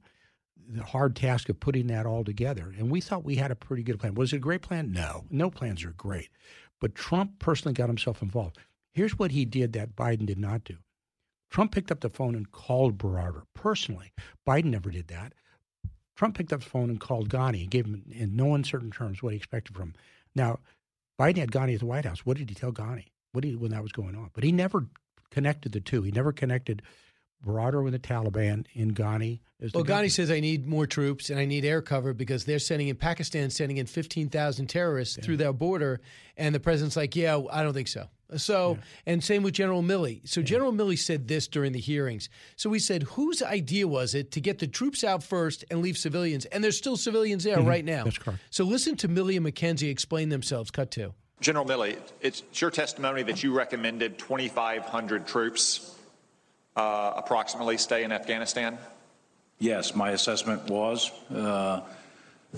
[0.69, 2.73] the hard task of putting that all together.
[2.77, 4.15] And we thought we had a pretty good plan.
[4.15, 4.93] Was it a great plan?
[4.93, 5.25] No.
[5.31, 6.29] No plans are great.
[6.81, 8.59] But Trump personally got himself involved.
[8.93, 10.77] Here's what he did that Biden did not do.
[11.51, 14.13] Trump picked up the phone and called Baradar personally.
[14.47, 15.35] Biden never did that.
[16.17, 19.23] Trump picked up the phone and called Ghani and gave him, in no uncertain terms,
[19.23, 19.95] what he expected from him.
[20.35, 20.61] Now,
[21.19, 22.25] Biden had Ghani at the White House.
[22.25, 23.07] What did he tell Ghani?
[23.33, 24.31] What did he, when that was going on?
[24.33, 24.87] But he never
[25.31, 26.03] connected the two.
[26.03, 26.83] He never connected
[27.45, 29.41] Baradar with the Taliban in Ghani.
[29.61, 29.85] As Well.
[29.85, 32.97] Ghani says I need more troops and I need air cover because they're sending in
[32.97, 36.01] Pakistan sending in fifteen thousand terrorists through their border,
[36.37, 38.09] and the president's like, yeah, I don't think so.
[38.37, 40.27] So, and same with General Milley.
[40.29, 42.29] So General Milley said this during the hearings.
[42.57, 45.97] So we said, whose idea was it to get the troops out first and leave
[45.97, 46.45] civilians?
[46.47, 47.67] And there's still civilians there Mhm.
[47.69, 48.03] right now.
[48.03, 48.41] That's correct.
[48.51, 50.73] So listen to Milley and McKenzie explain themselves.
[50.73, 51.15] Cut two.
[51.41, 55.94] General Milley, it's your testimony that you recommended 2,500 troops
[56.77, 58.79] uh, approximately stay in Afghanistan.
[59.59, 61.81] Yes, my assessment was uh,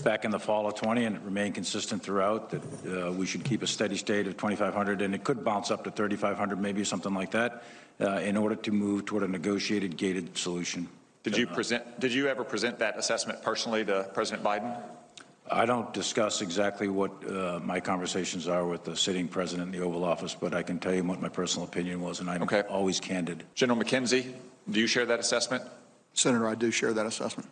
[0.03, 3.43] back in the fall of 20, and it remained consistent throughout, that uh, we should
[3.43, 7.13] keep a steady state of 2,500, and it could bounce up to 3,500, maybe something
[7.13, 7.63] like that,
[8.01, 10.87] uh, in order to move toward a negotiated gated solution.
[11.23, 11.99] Did you present?
[11.99, 14.81] Did you ever present that assessment personally to President Biden?
[15.51, 19.85] I don't discuss exactly what uh, my conversations are with the sitting president in the
[19.85, 22.61] Oval Office, but I can tell you what my personal opinion was, and I'm okay.
[22.63, 23.43] always candid.
[23.55, 24.33] General McKenzie,
[24.69, 25.63] do you share that assessment?
[26.13, 27.49] Senator, I do share that assessment.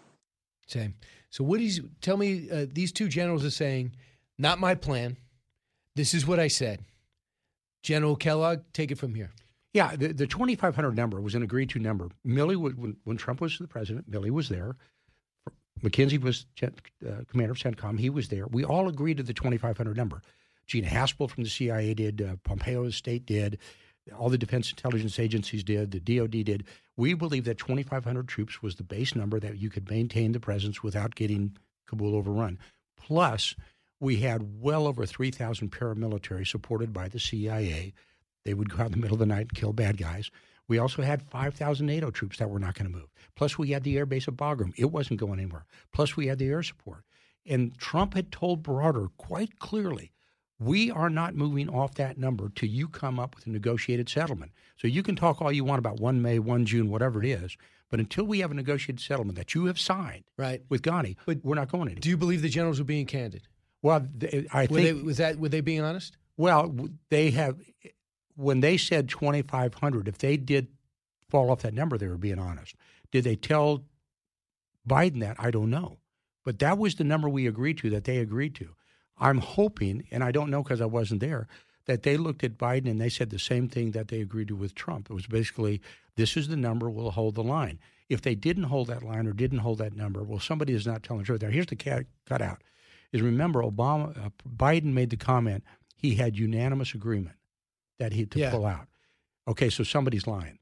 [0.67, 0.95] Same.
[1.30, 1.81] So what is?
[2.01, 3.91] Tell me, uh, these two generals are saying,
[4.38, 5.17] not my plan.
[5.95, 6.81] This is what I said.
[7.84, 9.31] General Kellogg, take it from here.
[9.73, 12.09] Yeah, the, the 2,500 number was an agreed to number.
[12.26, 14.77] Milley, would, when, when Trump was the president, Milley was there.
[15.86, 16.68] McKenzie was uh,
[17.30, 17.99] commander of CENTCOM.
[17.99, 18.48] He was there.
[18.48, 20.22] We all agreed to the 2,500 number.
[20.66, 22.22] Gina Haspel from the CIA did.
[22.22, 23.60] Uh, Pompeo's state did.
[24.18, 25.91] All the defense intelligence agencies did.
[25.91, 26.64] The DOD did.
[26.98, 30.82] We believe that 2,500 troops was the base number that you could maintain the presence
[30.82, 31.56] without getting
[31.88, 32.57] Kabul overrun.
[32.98, 33.56] Plus,
[33.99, 37.94] we had well over 3,000 paramilitary supported by the CIA.
[38.44, 40.32] They would go out in the middle of the night and kill bad guys.
[40.68, 43.10] We also had 5,000 NATO troops that were not going to move.
[43.36, 44.74] Plus, we had the air base of Bagram.
[44.78, 45.66] It wasn't going anywhere.
[45.94, 47.04] Plus, we had the air support.
[47.46, 50.12] And Trump had told Baradar quite clearly,
[50.60, 54.52] we are not moving off that number till you come up with a negotiated settlement.
[54.78, 57.58] So you can talk all you want about 1 May, 1 June, whatever it is.
[57.90, 60.62] But until we have a negotiated settlement that you have signed right.
[60.70, 62.02] with Ghani, but we're not going anywhere.
[62.02, 63.48] Do you believe the generals were being candid?
[63.82, 66.18] Well, th- I Were think they, was that were they being honest?
[66.38, 66.76] Well,
[67.10, 67.58] they have
[68.36, 70.07] when they said 2,500.
[70.07, 70.68] If they did
[71.30, 72.76] fall off that number, they were being honest.
[73.12, 73.84] Did they tell
[74.88, 75.38] Biden that?
[75.40, 75.98] I don't know.
[76.44, 78.70] But that was the number we agreed to, that they agreed to.
[79.18, 81.48] I'm hoping, and I don't know because I wasn't there,
[81.86, 84.56] that they looked at Biden and they said the same thing that they agreed to
[84.56, 85.10] with Trump.
[85.10, 85.82] It was basically,
[86.16, 87.80] this is the number, we'll hold the line.
[88.10, 91.03] If they didn't hold that line or didn't hold that number, well, somebody is not
[91.03, 91.41] telling the truth.
[91.41, 92.06] Now, here's the cat
[93.12, 95.64] is remember Obama, uh, Biden made the comment
[95.95, 97.38] he had unanimous agreement
[97.99, 98.51] that he to Yeah.
[98.51, 98.88] pull out.
[99.47, 100.59] Okay, so somebody's lying.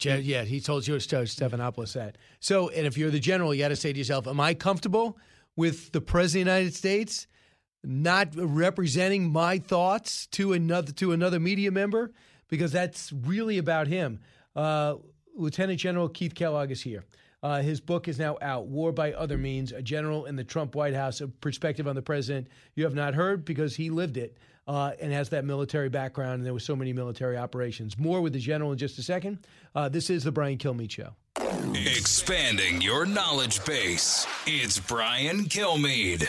[0.00, 2.16] Yeah, he told you George Stephanopoulos that.
[2.38, 5.18] So, and if you're the general, you got to say to yourself, "Am I comfortable
[5.56, 7.26] with the president of the United States
[7.82, 12.12] not representing my thoughts to another to another media member?"
[12.48, 14.20] Because that's really about him.
[14.54, 14.96] Uh,
[15.36, 17.04] Lieutenant General Keith Kellogg is here.
[17.42, 20.74] Uh, his book is now out, War by Other Means, A General in the Trump
[20.74, 24.36] White House, a perspective on the president you have not heard because he lived it
[24.66, 27.98] uh, and has that military background, and there were so many military operations.
[27.98, 29.38] More with the general in just a second.
[29.74, 31.14] Uh, this is the Brian Kilmeade Show.
[31.74, 34.26] Expanding your knowledge base.
[34.46, 36.28] It's Brian Kilmeade.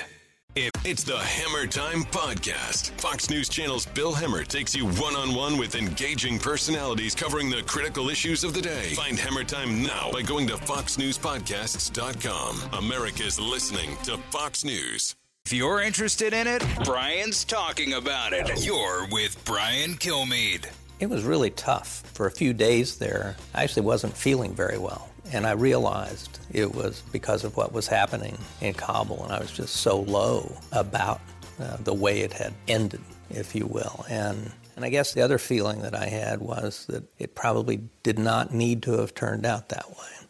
[0.56, 2.92] It's the Hammer Time Podcast.
[3.00, 7.64] Fox News Channel's Bill Hemmer takes you one on one with engaging personalities covering the
[7.64, 8.90] critical issues of the day.
[8.96, 12.62] Find Hammer Time now by going to FoxNewsPodcasts.com.
[12.74, 15.16] America's listening to Fox News.
[15.52, 18.64] If you're interested in it, Brian's talking about it.
[18.66, 20.66] You're with Brian Kilmeade.
[21.02, 22.04] It was really tough.
[22.14, 25.10] For a few days there, I actually wasn't feeling very well.
[25.34, 29.52] And I realized it was because of what was happening in Kabul, and I was
[29.52, 31.20] just so low about
[31.60, 34.06] uh, the way it had ended, if you will.
[34.10, 38.18] And, and I guess the other feeling that I had was that it probably did
[38.18, 40.21] not need to have turned out that way.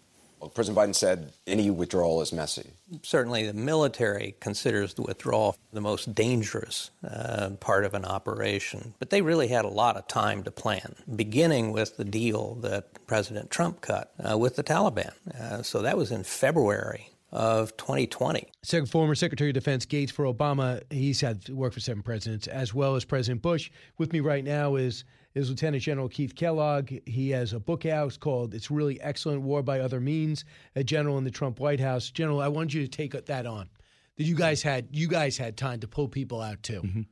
[0.42, 2.72] Well, President Biden said any withdrawal is messy.
[3.04, 9.12] Certainly, the military considers the withdrawal the most dangerous uh, part of an operation, but
[9.12, 13.52] they really had a lot of time to plan, beginning with the deal that President
[13.52, 15.14] Trump cut uh, with the Taliban.
[15.40, 18.48] Uh, so that was in February of 2020.
[18.64, 20.82] Sec- former Secretary of Defense Gates for Obama.
[20.90, 23.70] He's had worked for seven presidents, as well as President Bush.
[24.00, 26.91] With me right now is is Lieutenant General Keith Kellogg.
[27.06, 30.45] He has a book out called "It's Really Excellent: War by Other Means."
[30.76, 32.10] A general in the Trump White House.
[32.12, 33.70] General, I want you to take that on.
[34.18, 37.06] That you guys had you guys had time to pull people out too.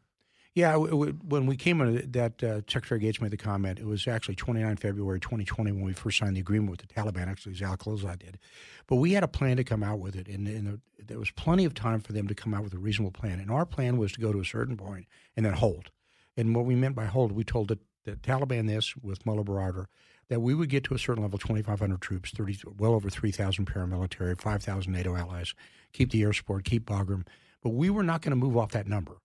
[0.55, 3.79] Yeah, w- w- when we came in, that uh, Secretary Gates made the comment.
[3.79, 7.27] It was actually 29 February 2020 when we first signed the agreement with the Taliban.
[7.27, 8.39] Actually, Zal Khalilzad did,
[8.87, 11.65] but we had a plan to come out with it, and, and there was plenty
[11.65, 13.39] of time for them to come out with a reasonable plan.
[13.39, 15.05] And our plan was to go to a certain point
[15.37, 15.91] and then hold.
[16.35, 19.85] And what we meant by hold, we told the, the Taliban this with Mullah Baradar
[20.29, 24.39] that we would get to a certain level, 2,500 troops, 30, well over 3,000 paramilitary,
[24.39, 25.53] 5,000 NATO allies,
[25.91, 27.25] keep the air support, keep Bagram,
[27.63, 29.17] but we were not going to move off that number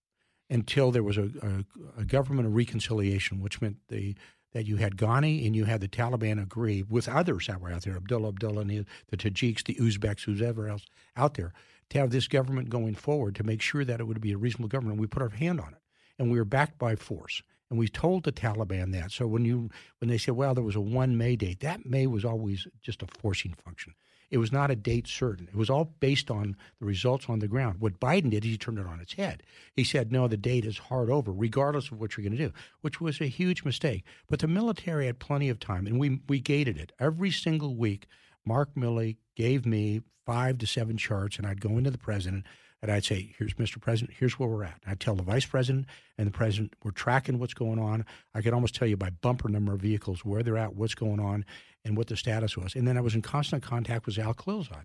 [0.50, 4.14] until there was a, a, a government of reconciliation, which meant the
[4.54, 7.82] that you had Ghani and you had the Taliban agree with others that were out
[7.82, 10.86] there, Abdullah Abdullah, and the, the Tajiks, the Uzbeks, whoever else
[11.16, 11.52] out there,
[11.90, 14.68] to have this government going forward to make sure that it would be a reasonable
[14.68, 15.00] government.
[15.00, 15.82] We put our hand on it,
[16.18, 17.42] and we were backed by force.
[17.70, 19.10] And we told the Taliban that.
[19.10, 22.06] So when you when they said, "Well, there was a one May date," that May
[22.06, 23.94] was always just a forcing function.
[24.30, 25.48] It was not a date certain.
[25.48, 27.76] It was all based on the results on the ground.
[27.78, 29.44] What Biden did is he turned it on its head.
[29.76, 32.52] He said, no, the date is hard over, regardless of what you're going to do,
[32.80, 34.02] which was a huge mistake.
[34.28, 36.90] But the military had plenty of time, and we, we gated it.
[36.98, 38.06] Every single week,
[38.44, 42.44] Mark Milley gave me five to seven charts, and I'd go into the president
[42.84, 43.80] and I'd say, here's Mr.
[43.80, 44.78] President, here's where we're at.
[44.86, 45.86] I'd tell the vice president
[46.18, 48.04] and the president, we're tracking what's going on.
[48.34, 51.18] I could almost tell you by bumper number of vehicles where they're at, what's going
[51.18, 51.46] on,
[51.82, 52.74] and what the status was.
[52.74, 54.84] And then I was in constant contact with Zal Khalilzad.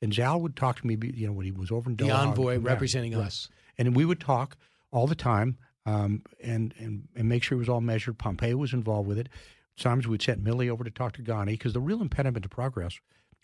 [0.00, 2.06] And Zal would talk to me, you know, when he was over in Doha.
[2.06, 3.26] The envoy representing right.
[3.26, 3.48] us.
[3.76, 4.56] And we would talk
[4.92, 8.16] all the time um, and, and, and make sure it was all measured.
[8.16, 9.28] Pompeo was involved with it.
[9.76, 13.00] Sometimes we'd send Milley over to talk to Ghani because the real impediment to progress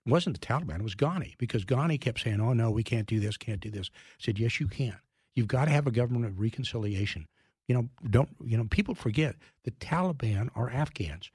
[0.06, 3.20] wasn't the Taliban, it was Ghani because Ghani kept saying, oh, no, we can't do
[3.20, 3.90] this, can't do this.
[3.94, 4.96] I said, yes, you can.
[5.34, 7.26] You've got to have a government of reconciliation.
[7.68, 11.30] You know, don't, you know, people forget the Taliban are Afghans.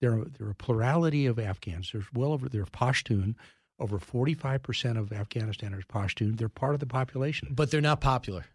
[0.00, 1.90] There are, there are a plurality of Afghans.
[1.92, 3.34] There's well over, they're Pashtun.
[3.78, 6.38] Over 45% of Afghanistan is Pashtun.
[6.38, 7.48] They're part of the population.
[7.50, 8.46] But they're not popular.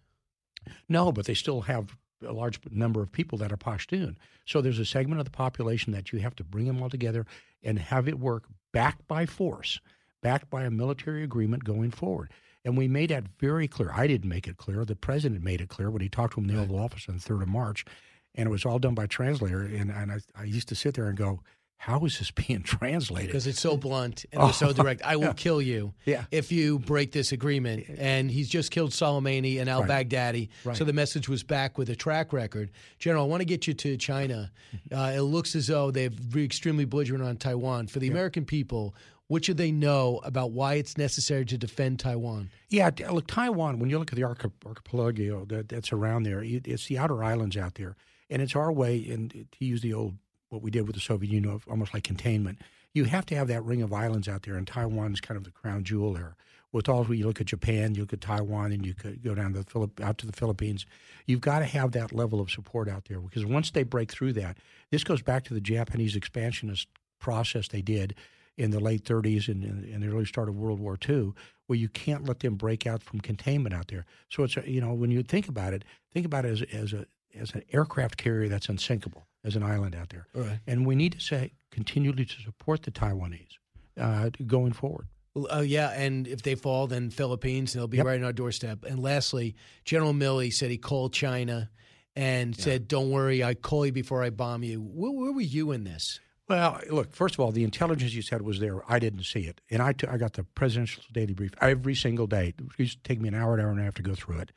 [0.90, 1.96] No, but they still have
[2.26, 4.16] a large number of people that are Pashtun.
[4.46, 7.26] So there's a segment of the population that you have to bring them all together
[7.64, 9.80] and have it work backed by force,
[10.22, 12.32] backed by a military agreement going forward.
[12.64, 13.92] And we made that very clear.
[13.94, 14.86] I didn't make it clear.
[14.86, 17.16] The president made it clear when he talked to him in the Oval Office on
[17.16, 17.86] the 3rd of March.
[18.36, 19.62] And it was all done by translator.
[19.62, 21.42] And, and I, I used to sit there and go,
[21.82, 23.28] how is this being translated?
[23.28, 25.02] Because it's so blunt and they're so direct.
[25.04, 25.34] I will Yeah.
[25.34, 26.26] kill you Yeah.
[26.30, 27.86] if you break this agreement.
[27.98, 30.08] And he's just killed Soleimani and al Right.
[30.08, 30.50] Baghdadi.
[30.64, 30.78] Right.
[30.78, 32.70] So the message was back with a track record.
[33.00, 34.52] General, I want to get you to China.
[34.76, 34.96] Mm-hmm.
[34.96, 37.88] Uh, it looks as though they've been extremely belligerent on Taiwan.
[37.88, 38.94] For the American people,
[39.28, 42.52] what should they know about why it's necessary to defend Taiwan?
[42.70, 43.80] Yeah, look, Taiwan.
[43.80, 47.76] When you look at the archipelago that, that's around there, it's the outer islands out
[47.76, 47.96] there,
[48.30, 49.08] and it's our way.
[49.10, 50.16] And to use the old
[50.52, 52.60] what we did with the Soviet Union, of almost like containment.
[52.94, 55.52] You have to have that ring of islands out there, and Taiwan's kind of the
[55.52, 56.36] crown jewel there.
[56.74, 59.54] With all, you look at Japan, you look at Taiwan, and you could go down
[59.54, 60.86] to the Philip, out to the Philippines.
[61.26, 64.34] You've got to have that level of support out there because once they break through
[64.34, 64.58] that,
[64.90, 66.88] this goes back to the Japanese expansionist
[67.20, 68.16] process they did
[68.58, 71.34] in the late 30s and, and, and the early start of World War II,
[71.68, 74.06] where you can't let them break out from containment out there.
[74.30, 76.94] So it's a, you know when you think about it, think about it as as
[76.94, 77.06] a
[77.40, 80.28] as an aircraft carrier that's unsinkable as an island out there.
[80.34, 80.60] Right.
[80.68, 83.58] And we need to say continually to support the Taiwanese
[84.00, 85.08] uh, going forward.
[85.34, 88.06] Well, Oh yeah, and if they fall, then Philippines, they'll be Yep.
[88.06, 88.84] right on our doorstep.
[88.84, 89.56] And lastly,
[89.86, 91.70] General Milley said he called China
[92.16, 95.72] and said, "Don't worry, I call you before I bomb you." Where, where were you
[95.72, 96.20] in this?
[96.50, 98.82] Well, look, first of all, the intelligence you said was there.
[98.92, 99.62] I didn't see it.
[99.70, 102.50] And I, t- I got the presidential daily brief every single day.
[102.50, 104.40] It used to take me an hour, an hour and a half to go through
[104.40, 104.52] it.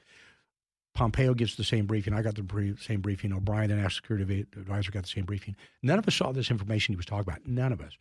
[0.95, 2.15] Pompeo gives the same briefing.
[2.15, 3.33] I got the brief, same briefing.
[3.33, 5.57] O'Brien, the national security advisor, got the same briefing.
[5.83, 7.47] None of us saw this information he was talking about.
[7.47, 7.93] None of us.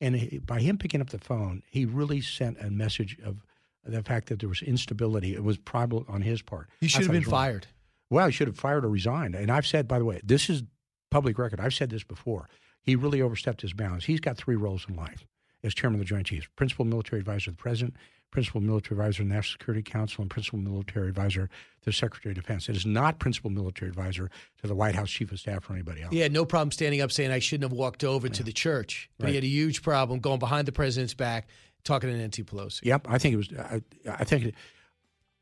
[0.00, 3.36] And he, by him picking up the phone, he really sent a message of
[3.84, 5.34] the fact that there was instability.
[5.34, 6.68] It was probably on his part.
[6.80, 7.68] You I should have been fired.
[8.10, 9.34] Well, he should have fired or resigned.
[9.34, 10.62] And I've said, by the way, this is
[11.10, 11.60] public record.
[11.60, 12.48] I've said this before.
[12.82, 14.04] He really overstepped his bounds.
[14.04, 15.24] He's got three roles in life
[15.64, 17.96] as chairman of the Joint Chiefs principal military advisor to the president,
[18.32, 22.68] principal military advisor National Security Council, and principal military advisor to the Secretary of Defense.
[22.68, 24.30] It is not principal military advisor
[24.60, 26.12] to the White House chief of staff or anybody else.
[26.12, 29.08] He had no problem standing up saying I shouldn't have walked over to the church,
[29.18, 31.46] but he had a huge problem going behind the president's back,
[31.84, 32.80] talking to Nancy Pelosi.
[32.82, 33.48] Yep, I think it was.
[33.52, 34.54] I, I think it,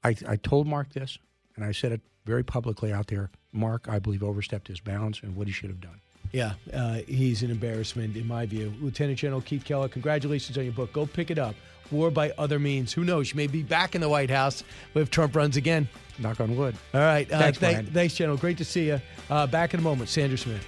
[0.04, 1.18] I, I told Mark this,
[1.56, 3.30] and I said it very publicly out there.
[3.52, 6.00] Mark, I believe, overstepped his bounds and what he should have done.
[6.32, 8.72] Yeah, uh, he's an embarrassment in my view.
[8.80, 10.92] Lieutenant General Keith Keller, congratulations on your book.
[10.92, 11.54] Go pick it up.
[11.92, 12.92] War by Other Means.
[12.92, 13.30] Who knows?
[13.32, 14.62] You may be back in the White House
[14.94, 15.88] if Trump runs again.
[16.18, 16.74] Knock on wood.
[16.92, 17.30] All right.
[17.32, 17.86] Uh, Thanks, thank- Brian.
[17.92, 18.36] thanks, General.
[18.36, 19.00] Great to see you.
[19.30, 20.08] Uh, back in a moment.
[20.10, 20.66] Sandra Smith.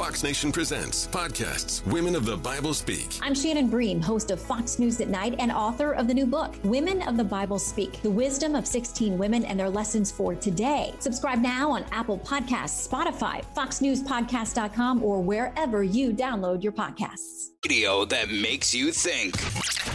[0.00, 3.18] Fox Nation presents podcasts Women of the Bible Speak.
[3.20, 6.54] I'm Shannon Bream, host of Fox News at Night and author of the new book,
[6.64, 10.94] Women of the Bible Speak The Wisdom of 16 Women and Their Lessons for Today.
[11.00, 17.50] Subscribe now on Apple Podcasts, Spotify, FoxNewsPodcast.com, or wherever you download your podcasts.
[17.68, 19.38] Radio that makes you think.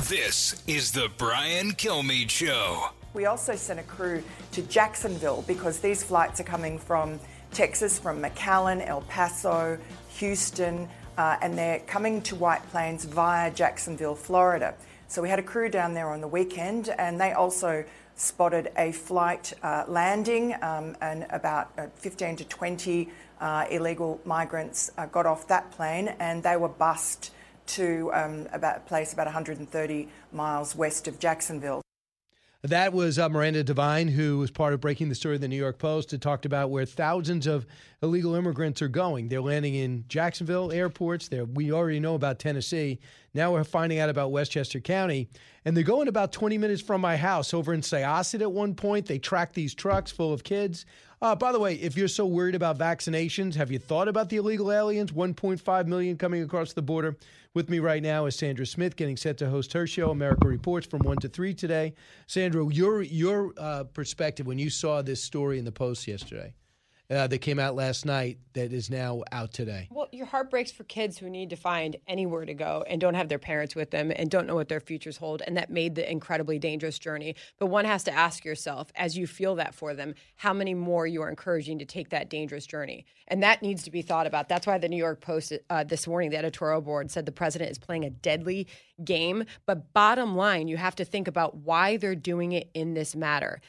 [0.08, 2.90] This is the Brian Kilmeade Show.
[3.16, 4.22] We also sent a crew
[4.52, 7.20] to Jacksonville because these flights are coming from
[7.56, 9.78] Texas, from McAllen, El Paso,
[10.18, 14.76] Houston, uh, and they're coming to White Plains via Jacksonville, Florida.
[15.08, 17.86] So we had a crew down there on the weekend, and they also
[18.18, 23.10] spotted a flight uh, landing, um, and about uh, 15 to 20
[23.40, 27.32] uh, illegal migrants uh, got off that plane, and they were bussed
[27.68, 31.85] to um, about a place about 130 miles west of Jacksonville.
[32.70, 35.56] That was uh, Miranda Devine, who was part of breaking the story of the New
[35.56, 37.68] York Post and talked about where thousands of
[38.02, 39.28] illegal immigrants are going.
[39.28, 41.28] They're landing in Jacksonville airports.
[41.28, 43.00] There, we already know about Tennessee.
[43.36, 45.30] Now we're finding out about Westchester County,
[45.64, 48.42] and they're going about 20 minutes from my house over in Syosset.
[48.42, 50.88] At one point, they track these trucks full of kids.
[51.22, 54.38] Uh, by the way, if you're so worried about vaccinations, have you thought about the
[54.38, 55.12] illegal aliens?
[55.12, 57.16] 1.5 million coming across the border.
[57.56, 60.86] With me right now is Sandra Smith, getting set to host her show, America Reports,
[60.86, 61.94] from one to three today.
[62.28, 66.54] Sandra, your your uh, perspective when you saw this story in the Post yesterday,
[67.10, 69.88] uh, that came out last night, that is now out today.
[69.92, 73.14] Well, your heart breaks for kids who need to find anywhere to go and don't
[73.14, 75.42] have their parents with them and don't know what their futures hold.
[75.46, 77.36] And that made the incredibly dangerous journey.
[77.60, 81.06] But one has to ask yourself, as you feel that for them, how many more
[81.06, 83.06] you are encouraging to take that dangerous journey.
[83.28, 84.50] And that needs to be thought about.
[84.50, 87.72] That's why the New York Post uh, this morning, the editorial board said the president
[87.72, 88.68] is playing a deadly
[89.04, 89.46] game.
[89.66, 93.62] But bottom line, you have to think about why they're doing it in this matter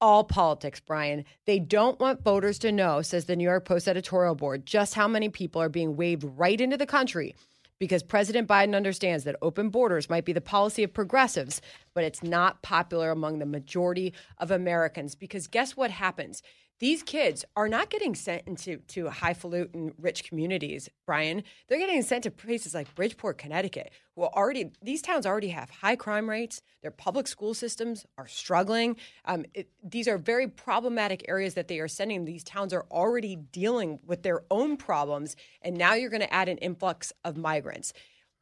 [0.00, 1.24] all politics, Brian.
[1.46, 5.06] They don't want voters to know, says the New York Post editorial board, just how
[5.08, 7.34] many people are being waved right into the country
[7.80, 11.60] because President Biden understands that open borders might be the policy of progressives,
[11.94, 15.16] but it's not popular among the majority of Americans.
[15.16, 16.42] Because guess what happens?
[16.80, 21.44] These kids are not getting sent into to highfalutin rich communities, Brian.
[21.68, 25.96] They're getting sent to places like Bridgeport, Connecticut, who already these towns already have high
[25.96, 26.62] crime rates.
[26.80, 28.96] Their public school systems are struggling.
[29.26, 32.24] Um, it, these are very problematic areas that they are sending.
[32.24, 36.48] These towns are already dealing with their own problems, and now you're going to add
[36.48, 37.92] an influx of migrants.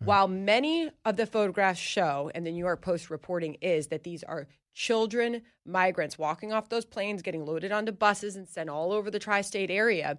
[0.05, 4.23] While many of the photographs show, and the New York Post reporting is that these
[4.23, 4.47] are
[4.79, 9.19] children, migrants walking off those planes, getting loaded onto buses and sent all over the
[9.19, 10.17] tri state area,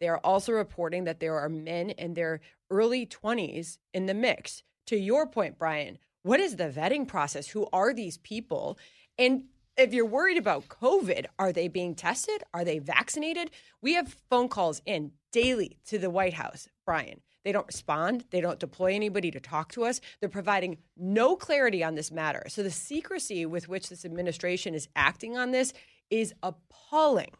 [0.00, 4.64] they are also reporting that there are men in their early 20s in the mix.
[4.86, 7.46] To your point, Brian, what is the vetting process?
[7.48, 8.78] Who are these people?
[9.16, 9.44] And
[9.76, 12.42] if you're worried about COVID, are they being tested?
[12.52, 13.52] Are they vaccinated?
[13.80, 17.20] We have phone calls in daily to the White House, Brian.
[17.44, 18.24] They don't respond.
[18.30, 20.00] They don't deploy anybody to talk to us.
[20.20, 22.42] They're providing no clarity on this matter.
[22.48, 25.72] So the secrecy with which this administration is acting on this
[26.10, 27.30] is appalling.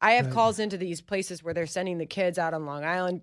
[0.00, 0.34] I have Right.
[0.34, 3.22] calls into these places where they're sending the kids out on Long Island.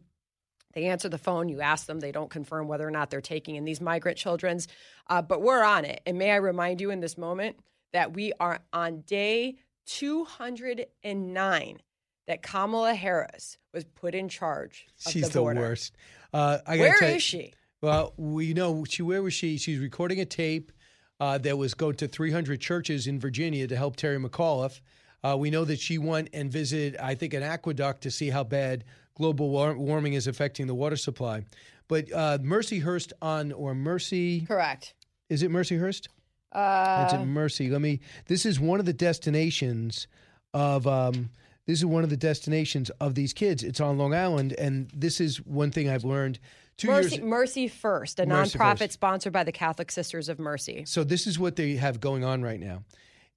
[0.73, 1.49] They answer the phone.
[1.49, 1.99] You ask them.
[1.99, 4.69] They don't confirm whether or not they're taking in these migrant children's.
[5.07, 5.99] Uh, but we're on it.
[6.05, 7.57] And may I remind you in this moment
[7.91, 11.81] that we are on day 209
[12.27, 15.95] that Kamala Harris was put in charge of She's the the, worst.
[16.33, 17.53] Uh, I gotta Where tell you- is she?
[17.81, 19.01] Well, we know she.
[19.01, 19.57] Where was she?
[19.57, 20.71] She's recording a tape
[21.19, 24.81] uh, that was going to 300 churches in Virginia to help Terry McAuliffe.
[25.23, 28.43] Uh, we know that she went and visited, I think, an aqueduct to see how
[28.43, 28.83] bad
[29.15, 31.43] global war- warming is affecting the water supply.
[31.87, 34.93] But uh, Mercy Hurst on or Mercy, correct?
[35.29, 36.07] Is it Mercy Hurst?
[36.51, 37.69] Uh, It's at Mercy.
[37.69, 37.99] Let me.
[38.27, 40.07] This is one of the destinations
[40.53, 40.85] of.
[40.85, 41.29] Um,
[41.67, 43.63] this is one of the destinations of these kids.
[43.63, 46.39] It's on Long Island, and this is one thing I've learned.
[46.77, 47.25] Two Mercy, years.
[47.25, 48.93] Mercy First, a Mercy nonprofit First.
[48.93, 50.83] sponsored by the Catholic Sisters of Mercy.
[50.85, 52.83] So this is what they have going on right now.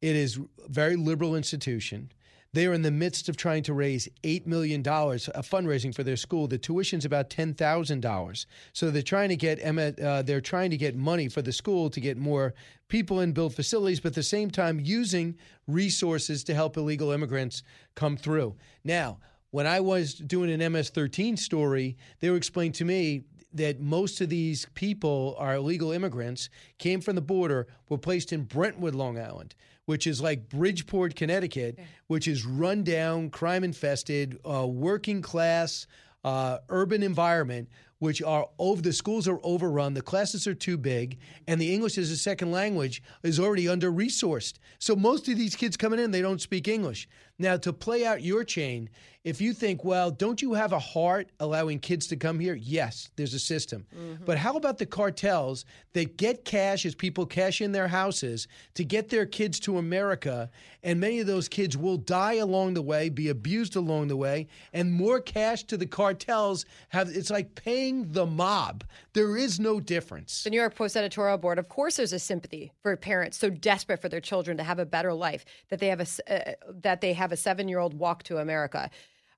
[0.01, 2.11] It is a very liberal institution.
[2.55, 6.17] They are in the midst of trying to raise $8 million, a fundraising for their
[6.17, 6.47] school.
[6.47, 8.47] The tuition's about $10,000.
[8.73, 12.01] So they're trying to get uh, they're trying to get money for the school to
[12.01, 12.55] get more
[12.87, 15.37] people and build facilities, but at the same time using
[15.67, 17.65] resources to help illegal immigrants
[17.97, 18.55] come through.
[18.85, 19.19] Now,
[19.51, 23.25] when I was doing an MS-13 story, they were explaining to me
[23.55, 28.43] that most of these people are illegal immigrants, came from the border, were placed in
[28.43, 29.55] Brentwood, Long Island,
[29.87, 31.79] which is like Bridgeport, Connecticut,
[32.09, 35.87] which is run down, crime infested, uh, working class,
[36.25, 37.69] uh, urban environment,
[37.99, 41.99] which are over the schools are overrun, the classes are too big, and the English
[41.99, 44.55] as a second language is already under resourced.
[44.79, 47.09] So most of these kids coming in, they don't speak English.
[47.39, 48.91] Now, to play out your chain,
[49.25, 52.55] if you think, well, don't you have a heart allowing kids to come here?
[52.55, 53.87] Yes, there's a system.
[53.93, 54.25] Mm-hmm.
[54.25, 55.65] But how about the cartels
[55.95, 60.51] that get cash as people cash in their houses to get their kids to America?
[60.83, 64.47] And many of those kids will die along the way, be abused along the way,
[64.73, 68.85] and more cash to the cartels have it's like paying the mob.
[69.13, 70.43] There is no difference.
[70.45, 74.01] The New York Post editorial board, of course, there's a sympathy for parents so desperate
[74.01, 76.53] for their children to have a better life that they have a uh,
[76.83, 78.91] that they have a seven year old walk to America.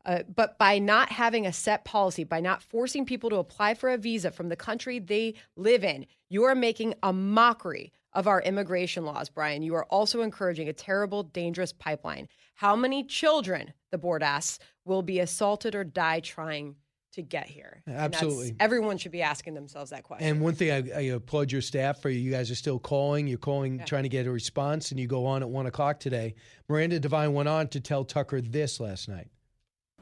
[0.04, 3.90] Uh, but by not having a set policy, by not forcing people to apply for
[3.90, 8.40] a visa from the country they live in, you are making a mockery of our
[8.42, 9.62] immigration laws, Brian.
[9.62, 12.28] You are also encouraging a terrible, dangerous pipeline.
[12.54, 16.76] How many children, the board asks, will be assaulted or die trying
[17.16, 17.82] to get here?
[17.86, 18.54] And Absolutely.
[18.60, 20.28] everyone should be asking themselves that question.
[20.28, 23.26] And one thing I, I applaud your staff for you guys are still calling.
[23.26, 26.34] You're calling, trying to get a response, and you go on at one o'clock today.
[26.68, 29.28] Miranda Devine went on to tell Tucker this last night.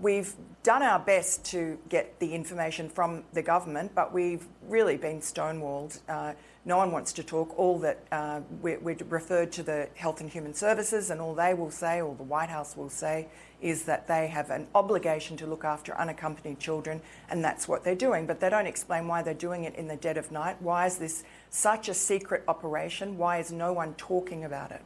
[0.00, 0.34] We've
[0.64, 6.00] done our best to get the information from the government, but we've really been stonewalled.
[6.08, 6.32] Uh,
[6.64, 7.56] no one wants to talk.
[7.56, 11.54] All that uh, we're, we're referred to the Health and Human Services, and all they
[11.54, 13.28] will say, all the White House will say,
[13.64, 17.00] is that they have an obligation to look after unaccompanied children,
[17.30, 18.26] and that's what they're doing.
[18.26, 20.60] But they don't explain why they're doing it in the dead of night.
[20.60, 23.16] Why is this such a secret operation?
[23.16, 24.82] Why is no one talking about it?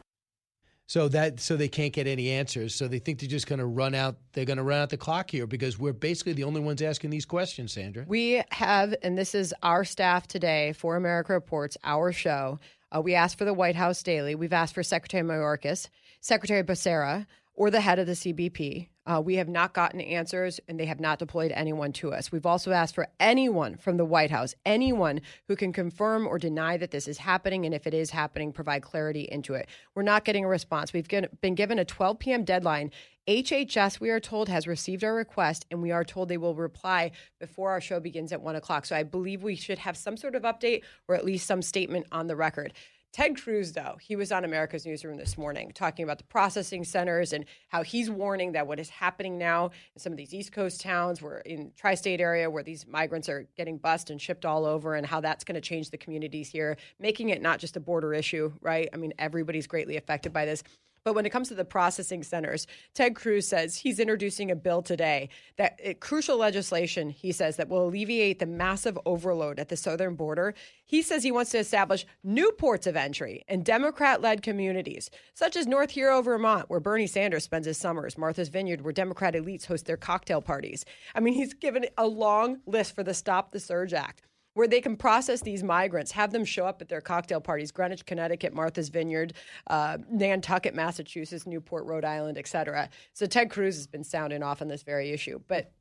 [0.87, 2.73] So that so they can't get any answers.
[2.73, 4.15] So they think they're just going to run out.
[4.31, 7.09] They're going to run out the clock here because we're basically the only ones asking
[7.09, 8.05] these questions, Sandra.
[8.07, 12.61] We have, and this is our staff today for America Reports, our show.
[12.95, 14.35] Uh, we asked for the White House Daily.
[14.35, 15.89] We've asked for Secretary Mayorkas,
[16.21, 17.27] Secretary Becerra,
[17.59, 18.87] or the head of the CBP.
[19.05, 22.31] Uh, we have not gotten answers, and they have not deployed anyone to us.
[22.31, 25.19] We've also asked for anyone from the White House, anyone
[25.49, 28.81] who can confirm or deny that this is happening, and if it is happening, provide
[28.81, 29.67] clarity into it.
[29.93, 30.93] We're not getting a response.
[30.93, 31.09] We've
[31.41, 32.45] been given a 12 p.m.
[32.45, 32.91] deadline.
[33.27, 37.11] HHS, we are told, has received our request, and we are told they will reply
[37.41, 38.85] before our show begins at one o'clock.
[38.85, 42.07] So I believe we should have some sort of update or at least some statement
[42.13, 42.71] on the record.
[43.11, 47.33] Ted Cruz, though, he was on America's Newsroom this morning talking about the processing centers
[47.33, 50.79] and how he's warning that what is happening now in some of these East Coast
[50.79, 54.93] towns, where in tri-state area, where these migrants are getting bussed and shipped all over,
[54.93, 58.13] and how that's going to change the communities here, making it not just a border
[58.13, 58.87] issue, right?
[58.93, 60.61] I mean, everybody's greatly affected by this.
[61.03, 64.81] But when it comes to the processing centers, Ted Cruz says he's introducing a bill
[64.81, 69.77] today that it, crucial legislation, he says, that will alleviate the massive overload at the
[69.77, 70.53] southern border.
[70.85, 75.55] He says he wants to establish new ports of entry in Democrat led communities, such
[75.55, 79.65] as North Hero, Vermont, where Bernie Sanders spends his summers, Martha's Vineyard, where Democrat elites
[79.65, 80.85] host their cocktail parties.
[81.15, 84.23] I mean, he's given a long list for the Stop the Surge Act
[84.53, 88.05] where they can process these migrants, have them show up at their cocktail parties, Greenwich,
[88.05, 89.33] Connecticut, Martha's Vineyard,
[89.67, 92.89] uh, Nantucket, Massachusetts, Newport, Rhode Island, et cetera.
[93.13, 95.39] So Ted Cruz has been sounding off on this very issue.
[95.47, 95.71] But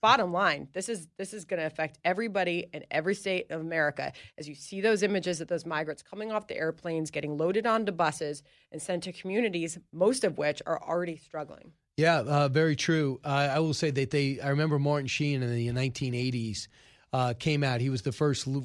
[0.00, 4.12] bottom line, this is this is going to affect everybody in every state of America
[4.38, 7.92] as you see those images of those migrants coming off the airplanes, getting loaded onto
[7.92, 8.42] buses
[8.72, 11.72] and sent to communities, most of which are already struggling.
[11.96, 13.20] Yeah, uh, very true.
[13.24, 14.40] Uh, I will say that they.
[14.40, 16.68] I remember Martin Sheen in the 1980s
[17.12, 17.80] uh, came out.
[17.80, 18.64] He was the first l-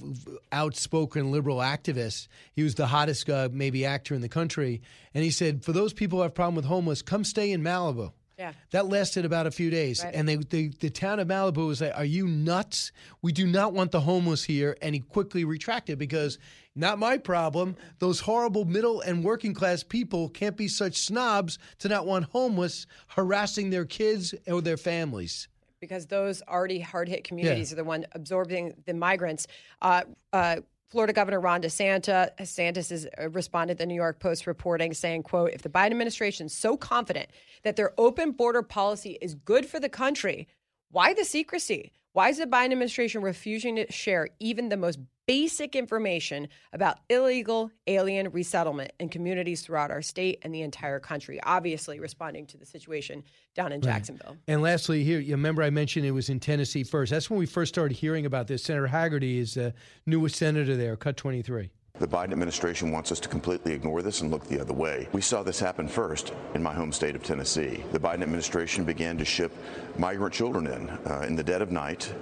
[0.51, 2.27] outspoken liberal activist.
[2.53, 4.81] He was the hottest, uh, maybe, actor in the country.
[5.13, 7.61] And he said, for those people who have a problem with homeless, come stay in
[7.61, 8.11] Malibu.
[8.37, 8.51] Yeah.
[8.71, 10.03] That lasted about a few days.
[10.03, 10.13] Right.
[10.13, 12.91] And they, they, the town of Malibu was like, Are you nuts?
[13.21, 14.75] We do not want the homeless here.
[14.81, 16.37] And he quickly retracted because,
[16.75, 17.77] not my problem.
[17.99, 22.85] Those horrible middle and working class people can't be such snobs to not want homeless
[23.07, 25.47] harassing their kids or their families.
[25.85, 27.75] Because those already hard hit communities Yeah.
[27.75, 29.47] are the one absorbing the migrants.
[29.81, 30.03] Uh,
[30.33, 30.57] uh,
[30.89, 35.23] Florida Governor Ron DeSantis, DeSantis has uh, responded to the New York Post reporting saying,
[35.23, 37.29] quote, if the Biden administration is so confident
[37.63, 40.47] that their open border policy is good for the country,
[40.91, 41.91] why the secrecy?
[42.13, 47.71] Why is the Biden administration refusing to share even the most basic information about illegal
[47.87, 51.39] alien resettlement in communities throughout our state and the entire country?
[51.43, 53.23] Obviously, responding to the situation
[53.55, 53.93] down in Right.
[53.93, 54.37] Jacksonville.
[54.47, 57.11] And lastly, here, you remember I mentioned it was in Tennessee first.
[57.11, 58.63] That's when we first started hearing about this.
[58.63, 59.73] Senator Hagerty is the
[60.05, 61.69] newest senator there, cut 23.
[61.97, 65.07] The Biden administration wants us to completely ignore this and look the other way.
[65.13, 67.85] We saw this happen first in my home state of Tennessee.
[67.93, 69.53] The Biden administration began to ship
[69.97, 72.13] migrant children in uh, in the dead of night.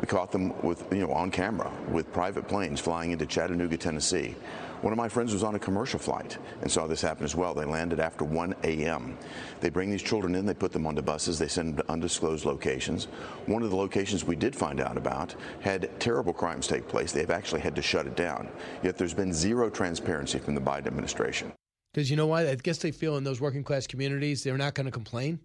[0.00, 4.34] We caught them with, you know, on camera with private planes flying into Chattanooga, Tennessee.
[4.82, 7.54] One of my friends was on a commercial flight and saw this happen as well.
[7.54, 9.16] They landed after 1 a.m.
[9.60, 12.44] They bring these children in, they put them onto buses, they send them to undisclosed
[12.44, 13.04] locations.
[13.46, 17.10] One of the locations we did find out about had terrible crimes take place.
[17.10, 18.48] They've actually had to shut it down.
[18.82, 21.52] Yet there's been zero transparency from the Biden administration.
[21.94, 22.46] Because you know what?
[22.46, 25.40] I guess they feel in those working class communities, they're not going to complain.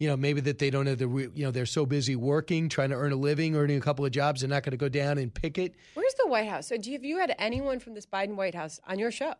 [0.00, 2.90] You know, maybe that they don't have the, you know, they're so busy working, trying
[2.90, 5.18] to earn a living, earning a couple of jobs, they're not going to go down
[5.18, 5.76] and picket.
[5.94, 6.66] Where's the White House?
[6.66, 9.34] So, do you, have you had anyone from this Biden White House on your show?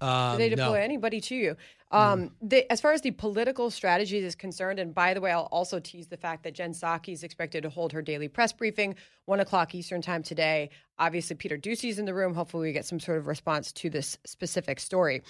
[0.00, 0.84] Um, Do they deploy no.
[0.84, 1.56] anybody to you?
[1.90, 5.48] Um, the, as far as the political strategy is concerned, and by the way, I'll
[5.52, 8.94] also tease the fact that Jen Psaki is expected to hold her daily press briefing,
[9.26, 10.70] one o'clock Eastern time today.
[10.98, 12.32] Obviously, Peter Doocy's in the room.
[12.34, 15.22] Hopefully, we get some sort of response to this specific story.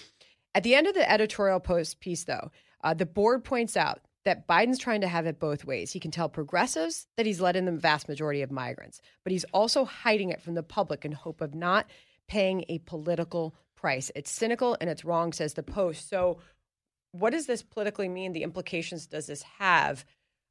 [0.54, 2.52] At the end of the editorial post piece, though,
[2.84, 5.92] uh, the board points out that Biden's trying to have it both ways.
[5.92, 9.44] He can tell progressives that he's let in the vast majority of migrants, but he's
[9.52, 11.86] also hiding it from the public in hope of not
[12.28, 14.10] paying a political price.
[14.14, 16.08] It's cynical and it's wrong, says the Post.
[16.08, 16.38] So,
[17.12, 18.32] what does this politically mean?
[18.32, 20.04] The implications does this have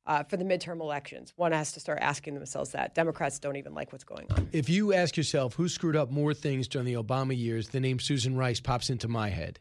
[0.05, 1.31] uh, for the midterm elections?
[1.37, 2.95] One has to start asking themselves that.
[2.95, 4.49] Democrats don't even like what's going on.
[4.51, 7.99] If you ask yourself who screwed up more things during the Obama years, the name
[7.99, 9.59] Susan Rice pops into my head.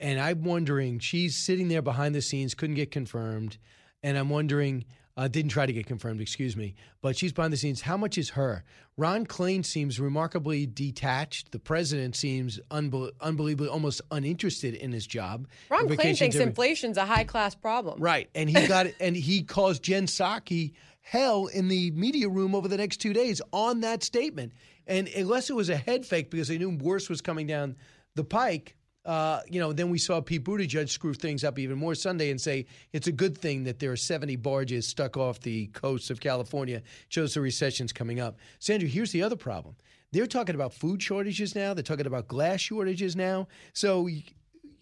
[0.00, 3.58] And I'm wondering, she's sitting there behind the scenes, couldn't get confirmed.
[4.02, 4.84] And I'm wondering,
[5.18, 7.80] uh, didn't try to get confirmed, excuse me, but she's behind the scenes.
[7.80, 8.62] How much is her?
[8.96, 11.50] Ron Klain seems remarkably detached.
[11.50, 15.48] The president seems unbel- unbelievably almost uninterested in his job.
[15.70, 18.00] Ron Klain thinks inflation's a high class problem.
[18.00, 18.30] Right.
[18.36, 22.76] And he got and he caused Jen Psaki hell in the media room over the
[22.76, 24.52] next two days on that statement.
[24.86, 27.74] And unless it was a head fake because they knew worse was coming down
[28.14, 28.76] the pike,
[29.08, 32.38] uh, you know, then we saw Pete Buttigieg screw things up even more Sunday and
[32.38, 36.20] say it's a good thing that there are 70 barges stuck off the coast of
[36.20, 36.82] California.
[37.08, 38.36] Shows the recession's coming up.
[38.58, 39.76] Sandra, here's the other problem.
[40.12, 41.72] They're talking about food shortages now.
[41.72, 43.48] They're talking about glass shortages now.
[43.72, 44.10] So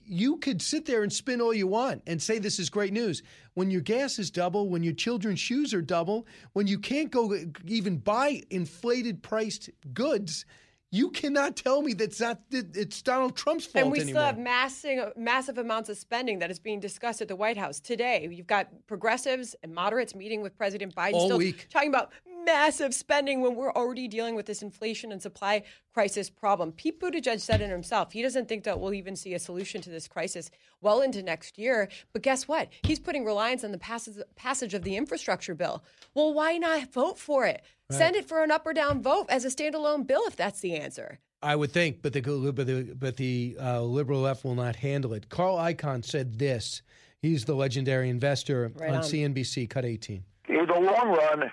[0.05, 3.23] you could sit there and spin all you want and say this is great news.
[3.55, 7.33] When your gas is double, when your children's shoes are double, when you can't go
[7.65, 10.47] even buy inflated priced goods,
[10.93, 14.21] you cannot tell me that's not it's Donald Trump's fault And we anymore.
[14.23, 17.81] still have massive, massive amounts of spending that is being discussed at the White House
[17.81, 18.29] today.
[18.31, 21.67] You've got progressives and moderates meeting with President Biden All still week.
[21.71, 22.13] talking about
[22.45, 25.65] massive spending when we're already dealing with this inflation and supply
[25.97, 26.73] crisis problem.
[26.73, 28.13] Pete Buttigieg said it himself.
[28.13, 30.51] He doesn't think that we'll even see a solution to this crisis
[30.83, 31.89] well into next year.
[32.13, 32.69] But guess what?
[32.83, 35.83] He's putting reliance on the passage passage of the infrastructure bill.
[36.13, 37.63] Well, why not vote for it?
[37.89, 37.97] Right.
[37.97, 40.75] Send it for an up or down vote as a standalone bill if that's the
[40.77, 41.19] answer.
[41.43, 45.15] I would think, but the but the, but the uh, liberal left will not handle
[45.15, 45.31] it.
[45.31, 46.83] Carl Icahn said this.
[47.23, 49.71] He's the legendary investor right on, on CNBC.
[49.71, 50.23] Cut 18.
[50.51, 51.51] In the long run,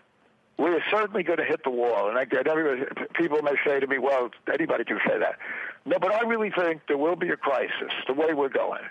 [0.58, 2.10] we are certainly going to hit the wall.
[2.10, 2.84] And I get everybody,
[3.16, 5.38] people may say to me, well, anybody can say that.
[5.86, 8.84] No, but I really think there will be a crisis the way we're going.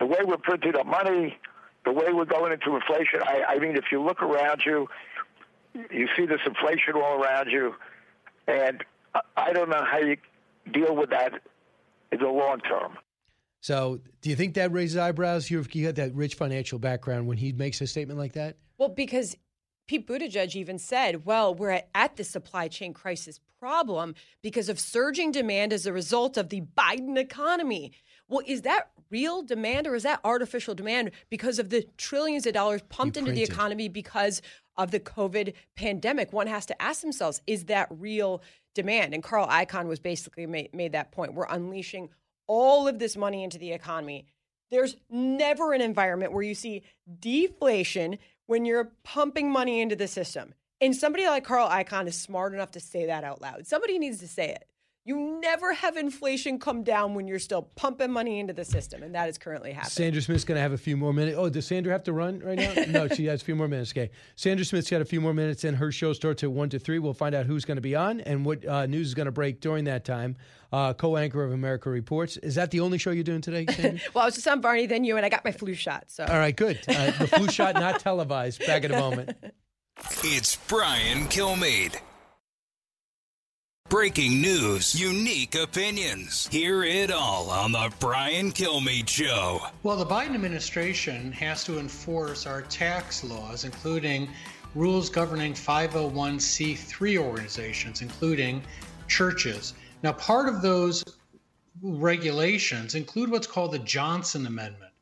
[0.00, 1.38] The way we're printing up money,
[1.84, 3.20] the way we're going into inflation.
[3.22, 4.88] I, I mean, if you look around you,
[5.90, 7.74] you see this inflation all around you.
[8.48, 8.82] And
[9.36, 10.16] I don't know how you
[10.72, 11.40] deal with that
[12.10, 12.96] in the long term.
[13.60, 15.50] So, do you think that raises eyebrows?
[15.50, 18.56] You have that rich financial background when he makes a statement like that.
[18.76, 19.36] Well, because
[19.86, 25.32] Pete Buttigieg even said, well, we're at, the supply chain crisis problem because of surging
[25.32, 27.92] demand as a result of the Biden economy.
[28.28, 32.54] Well, is that real demand or is that artificial demand because of the trillions of
[32.54, 34.42] dollars pumped into the economy because
[34.76, 36.32] of the COVID pandemic?
[36.32, 38.42] One has to ask themselves, is that real
[38.74, 39.14] demand?
[39.14, 41.34] And Carl Icahn was basically made, made that point.
[41.34, 42.10] We're unleashing
[42.46, 44.26] all of this money into the economy.
[44.70, 46.82] There's never an environment where you see
[47.20, 50.54] deflation when you're pumping money into the system.
[50.80, 53.66] And somebody like Carl Icahn is smart enough to say that out loud.
[53.66, 54.68] Somebody needs to say it.
[55.06, 59.14] You never have inflation come down when you're still pumping money into the system, and
[59.14, 59.90] that is currently happening.
[59.90, 61.36] Sandra Smith's going to have a few more minutes.
[61.38, 62.72] Oh, does Sandra have to run right now?
[62.88, 63.92] no, she has a few more minutes.
[63.92, 64.10] Okay.
[64.34, 67.00] Sandra Smith's got a few more minutes, and her show starts at 1 to 3.
[67.00, 69.32] We'll find out who's going to be on and what uh, news is going to
[69.32, 70.36] break during that time.
[70.72, 72.38] Uh, co anchor of America Reports.
[72.38, 74.00] Is that the only show you're doing today, Sandra?
[74.14, 76.04] well, I was just on Varney, then you, and I got my flu shot.
[76.08, 76.24] So.
[76.24, 76.80] All right, good.
[76.88, 78.66] Uh, the flu shot not televised.
[78.66, 79.36] Back in a moment.
[80.24, 82.00] It's Brian Kilmeade.
[83.90, 86.48] Breaking news, unique opinions.
[86.48, 89.60] Hear it all on the Brian Kilmeade Show.
[89.82, 94.30] Well, the Biden administration has to enforce our tax laws, including
[94.74, 98.62] rules governing 501c3 organizations, including
[99.06, 99.74] churches.
[100.02, 101.04] Now, part of those
[101.82, 104.92] regulations include what's called the Johnson Amendment,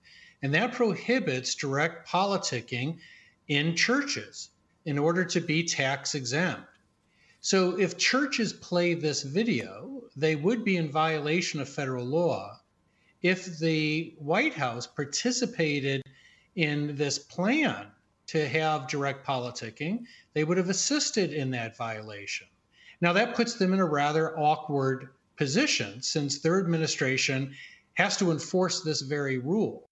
[0.43, 2.99] and that prohibits direct politicking
[3.47, 4.51] in churches
[4.85, 6.67] in order to be tax exempt.
[7.45, 12.61] So if churches play this video, they would be in violation of federal law.
[13.21, 16.03] If the White House participated
[16.55, 17.89] in this plan
[18.29, 20.05] to have direct politicking,
[20.35, 22.47] they would have assisted in that violation.
[23.01, 27.57] Now, that puts them in a rather awkward position since their administration
[27.95, 29.89] has to enforce this very rule.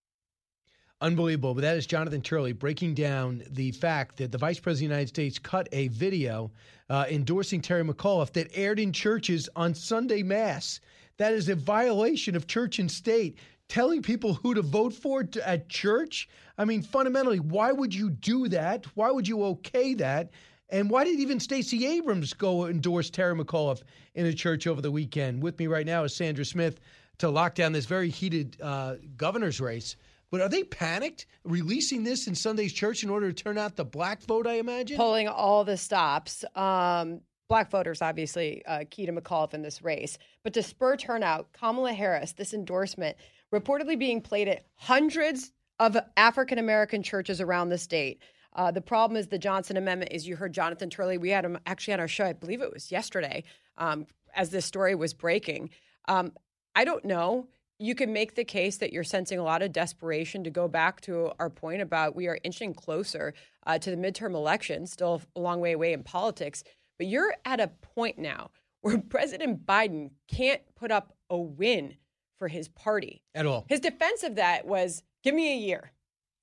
[1.02, 1.54] Unbelievable.
[1.54, 4.94] But that is Jonathan Turley breaking down the fact that the Vice President of the
[4.94, 6.50] United States cut a video
[6.90, 10.80] uh, endorsing Terry McAuliffe that aired in churches on Sunday Mass.
[11.16, 13.38] That is a violation of church and state.
[13.68, 16.28] Telling people who to vote for to, at church?
[16.58, 18.84] I mean, fundamentally, why would you do that?
[18.96, 20.30] Why would you okay that?
[20.70, 23.82] And why did even Stacey Abrams go endorse Terry McAuliffe
[24.14, 25.42] in a church over the weekend?
[25.42, 26.80] With me right now is Sandra Smith
[27.18, 29.96] to lock down this very heated uh, governor's race.
[30.30, 33.84] But are they panicked releasing this in Sunday's church in order to turn out the
[33.84, 34.96] black vote, I imagine?
[34.96, 36.44] Pulling all the stops.
[36.54, 40.18] Um, black voters, obviously, uh, key to McAuliffe in this race.
[40.44, 43.16] But to spur turnout, Kamala Harris, this endorsement
[43.52, 48.22] reportedly being played at hundreds of African American churches around the state.
[48.54, 50.12] Uh, the problem is the Johnson Amendment.
[50.12, 51.18] Is you heard Jonathan Turley.
[51.18, 52.24] We had him actually on our show.
[52.24, 53.42] I believe it was yesterday,
[53.78, 55.70] um, as this story was breaking.
[56.06, 56.32] Um,
[56.76, 57.48] I don't know
[57.80, 61.00] you can make the case that you're sensing a lot of desperation to go back
[61.00, 63.32] to our point about we are inching closer
[63.66, 66.62] uh, to the midterm elections, still a long way away in politics.
[66.98, 68.50] But you're at a point now
[68.82, 71.94] where President Biden can't put up a win
[72.38, 73.64] for his party at all.
[73.68, 75.92] His defense of that was give me a year.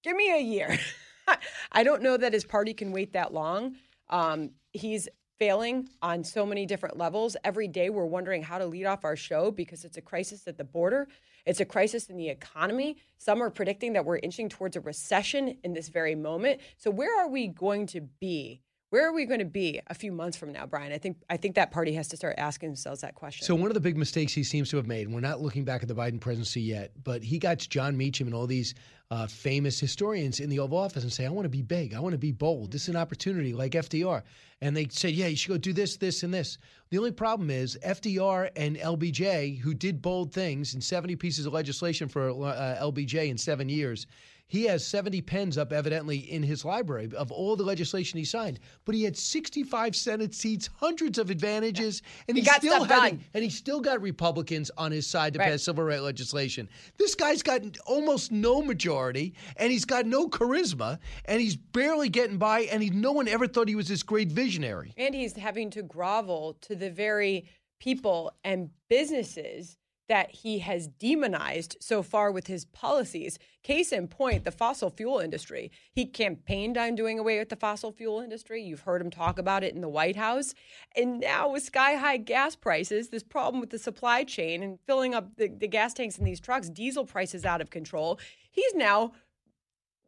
[0.04, 0.80] Give me a year.
[1.72, 3.76] I don't know that his party can wait that long.
[4.10, 5.08] Um, he's
[5.38, 7.38] failing on so many different levels.
[7.44, 10.58] Every day we're wondering how to lead off our show because it's a crisis at
[10.58, 11.08] the border.
[11.48, 12.98] It's a crisis in the economy.
[13.18, 16.60] Some are predicting that we're inching towards a recession in this very moment.
[16.78, 20.14] So where are we going to be where are we going to be a few
[20.14, 20.94] months from now, Brian?
[20.94, 23.46] I think I think that party has to start asking themselves that question.
[23.46, 25.66] So one of the big mistakes he seems to have made, and we're not looking
[25.66, 28.76] back at the Biden presidency yet, but he got Jon Meacham and all these
[29.12, 31.94] uh, famous historians in the Oval Office and say, "I want to be big.
[31.94, 32.72] I want to be bold.
[32.72, 34.24] This is an opportunity, like FDR."
[34.62, 36.58] And they said, "Yeah, you should go do this, this, and this."
[36.90, 41.52] The only problem is FDR and LBJ, who did bold things and 70 pieces of
[41.52, 44.08] legislation for uh, LBJ in seven years
[44.50, 48.60] He has 70 pens up, evidently, in his library of all the legislation he signed.
[48.86, 52.90] But he had 65 Senate seats, hundreds of advantages, and He he, got still had
[52.90, 53.24] done.
[53.34, 55.50] and he still got Republicans on his side to Right.
[55.52, 56.70] pass civil rights legislation.
[56.98, 62.38] This guy's got almost no majority, and he's got no charisma, and he's barely getting
[62.38, 64.94] by, and he, no one ever thought he was this great visionary.
[64.98, 67.50] And he's having to grovel to the very
[67.80, 69.76] people and businesses
[70.08, 73.38] that he has demonized so far with his policies.
[73.64, 75.72] Case in point, the fossil fuel industry.
[75.92, 78.64] He campaigned on doing away with the fossil fuel industry.
[78.64, 80.54] You've heard him talk about it in the White House.
[80.96, 85.14] And now, with sky high gas prices, this problem with the supply chain and filling
[85.14, 88.20] up the, the gas tanks in these trucks, diesel prices out of control,
[88.52, 89.12] he's now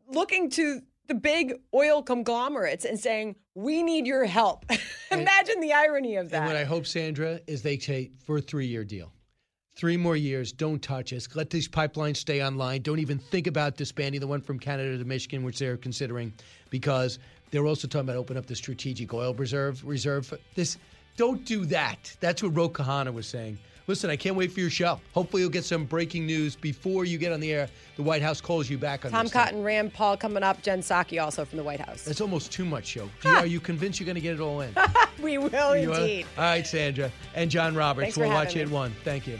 [0.08, 4.66] looking to the big oil conglomerates and saying, We need your help.
[5.12, 6.38] Imagine the irony of that.
[6.38, 9.12] And what I hope, Sandra, is they take for a three year deal.
[9.80, 11.30] Three more years, don't touch us.
[11.36, 12.82] Let these pipelines stay online.
[12.82, 16.34] Don't even think about disbanding the one from Canada to Michigan, which they're considering,
[16.70, 17.18] because
[17.50, 19.82] they're also talking about opening up the strategic oil reserve.
[19.86, 20.34] Reserve.
[20.54, 20.78] This.
[21.16, 22.14] Don't do that.
[22.20, 23.58] That's what Ro Khanna was saying.
[23.88, 25.00] Listen, I can't wait for your show.
[25.14, 27.70] Hopefully, you'll get some breaking news before you get on the air.
[27.96, 29.42] The White House calls you back on Tom this thing.
[29.42, 32.04] Cotton, Rand Paul coming up, Jen Psaki also from the White House.
[32.04, 33.10] That's almost too much, show.
[33.26, 34.76] Are you convinced you're going to get it all in?
[35.22, 36.00] we will You are?
[36.02, 36.26] indeed.
[36.38, 37.10] All right, Sandra.
[37.34, 38.18] And John Roberts.
[38.18, 38.94] We'll watch you at one.
[39.06, 39.40] Thank you.